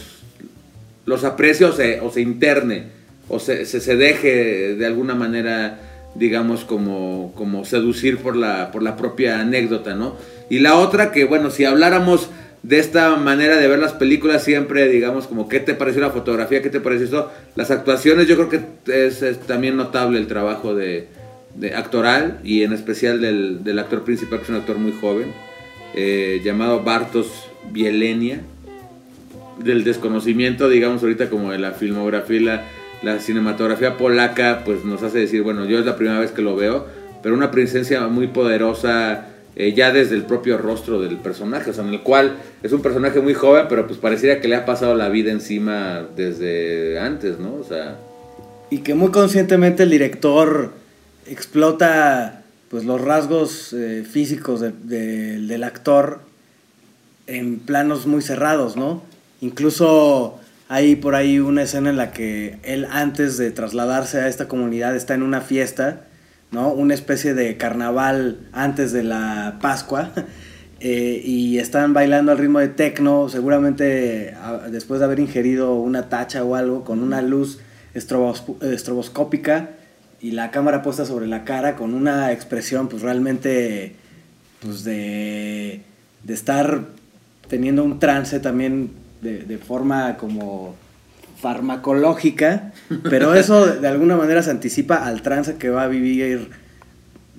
los 1.06 1.24
aprecie 1.24 1.66
o 1.66 1.72
se, 1.74 2.00
o 2.02 2.12
se 2.12 2.22
interne, 2.22 2.84
o 3.28 3.40
se, 3.40 3.66
se 3.66 3.96
deje 3.96 4.76
de 4.76 4.86
alguna 4.86 5.16
manera, 5.16 5.80
digamos, 6.16 6.64
como, 6.64 7.34
como 7.36 7.66
seducir 7.66 8.18
por 8.18 8.36
la, 8.36 8.72
por 8.72 8.82
la 8.82 8.96
propia 8.96 9.40
anécdota, 9.40 9.96
¿no? 9.96 10.16
Y 10.50 10.60
la 10.60 10.76
otra 10.78 11.12
que, 11.12 11.26
bueno, 11.26 11.52
si 11.52 11.66
habláramos 11.66 12.30
de 12.64 12.80
esta 12.80 13.16
manera 13.18 13.58
de 13.58 13.68
ver 13.68 13.80
las 13.80 13.94
películas 13.94 14.44
siempre, 14.44 14.88
digamos, 14.88 15.28
como 15.28 15.48
qué 15.48 15.60
te 15.60 15.76
pareció 15.76 16.02
la 16.02 16.10
fotografía, 16.10 16.62
qué 16.62 16.70
te 16.70 16.80
pareció 16.80 17.06
esto, 17.06 17.32
las 17.56 17.70
actuaciones, 17.70 18.28
yo 18.28 18.36
creo 18.36 18.50
que 18.50 19.08
es, 19.08 19.40
también 19.42 19.78
notable 19.78 20.18
el 20.18 20.28
trabajo 20.28 20.74
de, 20.74 21.08
de 21.56 21.76
actoral 21.76 22.40
y 22.44 22.64
en 22.64 22.74
especial 22.74 23.22
del, 23.22 23.64
del 23.64 23.78
actor 23.78 24.04
principal, 24.04 24.40
que 24.40 24.46
es 24.46 24.50
un 24.50 24.56
actor 24.56 24.78
muy 24.78 24.94
joven, 24.94 25.32
eh, 25.94 26.42
llamado 26.44 26.84
Bartos 26.84 27.28
Bielenia, 27.72 28.42
del 29.60 29.84
desconocimiento, 29.84 30.68
digamos, 30.68 31.02
ahorita 31.04 31.30
como 31.30 31.52
de 31.52 31.60
la 31.60 31.72
filmografía 31.72 32.66
la, 33.06 33.20
cinematografía 33.20 33.98
polaca, 33.98 34.64
pues 34.66 34.84
nos 34.84 35.02
hace 35.04 35.20
decir, 35.20 35.42
bueno, 35.44 35.66
yo 35.66 35.80
es 35.80 35.86
la 35.86 35.96
primera 35.96 36.20
vez 36.20 36.32
que 36.32 36.42
lo 36.42 36.56
veo, 36.56 36.86
pero 37.24 37.36
una 37.36 37.52
presencia 37.52 38.08
muy 38.08 38.28
poderosa 38.28 39.28
eh, 39.56 39.74
ya 39.74 39.92
desde 39.94 40.16
el 40.16 40.24
propio 40.24 40.58
rostro 40.58 41.00
del 41.00 41.16
personaje, 41.18 41.70
o 41.70 41.74
sea, 41.74 41.84
en 41.86 41.92
el 41.94 42.02
cual 42.02 42.36
es 42.62 42.72
un 42.74 42.82
personaje 42.82 43.22
muy 43.22 43.34
joven, 43.34 43.68
pero 43.70 43.88
pues 43.88 43.98
pareciera 44.00 44.42
que 44.42 44.48
le 44.50 44.56
ha 44.58 44.66
pasado 44.66 44.96
la 44.96 45.08
vida 45.10 45.32
encima 45.32 46.06
desde 46.16 47.00
antes, 47.00 47.40
¿no? 47.40 47.54
O 47.56 47.64
sea, 47.64 47.98
Y 48.70 48.80
que 48.80 48.96
muy 48.96 49.12
conscientemente 49.12 49.84
el 49.84 49.92
director 49.92 50.72
explota 51.28 52.42
pues 52.70 52.84
los 52.84 53.00
rasgos 53.00 53.72
eh, 53.74 54.04
físicos 54.10 54.60
de- 54.60 54.72
de- 54.84 55.40
del 55.40 55.64
actor 55.64 56.20
en 57.28 57.60
planos 57.60 58.08
muy 58.08 58.22
cerrados, 58.22 58.76
¿no? 58.76 59.04
Incluso 59.42 60.40
hay 60.68 60.96
por 60.96 61.16
ahí 61.16 61.40
una 61.40 61.64
escena 61.64 61.90
en 61.90 61.98
la 61.98 62.12
que 62.12 62.58
él 62.64 62.88
antes 62.92 63.38
de 63.38 63.52
trasladarse 63.52 64.20
a 64.20 64.28
esta 64.28 64.48
comunidad 64.48 64.96
está 64.96 65.14
en 65.14 65.22
una 65.24 65.42
fiesta, 65.42 66.02
¿no? 66.52 66.70
Una 66.72 66.94
especie 66.94 67.34
de 67.34 67.58
carnaval 67.58 68.40
antes 68.52 68.92
de 68.92 69.04
la 69.04 69.58
Pascua. 69.62 70.12
eh, 70.80 71.22
y 71.24 71.60
están 71.60 71.94
bailando 71.94 72.32
al 72.32 72.38
ritmo 72.38 72.60
de 72.60 72.68
tecno, 72.68 73.30
seguramente 73.30 74.34
a- 74.42 74.70
después 74.70 75.00
de 75.00 75.06
haber 75.06 75.20
ingerido 75.20 75.76
una 75.76 76.10
tacha 76.10 76.44
o 76.44 76.56
algo, 76.56 76.84
con 76.84 77.02
una 77.02 77.22
luz 77.22 77.60
estrobos- 77.94 78.62
estroboscópica 78.64 79.70
y 80.22 80.32
la 80.32 80.50
cámara 80.52 80.82
puesta 80.82 81.06
sobre 81.06 81.28
la 81.28 81.44
cara 81.46 81.76
con 81.76 81.94
una 81.94 82.32
expresión 82.32 82.88
pues 82.90 83.04
realmente 83.04 83.96
pues 84.62 84.84
de, 84.84 85.82
de 86.24 86.34
estar 86.34 86.82
teniendo 87.48 87.84
un 87.84 88.00
trance 88.00 88.40
también 88.40 88.92
de, 89.26 89.58
forma 89.58 90.18
como 90.18 90.76
farmacológica, 91.42 92.72
pero 93.10 93.34
eso 93.36 93.66
de 93.66 93.88
alguna 93.88 94.16
manera 94.16 94.42
se 94.42 94.52
anticipa 94.52 95.06
al 95.06 95.22
trance 95.22 95.58
que 95.58 95.70
va 95.70 95.84
a 95.84 95.88
vivir 95.88 96.50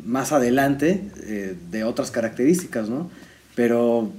más 0.04 0.32
adelante 0.32 1.02
eh, 1.24 1.56
de 1.70 1.84
otras 1.84 2.10
características, 2.10 2.88
¿no? 2.88 3.10
Pero 3.54 4.10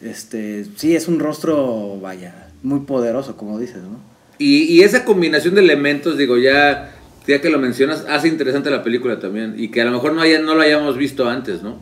este 0.00 0.64
sí 0.76 0.96
es 0.96 1.08
un 1.08 1.18
rostro, 1.20 1.98
vaya, 2.00 2.48
muy 2.62 2.80
poderoso, 2.80 3.36
como 3.36 3.58
dices, 3.58 3.82
¿no? 3.82 4.00
Y, 4.38 4.64
y 4.64 4.82
esa 4.82 5.04
combinación 5.04 5.54
de 5.54 5.62
elementos, 5.62 6.18
digo, 6.18 6.36
ya, 6.36 6.92
ya 7.26 7.40
que 7.40 7.50
lo 7.50 7.58
mencionas, 7.58 8.04
hace 8.08 8.28
interesante 8.28 8.70
la 8.70 8.82
película 8.82 9.18
también. 9.18 9.54
Y 9.56 9.70
que 9.70 9.80
a 9.80 9.84
lo 9.84 9.92
mejor 9.92 10.12
no, 10.12 10.20
haya, 10.20 10.40
no 10.40 10.54
lo 10.54 10.62
hayamos 10.62 10.96
visto 10.96 11.28
antes, 11.28 11.62
¿no? 11.62 11.78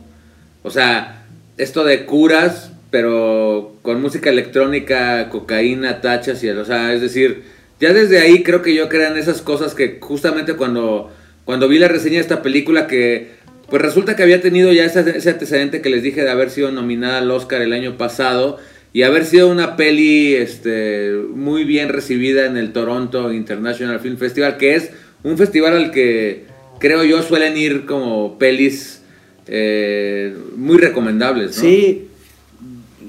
O 0.63 0.71
sea, 0.71 1.25
esto 1.57 1.83
de 1.83 2.05
curas, 2.05 2.71
pero 2.95 3.75
con 3.81 4.01
música 4.01 4.29
electrónica, 4.29 5.27
cocaína, 5.27 5.99
tachas 5.99 6.41
y... 6.45 6.47
O 6.47 6.63
sea, 6.63 6.93
es 6.93 7.01
decir, 7.01 7.41
ya 7.77 7.91
desde 7.91 8.19
ahí 8.19 8.41
creo 8.41 8.61
que 8.61 8.73
yo 8.73 8.87
crean 8.87 9.17
esas 9.17 9.41
cosas 9.41 9.75
que 9.75 9.97
justamente 9.99 10.53
cuando, 10.53 11.11
cuando 11.43 11.67
vi 11.67 11.77
la 11.77 11.89
reseña 11.89 12.15
de 12.15 12.21
esta 12.21 12.41
película 12.41 12.87
que... 12.87 13.31
Pues 13.69 13.81
resulta 13.81 14.15
que 14.15 14.23
había 14.23 14.39
tenido 14.39 14.71
ya 14.71 14.85
ese, 14.85 15.17
ese 15.17 15.31
antecedente 15.31 15.81
que 15.81 15.89
les 15.89 16.03
dije 16.03 16.23
de 16.23 16.29
haber 16.29 16.49
sido 16.49 16.71
nominada 16.71 17.17
al 17.17 17.29
Oscar 17.29 17.61
el 17.61 17.73
año 17.73 17.97
pasado 17.97 18.59
y 18.93 19.03
haber 19.03 19.25
sido 19.25 19.49
una 19.49 19.75
peli 19.75 20.33
este, 20.35 21.11
muy 21.33 21.65
bien 21.65 21.89
recibida 21.89 22.45
en 22.45 22.55
el 22.55 22.71
Toronto 22.71 23.33
International 23.33 23.99
Film 23.99 24.15
Festival, 24.15 24.55
que 24.55 24.75
es 24.75 24.91
un 25.21 25.37
festival 25.37 25.75
al 25.75 25.91
que 25.91 26.45
creo 26.79 27.03
yo 27.03 27.21
suelen 27.23 27.57
ir 27.57 27.85
como 27.85 28.39
pelis 28.39 29.01
eh, 29.47 30.33
muy 30.55 30.77
recomendables, 30.77 31.57
¿no? 31.57 31.61
Sí, 31.61 32.07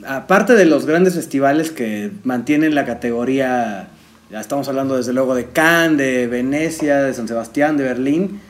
aparte 0.06 0.54
de 0.54 0.64
los 0.64 0.86
grandes 0.86 1.14
festivales 1.14 1.70
que 1.70 2.10
mantienen 2.24 2.74
la 2.74 2.84
categoría, 2.84 3.88
ya 4.30 4.40
estamos 4.40 4.68
hablando 4.68 4.96
desde 4.96 5.12
luego 5.12 5.34
de 5.34 5.46
Cannes, 5.46 5.98
de 5.98 6.26
Venecia, 6.26 7.02
de 7.02 7.14
San 7.14 7.28
Sebastián, 7.28 7.76
de 7.76 7.84
Berlín, 7.84 8.40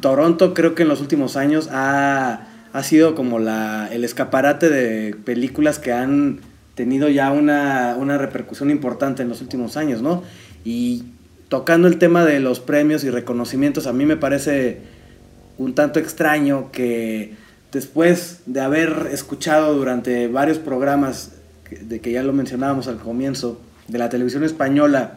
Toronto 0.00 0.54
creo 0.54 0.74
que 0.74 0.82
en 0.82 0.88
los 0.88 1.00
últimos 1.00 1.36
años 1.36 1.68
ha, 1.72 2.46
ha 2.72 2.82
sido 2.82 3.14
como 3.14 3.38
la, 3.38 3.88
el 3.92 4.04
escaparate 4.04 4.68
de 4.68 5.14
películas 5.14 5.78
que 5.78 5.92
han 5.92 6.40
tenido 6.74 7.08
ya 7.08 7.30
una, 7.30 7.96
una 7.98 8.18
repercusión 8.18 8.70
importante 8.70 9.22
en 9.22 9.28
los 9.28 9.40
últimos 9.40 9.76
años, 9.76 10.02
¿no? 10.02 10.22
Y 10.64 11.04
tocando 11.48 11.86
el 11.86 11.98
tema 11.98 12.24
de 12.24 12.40
los 12.40 12.60
premios 12.60 13.04
y 13.04 13.10
reconocimientos, 13.10 13.86
a 13.86 13.92
mí 13.92 14.06
me 14.06 14.16
parece 14.16 14.80
un 15.58 15.74
tanto 15.74 16.00
extraño 16.00 16.72
que 16.72 17.34
después 17.72 18.40
de 18.46 18.60
haber 18.60 19.08
escuchado 19.10 19.74
durante 19.74 20.28
varios 20.28 20.58
programas, 20.58 21.32
de 21.70 22.00
que 22.00 22.12
ya 22.12 22.22
lo 22.22 22.32
mencionábamos 22.32 22.86
al 22.86 22.98
comienzo, 22.98 23.60
de 23.88 23.98
la 23.98 24.08
televisión 24.08 24.44
española, 24.44 25.14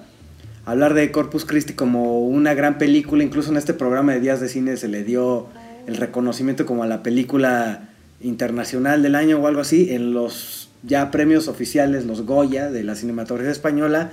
hablar 0.66 0.94
de 0.94 1.12
Corpus 1.12 1.46
Christi 1.46 1.74
como 1.74 2.22
una 2.22 2.54
gran 2.54 2.78
película, 2.78 3.24
incluso 3.24 3.52
en 3.52 3.58
este 3.58 3.74
programa 3.74 4.14
de 4.14 4.22
Días 4.22 4.40
de 4.40 4.50
Cine 4.50 4.78
se 4.78 4.88
le 4.88 5.04
dio 5.04 5.48
el 5.86 5.98
reconocimiento 5.98 6.66
como 6.66 6.84
a 6.84 6.88
la 6.88 7.04
película 7.04 7.90
internacional 8.22 9.04
del 9.04 9.16
año 9.16 9.38
o 9.38 9.48
algo 9.48 9.62
así, 9.62 9.94
en 9.94 10.14
los 10.14 10.70
ya 10.82 11.12
premios 11.12 11.48
oficiales, 11.48 12.06
los 12.06 12.26
Goya 12.26 12.72
de 12.72 12.84
la 12.84 12.96
cinematografía 12.96 13.52
española, 13.52 14.12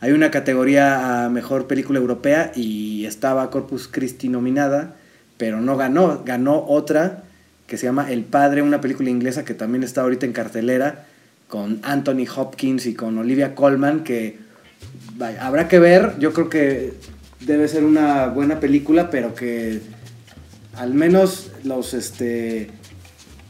hay 0.00 0.12
una 0.12 0.30
categoría 0.30 1.24
a 1.24 1.28
mejor 1.30 1.66
película 1.66 1.98
europea 1.98 2.52
y 2.54 3.06
estaba 3.06 3.50
Corpus 3.50 3.88
Christi 3.88 4.28
nominada, 4.28 4.96
pero 5.38 5.60
no 5.60 5.76
ganó, 5.76 6.22
ganó 6.24 6.64
otra 6.68 7.23
que 7.66 7.76
se 7.76 7.86
llama 7.86 8.10
El 8.10 8.24
Padre, 8.24 8.62
una 8.62 8.80
película 8.80 9.10
inglesa 9.10 9.44
que 9.44 9.54
también 9.54 9.82
está 9.82 10.02
ahorita 10.02 10.26
en 10.26 10.32
cartelera 10.32 11.06
con 11.48 11.80
Anthony 11.82 12.26
Hopkins 12.34 12.86
y 12.86 12.94
con 12.94 13.16
Olivia 13.18 13.54
Colman, 13.54 14.02
que 14.04 14.38
habrá 15.40 15.68
que 15.68 15.78
ver, 15.78 16.14
yo 16.18 16.32
creo 16.32 16.48
que 16.48 16.94
debe 17.40 17.68
ser 17.68 17.84
una 17.84 18.26
buena 18.26 18.60
película, 18.60 19.10
pero 19.10 19.34
que 19.34 19.80
al 20.76 20.94
menos 20.94 21.52
los 21.62 21.94
este 21.94 22.70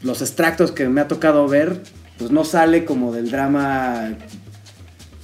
los 0.03 0.21
extractos 0.21 0.71
que 0.71 0.87
me 0.87 1.01
ha 1.01 1.07
tocado 1.07 1.47
ver, 1.47 1.81
pues 2.19 2.29
no 2.29 2.43
sale 2.43 2.85
como 2.85 3.11
del 3.11 3.31
drama 3.31 4.13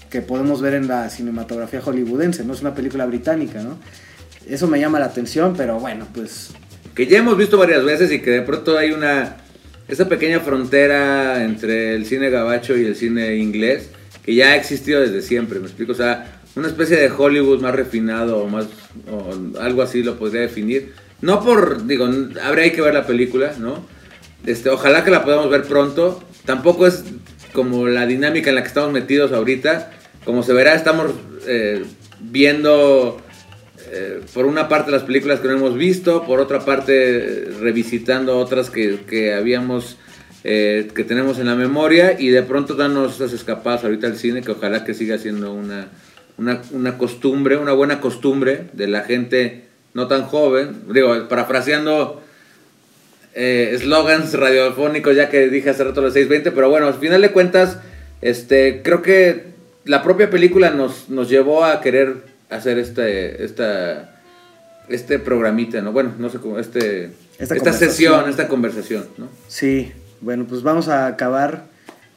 que 0.09 0.21
podemos 0.21 0.61
ver 0.61 0.73
en 0.73 0.87
la 0.87 1.09
cinematografía 1.09 1.81
hollywoodense, 1.81 2.43
no 2.43 2.53
es 2.53 2.61
una 2.61 2.73
película 2.73 3.05
británica, 3.05 3.61
¿no? 3.61 3.77
Eso 4.47 4.67
me 4.67 4.79
llama 4.79 4.99
la 4.99 5.05
atención, 5.05 5.53
pero 5.55 5.79
bueno, 5.79 6.07
pues 6.13 6.49
que 6.95 7.07
ya 7.07 7.19
hemos 7.19 7.37
visto 7.37 7.57
varias 7.57 7.83
veces 7.83 8.11
y 8.11 8.19
que 8.19 8.31
de 8.31 8.41
pronto 8.41 8.77
hay 8.77 8.91
una 8.91 9.37
esa 9.87 10.07
pequeña 10.07 10.39
frontera 10.39 11.43
entre 11.43 11.95
el 11.95 12.05
cine 12.05 12.29
gabacho 12.29 12.77
y 12.77 12.85
el 12.85 12.95
cine 12.95 13.35
inglés 13.35 13.89
que 14.23 14.35
ya 14.35 14.49
ha 14.49 14.55
existido 14.55 15.01
desde 15.01 15.21
siempre, 15.21 15.59
me 15.59 15.65
explico, 15.65 15.91
o 15.91 15.95
sea, 15.95 16.41
una 16.55 16.67
especie 16.67 16.97
de 16.97 17.09
Hollywood 17.09 17.61
más 17.61 17.73
refinado 17.73 18.39
o 18.39 18.47
más 18.47 18.67
o 19.09 19.59
algo 19.59 19.81
así 19.81 20.03
lo 20.03 20.17
podría 20.17 20.41
definir. 20.41 20.93
No 21.21 21.43
por, 21.43 21.85
digo, 21.85 22.09
habría 22.43 22.71
que 22.71 22.81
ver 22.81 22.93
la 22.93 23.05
película, 23.05 23.53
¿no? 23.59 23.85
Este, 24.45 24.69
ojalá 24.69 25.03
que 25.03 25.11
la 25.11 25.23
podamos 25.23 25.49
ver 25.49 25.63
pronto. 25.63 26.23
Tampoco 26.45 26.87
es 26.87 27.03
como 27.53 27.87
la 27.87 28.05
dinámica 28.05 28.49
en 28.49 28.55
la 28.55 28.63
que 28.63 28.67
estamos 28.67 28.91
metidos 28.91 29.31
ahorita. 29.31 29.91
Como 30.25 30.43
se 30.43 30.53
verá, 30.53 30.73
estamos 30.73 31.11
eh, 31.47 31.83
viendo 32.19 33.21
eh, 33.91 34.21
por 34.33 34.45
una 34.45 34.69
parte 34.69 34.89
las 34.89 35.03
películas 35.03 35.41
que 35.41 35.49
no 35.49 35.55
hemos 35.55 35.75
visto, 35.75 36.23
por 36.25 36.39
otra 36.39 36.61
parte 36.61 36.93
eh, 36.93 37.45
revisitando 37.59 38.37
otras 38.37 38.69
que, 38.69 38.99
que 39.07 39.33
habíamos, 39.33 39.97
eh, 40.45 40.89
que 40.95 41.03
tenemos 41.03 41.39
en 41.39 41.47
la 41.47 41.55
memoria 41.55 42.17
y 42.17 42.29
de 42.29 42.41
pronto 42.41 42.75
darnos 42.75 43.15
esas 43.15 43.33
escapadas 43.33 43.83
ahorita 43.83 44.07
al 44.07 44.15
cine 44.15 44.41
que 44.41 44.51
ojalá 44.51 44.85
que 44.85 44.93
siga 44.93 45.17
siendo 45.17 45.53
una, 45.53 45.89
una, 46.37 46.61
una 46.71 46.97
costumbre, 46.97 47.57
una 47.57 47.73
buena 47.73 47.99
costumbre 47.99 48.67
de 48.71 48.87
la 48.87 49.01
gente 49.01 49.65
no 49.93 50.07
tan 50.07 50.23
joven, 50.23 50.83
digo, 50.93 51.27
parafraseando 51.27 52.21
eh, 53.33 53.71
eslogans 53.73 54.33
radiofónicos, 54.33 55.15
ya 55.15 55.29
que 55.29 55.49
dije 55.49 55.69
hace 55.69 55.83
rato 55.83 56.01
los 56.01 56.13
620, 56.13 56.51
pero 56.51 56.69
bueno, 56.69 56.87
al 56.87 56.93
final 56.93 57.21
de 57.21 57.31
cuentas, 57.31 57.77
este, 58.21 58.81
creo 58.83 59.01
que 59.01 59.51
la 59.83 60.03
propia 60.03 60.29
película 60.29 60.69
nos, 60.69 61.09
nos 61.09 61.29
llevó 61.29 61.65
a 61.65 61.81
querer 61.81 62.30
hacer 62.52 62.78
este, 62.78 63.43
esta, 63.43 64.12
este 64.89 65.18
programita, 65.18 65.82
¿no? 65.82 65.91
Bueno, 65.91 66.14
no 66.20 66.30
sé 66.30 66.38
cómo, 66.39 66.60
este, 66.60 67.12
Esta 67.39 67.56
esta, 67.56 67.74
sesión, 67.74 68.30
esta 68.30 68.47
conversación, 68.47 69.06
¿no? 69.18 69.28
Sí, 69.47 69.91
bueno, 70.20 70.45
pues 70.47 70.62
vamos 70.62 70.88
a 70.88 71.08
acabar 71.08 71.64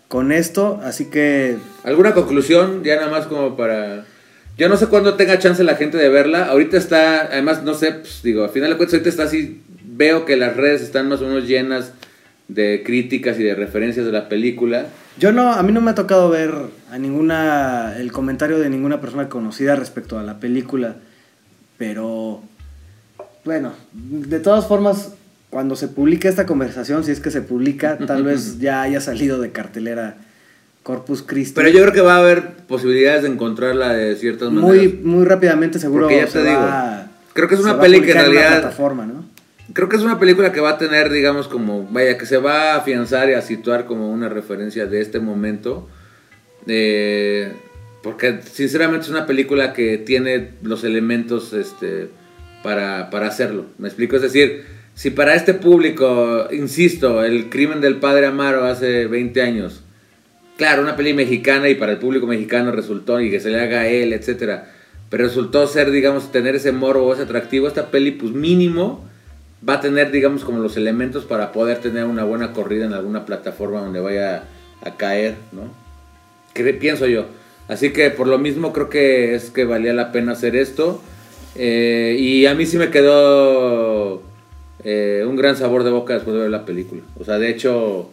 con 0.09 0.32
esto, 0.32 0.80
así 0.82 1.07
que 1.07 1.57
¿Alguna 1.82 2.12
conclusión? 2.12 2.85
Ya 2.85 2.97
nada 2.97 3.11
más 3.11 3.26
como 3.26 3.57
para... 3.57 4.05
Yo 4.57 4.68
no 4.68 4.76
sé 4.76 4.87
cuándo 4.87 5.14
tenga 5.14 5.39
chance 5.39 5.64
la 5.64 5.74
gente 5.74 5.99
de 5.99 6.09
verla. 6.09 6.47
Ahorita 6.47 6.76
está, 6.76 7.22
además 7.22 7.64
no 7.64 7.74
sé, 7.74 7.93
pues, 7.93 8.22
digo, 8.22 8.45
al 8.45 8.51
final 8.51 8.70
de 8.70 8.76
cuentas 8.76 8.95
ahorita 8.95 9.11
está 9.11 9.24
así, 9.24 9.62
veo 9.85 10.24
que 10.24 10.37
las 10.37 10.57
redes 10.57 10.82
están 10.82 11.09
más 11.09 11.20
o 11.20 11.26
menos 11.26 11.49
llenas 11.49 11.93
de 12.49 12.82
críticas 12.85 13.39
y 13.41 13.43
de 13.43 13.55
referencias 13.55 14.07
de 14.07 14.12
la 14.12 14.28
película. 14.28 14.87
Yo 15.18 15.32
no, 15.32 15.52
a 15.52 15.62
mí 15.62 15.72
no 15.72 15.80
me 15.80 15.90
ha 15.92 15.94
tocado 15.94 16.28
ver 16.30 16.54
a 16.90 16.98
ninguna, 16.98 17.94
el 17.98 18.12
comentario 18.12 18.58
de 18.58 18.68
ninguna 18.70 19.00
persona 19.00 19.28
conocida 19.28 19.76
respecto 19.76 20.18
a 20.18 20.22
la 20.22 20.40
película, 20.40 20.96
pero 21.78 22.42
bueno, 23.44 23.72
de 23.92 24.40
todas 24.40 24.66
formas, 24.66 25.12
cuando 25.50 25.76
se 25.76 25.88
publique 25.88 26.28
esta 26.28 26.46
conversación, 26.46 27.04
si 27.04 27.10
es 27.12 27.20
que 27.20 27.30
se 27.30 27.42
publica, 27.42 27.98
tal 27.98 28.22
vez 28.24 28.58
ya 28.60 28.82
haya 28.82 29.00
salido 29.00 29.40
de 29.40 29.52
cartelera 29.52 30.16
Corpus 30.82 31.22
Christi. 31.22 31.54
Pero 31.54 31.68
yo 31.70 31.80
creo 31.82 31.92
que 31.92 32.00
va 32.00 32.16
a 32.16 32.18
haber 32.18 32.52
posibilidades 32.66 33.22
de 33.22 33.28
encontrarla 33.28 33.92
de 33.94 34.16
ciertas 34.16 34.50
maneras. 34.50 34.76
muy, 34.76 34.92
muy 35.02 35.24
rápidamente 35.24 35.78
seguro 35.78 36.06
Porque 36.06 36.18
ya 36.18 36.26
se 36.26 36.40
te 36.42 36.48
digo, 36.48 36.60
va- 36.60 37.06
creo 37.32 37.48
que 37.48 37.54
es 37.54 37.60
una 37.60 37.80
peli 37.80 38.00
que 38.02 38.10
en 38.12 38.16
realidad- 38.18 38.60
plataforma, 38.60 39.06
¿no? 39.06 39.24
Creo 39.72 39.88
que 39.88 39.96
es 39.96 40.02
una 40.02 40.18
película 40.18 40.52
que 40.52 40.60
va 40.60 40.70
a 40.70 40.78
tener, 40.78 41.10
digamos, 41.10 41.48
como, 41.48 41.86
vaya, 41.90 42.18
que 42.18 42.26
se 42.26 42.36
va 42.36 42.72
a 42.72 42.76
afianzar 42.76 43.30
y 43.30 43.32
a 43.32 43.40
situar 43.40 43.86
como 43.86 44.10
una 44.10 44.28
referencia 44.28 44.86
de 44.86 45.00
este 45.00 45.20
momento. 45.20 45.88
Eh, 46.66 47.52
porque 48.02 48.40
sinceramente 48.42 49.04
es 49.04 49.10
una 49.10 49.26
película 49.26 49.72
que 49.72 49.96
tiene 49.96 50.50
los 50.62 50.84
elementos 50.84 51.54
este, 51.54 52.08
para, 52.62 53.08
para 53.08 53.28
hacerlo. 53.28 53.66
¿Me 53.78 53.88
explico? 53.88 54.16
Es 54.16 54.22
decir, 54.22 54.64
si 54.94 55.10
para 55.10 55.34
este 55.34 55.54
público, 55.54 56.48
insisto, 56.52 57.24
el 57.24 57.48
crimen 57.48 57.80
del 57.80 57.96
padre 57.96 58.26
Amaro 58.26 58.64
hace 58.64 59.06
20 59.06 59.40
años, 59.40 59.82
claro, 60.58 60.82
una 60.82 60.96
peli 60.96 61.14
mexicana 61.14 61.68
y 61.70 61.74
para 61.74 61.92
el 61.92 61.98
público 61.98 62.26
mexicano 62.26 62.70
resultó 62.72 63.20
y 63.20 63.30
que 63.30 63.40
se 63.40 63.50
le 63.50 63.60
haga 63.60 63.80
a 63.80 63.88
él, 63.88 64.12
etcétera. 64.12 64.70
Pero 65.08 65.24
resultó 65.24 65.66
ser, 65.66 65.90
digamos, 65.90 66.30
tener 66.30 66.54
ese 66.54 66.72
morbo, 66.72 67.12
ese 67.12 67.22
atractivo. 67.22 67.68
Esta 67.68 67.90
peli, 67.90 68.12
pues 68.12 68.32
mínimo, 68.32 69.08
va 69.66 69.74
a 69.74 69.80
tener, 69.80 70.10
digamos, 70.10 70.44
como 70.44 70.58
los 70.58 70.76
elementos 70.76 71.24
para 71.24 71.52
poder 71.52 71.78
tener 71.78 72.04
una 72.04 72.24
buena 72.24 72.52
corrida 72.52 72.84
en 72.84 72.92
alguna 72.92 73.24
plataforma 73.24 73.80
donde 73.80 74.00
vaya 74.00 74.44
a 74.82 74.96
caer, 74.96 75.36
¿no? 75.52 75.62
Cre- 76.54 76.78
pienso 76.78 77.06
yo. 77.06 77.26
Así 77.68 77.92
que 77.92 78.10
por 78.10 78.26
lo 78.26 78.38
mismo 78.38 78.72
creo 78.72 78.90
que 78.90 79.34
es 79.34 79.50
que 79.50 79.64
valía 79.64 79.94
la 79.94 80.12
pena 80.12 80.32
hacer 80.32 80.54
esto. 80.56 81.02
Eh, 81.56 82.16
y 82.18 82.46
a 82.46 82.54
mí 82.54 82.66
sí 82.66 82.76
me 82.78 82.90
quedó 82.90 84.22
eh, 84.84 85.24
un 85.26 85.36
gran 85.36 85.56
sabor 85.56 85.84
de 85.84 85.90
boca 85.90 86.14
después 86.14 86.34
de 86.34 86.42
ver 86.42 86.50
la 86.50 86.66
película. 86.66 87.02
O 87.18 87.24
sea, 87.24 87.38
de 87.38 87.48
hecho, 87.48 88.10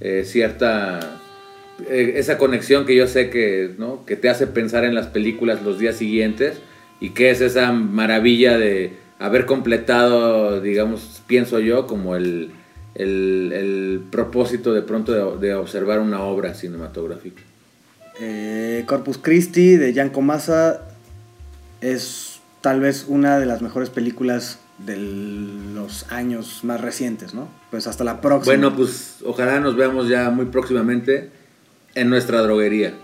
eh, 0.00 0.22
cierta... 0.24 1.20
eh, 1.90 2.14
esa 2.16 2.38
conexión 2.38 2.86
que 2.86 2.94
yo 2.96 3.06
sé 3.06 3.30
que, 3.30 3.72
¿no? 3.78 4.06
que 4.06 4.16
te 4.16 4.28
hace 4.28 4.46
pensar 4.46 4.84
en 4.84 4.94
las 4.94 5.08
películas 5.08 5.62
los 5.62 5.78
días 5.78 5.96
siguientes 5.96 6.60
y 7.00 7.10
que 7.10 7.30
es 7.30 7.40
esa 7.40 7.72
maravilla 7.72 8.56
de 8.56 8.92
haber 9.18 9.46
completado, 9.46 10.60
digamos, 10.60 11.22
pienso 11.26 11.60
yo, 11.60 11.86
como 11.86 12.16
el, 12.16 12.50
el, 12.94 13.52
el 13.52 14.02
propósito 14.10 14.72
de 14.74 14.82
pronto 14.82 15.12
de, 15.12 15.46
de 15.46 15.54
observar 15.54 16.00
una 16.00 16.22
obra 16.22 16.54
cinematográfica. 16.54 17.42
Eh, 18.20 18.84
Corpus 18.86 19.18
Christi 19.18 19.76
de 19.76 19.92
Jan 19.92 20.10
Comasa 20.10 20.82
es 21.80 22.40
tal 22.60 22.80
vez 22.80 23.06
una 23.08 23.38
de 23.38 23.46
las 23.46 23.60
mejores 23.60 23.90
películas 23.90 24.58
de 24.78 24.96
los 24.96 26.10
años 26.10 26.64
más 26.64 26.80
recientes, 26.80 27.34
¿no? 27.34 27.48
Pues 27.70 27.86
hasta 27.86 28.04
la 28.04 28.20
próxima. 28.20 28.56
Bueno, 28.56 28.74
pues 28.74 29.18
ojalá 29.24 29.60
nos 29.60 29.76
veamos 29.76 30.08
ya 30.08 30.30
muy 30.30 30.46
próximamente 30.46 31.30
en 31.94 32.08
nuestra 32.08 32.40
droguería. 32.42 32.94